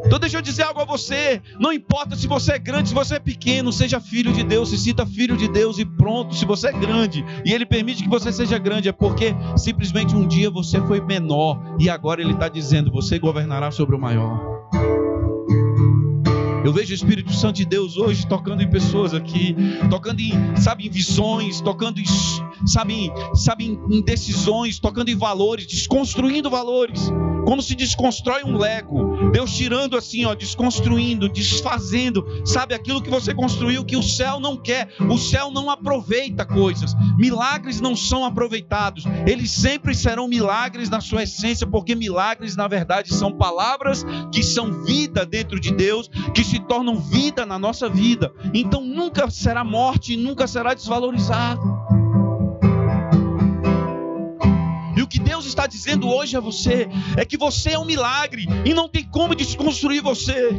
Então 0.09 0.19
deixa 0.19 0.39
eu 0.39 0.43
dizer 0.43 0.63
algo 0.63 0.81
a 0.81 0.87
você. 0.87 1.43
Não 1.61 1.71
importa 1.71 2.17
se 2.17 2.27
você 2.27 2.53
é 2.53 2.59
grande, 2.59 2.89
se 2.89 2.95
você 2.95 3.17
é 3.17 3.21
pequeno, 3.21 3.71
seja 3.71 4.01
filho 4.01 4.33
de 4.33 4.43
Deus, 4.43 4.71
se 4.71 4.79
sinta 4.79 5.05
filho 5.05 5.37
de 5.37 5.47
Deus 5.49 5.79
e 5.79 5.85
pronto. 5.85 6.35
Se 6.35 6.47
você 6.47 6.69
é 6.69 6.73
grande 6.73 7.23
e 7.45 7.53
Ele 7.53 7.67
permite 7.67 8.03
que 8.03 8.09
você 8.09 8.33
seja 8.33 8.57
grande, 8.57 8.89
é 8.89 8.93
porque 8.93 9.37
simplesmente 9.55 10.17
um 10.17 10.27
dia 10.27 10.49
você 10.49 10.81
foi 10.87 11.03
menor 11.03 11.61
e 11.79 11.91
agora 11.91 12.23
Ele 12.23 12.33
está 12.33 12.49
dizendo: 12.49 12.91
você 12.91 13.19
governará 13.19 13.71
sobre 13.71 13.95
o 13.95 13.99
maior. 13.99 14.41
Eu 16.65 16.73
vejo 16.73 16.93
o 16.93 16.95
Espírito 16.95 17.33
Santo 17.35 17.57
de 17.57 17.67
Deus 17.67 17.99
hoje 17.99 18.27
tocando 18.27 18.63
em 18.63 18.71
pessoas 18.71 19.13
aqui, 19.13 19.55
tocando 19.91 20.21
em, 20.21 20.33
sabe, 20.57 20.87
em 20.87 20.91
visões, 20.91 21.61
tocando 21.61 22.01
em, 22.01 22.05
sabe, 22.67 23.13
sabe, 23.35 23.79
em 23.91 24.03
decisões, 24.03 24.79
tocando 24.79 25.11
em 25.11 25.17
valores, 25.17 25.67
desconstruindo 25.67 26.49
valores 26.49 27.13
como 27.49 27.63
se 27.63 27.75
desconstrói 27.75 28.45
um 28.45 28.59
Lego. 28.59 29.08
Deus 29.33 29.55
tirando 29.55 29.97
assim, 29.97 30.25
ó, 30.25 30.35
desconstruindo, 30.35 31.29
desfazendo, 31.29 32.25
sabe 32.45 32.75
aquilo 32.75 33.03
que 33.03 33.11
você 33.11 33.35
construiu 33.35 33.85
que 33.85 33.97
o 33.97 34.03
céu 34.03 34.41
não 34.41 34.57
quer. 34.57 34.89
O 35.09 35.19
céu 35.19 35.51
não 35.51 35.71
aproveita 35.71 36.45
coisas. 36.45 36.95
Milagres 37.17 37.81
não 37.81 37.97
são 37.97 38.25
aproveitados. 38.25 39.05
Eles 39.27 39.51
sempre 39.51 39.95
serão 39.95 40.29
milagres 40.29 40.89
na 40.89 41.01
sua 41.01 41.23
essência, 41.23 41.67
porque 41.67 41.95
milagres 41.95 42.57
na 42.57 42.69
verdade 42.69 43.13
são 43.15 43.33
palavras 43.33 44.05
que 44.33 44.43
são 44.43 44.85
vida 44.85 45.27
dentro 45.27 45.59
de 45.61 45.73
Deus, 45.73 46.09
que 46.35 46.45
se 46.45 46.59
tornam 46.61 46.97
vida 46.97 47.45
na 47.45 47.59
nossa 47.59 47.89
vida. 47.89 48.33
Então 48.55 48.85
nunca 48.85 49.31
será 49.31 49.65
morte, 49.65 50.17
nunca 50.17 50.47
será 50.47 50.75
desvalorizado. 50.75 51.88
Que 55.09 55.19
Deus 55.19 55.47
está 55.47 55.67
dizendo 55.67 56.09
hoje 56.09 56.37
a 56.37 56.41
você 56.41 56.89
é 57.17 57.25
que 57.25 57.37
você 57.37 57.71
é 57.71 57.79
um 57.79 57.85
milagre 57.85 58.47
e 58.65 58.75
não 58.75 58.89
tem 58.89 59.05
como 59.05 59.35
desconstruir 59.35 60.03
você. 60.03 60.51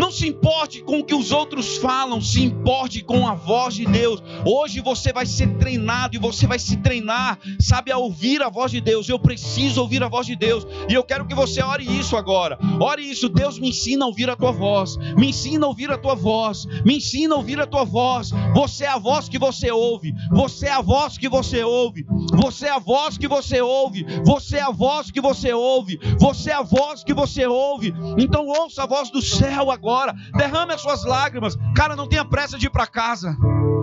Não 0.00 0.10
se 0.10 0.26
importe 0.26 0.80
com 0.80 1.00
o 1.00 1.04
que 1.04 1.14
os 1.14 1.30
outros 1.30 1.76
falam, 1.76 2.22
se 2.22 2.42
importe 2.42 3.02
com 3.02 3.28
a 3.28 3.34
voz 3.34 3.74
de 3.74 3.84
Deus. 3.84 4.22
Hoje 4.46 4.80
você 4.80 5.12
vai 5.12 5.26
ser 5.26 5.58
treinado 5.58 6.16
e 6.16 6.18
você 6.18 6.46
vai 6.46 6.58
se 6.58 6.78
treinar, 6.78 7.38
sabe, 7.60 7.92
a 7.92 7.98
ouvir 7.98 8.40
a 8.40 8.48
voz 8.48 8.72
de 8.72 8.80
Deus. 8.80 9.10
Eu 9.10 9.18
preciso 9.18 9.82
ouvir 9.82 10.02
a 10.02 10.08
voz 10.08 10.26
de 10.26 10.34
Deus. 10.34 10.66
E 10.88 10.94
eu 10.94 11.04
quero 11.04 11.26
que 11.26 11.34
você 11.34 11.62
ore 11.62 11.84
isso 11.84 12.16
agora. 12.16 12.58
Ore 12.80 13.02
isso. 13.02 13.28
Deus 13.28 13.58
me 13.58 13.68
ensina 13.68 14.06
a 14.06 14.08
ouvir 14.08 14.30
a 14.30 14.36
tua 14.36 14.52
voz. 14.52 14.96
Me 15.18 15.28
ensina 15.28 15.66
a 15.66 15.68
ouvir 15.68 15.90
a 15.90 15.98
tua 15.98 16.14
voz. 16.14 16.64
Me 16.82 16.96
ensina 16.96 17.34
a 17.34 17.36
ouvir 17.36 17.60
a 17.60 17.66
tua 17.66 17.84
voz. 17.84 18.30
Você 18.54 18.84
é 18.84 18.88
a 18.88 18.98
voz 18.98 19.28
que 19.28 19.38
você 19.38 19.70
ouve. 19.70 20.14
Você 20.30 20.66
é 20.66 20.72
a 20.72 20.80
voz 20.80 21.18
que 21.18 21.28
você 21.28 21.62
ouve. 21.62 22.06
Você 22.42 22.68
é 22.68 22.70
a 22.70 22.78
voz 22.78 23.18
que 23.18 23.28
você 23.28 23.60
ouve. 23.60 24.06
Você 24.24 24.56
é 24.56 24.62
a 24.62 24.70
voz 24.70 25.10
que 25.10 25.20
você 25.20 25.52
ouve. 25.52 26.00
Você 26.18 26.50
é 26.52 26.54
a 26.54 26.62
voz 26.62 27.04
que 27.04 27.12
você 27.12 27.46
ouve. 27.46 27.92
Então 28.16 28.46
ouça 28.46 28.84
a 28.84 28.86
voz 28.86 29.10
do 29.10 29.20
céu 29.20 29.70
agora 29.70 29.89
agora. 29.90 30.14
Derrame 30.36 30.72
as 30.72 30.80
suas 30.80 31.04
lágrimas. 31.04 31.58
Cara, 31.74 31.96
não 31.96 32.06
tenha 32.06 32.24
pressa 32.24 32.56
de 32.56 32.66
ir 32.66 32.70
para 32.70 32.86
casa. 32.86 33.36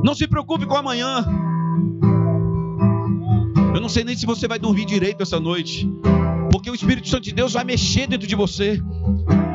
Não 0.04 0.16
se 0.16 0.28
preocupe 0.28 0.66
com 0.66 0.76
amanhã. 0.76 1.26
Eu 3.74 3.82
não 3.82 3.90
sei 3.90 4.04
nem 4.04 4.16
se 4.16 4.26
você 4.26 4.48
vai 4.48 4.58
dormir 4.58 4.86
direito 4.86 5.22
essa 5.22 5.40
noite. 5.40 5.88
Porque 6.52 6.72
o 6.72 6.76
Espírito 6.76 7.10
Santo 7.10 7.24
de 7.24 7.34
Deus 7.34 7.54
vai 7.54 7.66
mexer 7.66 8.08
dentro 8.08 8.28
de 8.28 8.36
você. 8.36 8.82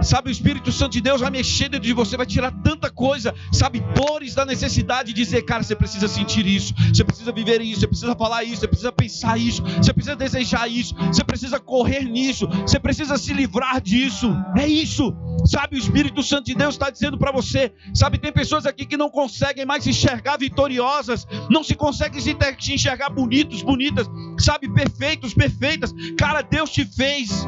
Sabe, 0.02 0.28
o 0.28 0.32
Espírito 0.32 0.72
Santo 0.72 0.92
de 0.92 1.00
Deus 1.00 1.20
vai 1.20 1.30
mexer 1.30 1.68
dentro 1.68 1.86
de 1.86 1.92
você, 1.92 2.16
vai 2.16 2.26
tirar 2.26 2.50
tanta 2.62 2.90
coisa, 2.90 3.34
sabe, 3.52 3.80
dores 3.94 4.34
da 4.34 4.44
necessidade 4.44 5.12
de 5.12 5.14
dizer, 5.14 5.42
cara, 5.42 5.62
você 5.62 5.74
precisa 5.74 6.08
sentir 6.08 6.46
isso, 6.46 6.74
você 6.92 7.04
precisa 7.04 7.32
viver 7.32 7.60
isso, 7.60 7.80
você 7.80 7.86
precisa 7.86 8.14
falar 8.14 8.44
isso, 8.44 8.60
você 8.60 8.68
precisa 8.68 8.92
pensar 8.92 9.38
isso, 9.38 9.62
você 9.62 9.92
precisa 9.92 10.16
desejar 10.16 10.68
isso, 10.68 10.94
você 10.94 11.24
precisa 11.24 11.60
correr 11.60 12.04
nisso, 12.04 12.46
você 12.46 12.78
precisa 12.78 13.16
se 13.16 13.32
livrar 13.32 13.80
disso. 13.80 14.34
É 14.56 14.66
isso. 14.66 15.14
Sabe, 15.44 15.76
o 15.76 15.78
Espírito 15.78 16.22
Santo 16.22 16.46
de 16.46 16.54
Deus 16.54 16.74
está 16.74 16.90
dizendo 16.90 17.18
para 17.18 17.32
você. 17.32 17.72
Sabe, 17.94 18.18
tem 18.18 18.32
pessoas 18.32 18.66
aqui 18.66 18.86
que 18.86 18.96
não 18.96 19.10
conseguem 19.10 19.64
mais 19.64 19.84
se 19.84 19.90
enxergar 19.90 20.36
vitoriosas, 20.36 21.26
não 21.50 21.64
se 21.64 21.74
conseguem 21.74 22.20
se 22.20 22.36
enxergar 22.72 23.10
bonitos, 23.10 23.62
bonitas, 23.62 24.08
sabe, 24.38 24.68
perfeitos, 24.72 25.34
perfeitas. 25.34 25.92
Cara, 26.16 26.42
Deus 26.42 26.70
te 26.70 26.84
fez 26.84 27.46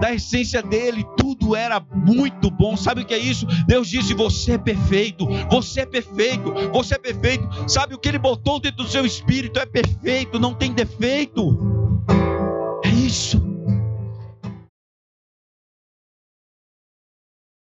da 0.00 0.12
essência 0.12 0.62
dele, 0.62 1.04
tudo 1.16 1.56
era 1.74 1.86
muito 1.94 2.50
bom. 2.50 2.76
Sabe 2.76 3.02
o 3.02 3.04
que 3.04 3.14
é 3.14 3.18
isso? 3.18 3.46
Deus 3.66 3.88
disse: 3.88 4.14
Você 4.14 4.52
é 4.52 4.58
perfeito, 4.58 5.26
você 5.50 5.80
é 5.80 5.86
perfeito, 5.86 6.52
você 6.72 6.94
é 6.94 6.98
perfeito. 6.98 7.48
Sabe 7.68 7.94
o 7.94 7.98
que 7.98 8.08
ele 8.08 8.18
botou 8.18 8.60
dentro 8.60 8.84
do 8.84 8.88
seu 8.88 9.04
espírito? 9.04 9.58
É 9.58 9.66
perfeito, 9.66 10.38
não 10.38 10.54
tem 10.54 10.72
defeito. 10.72 11.58
É 12.84 12.88
isso. 12.88 13.43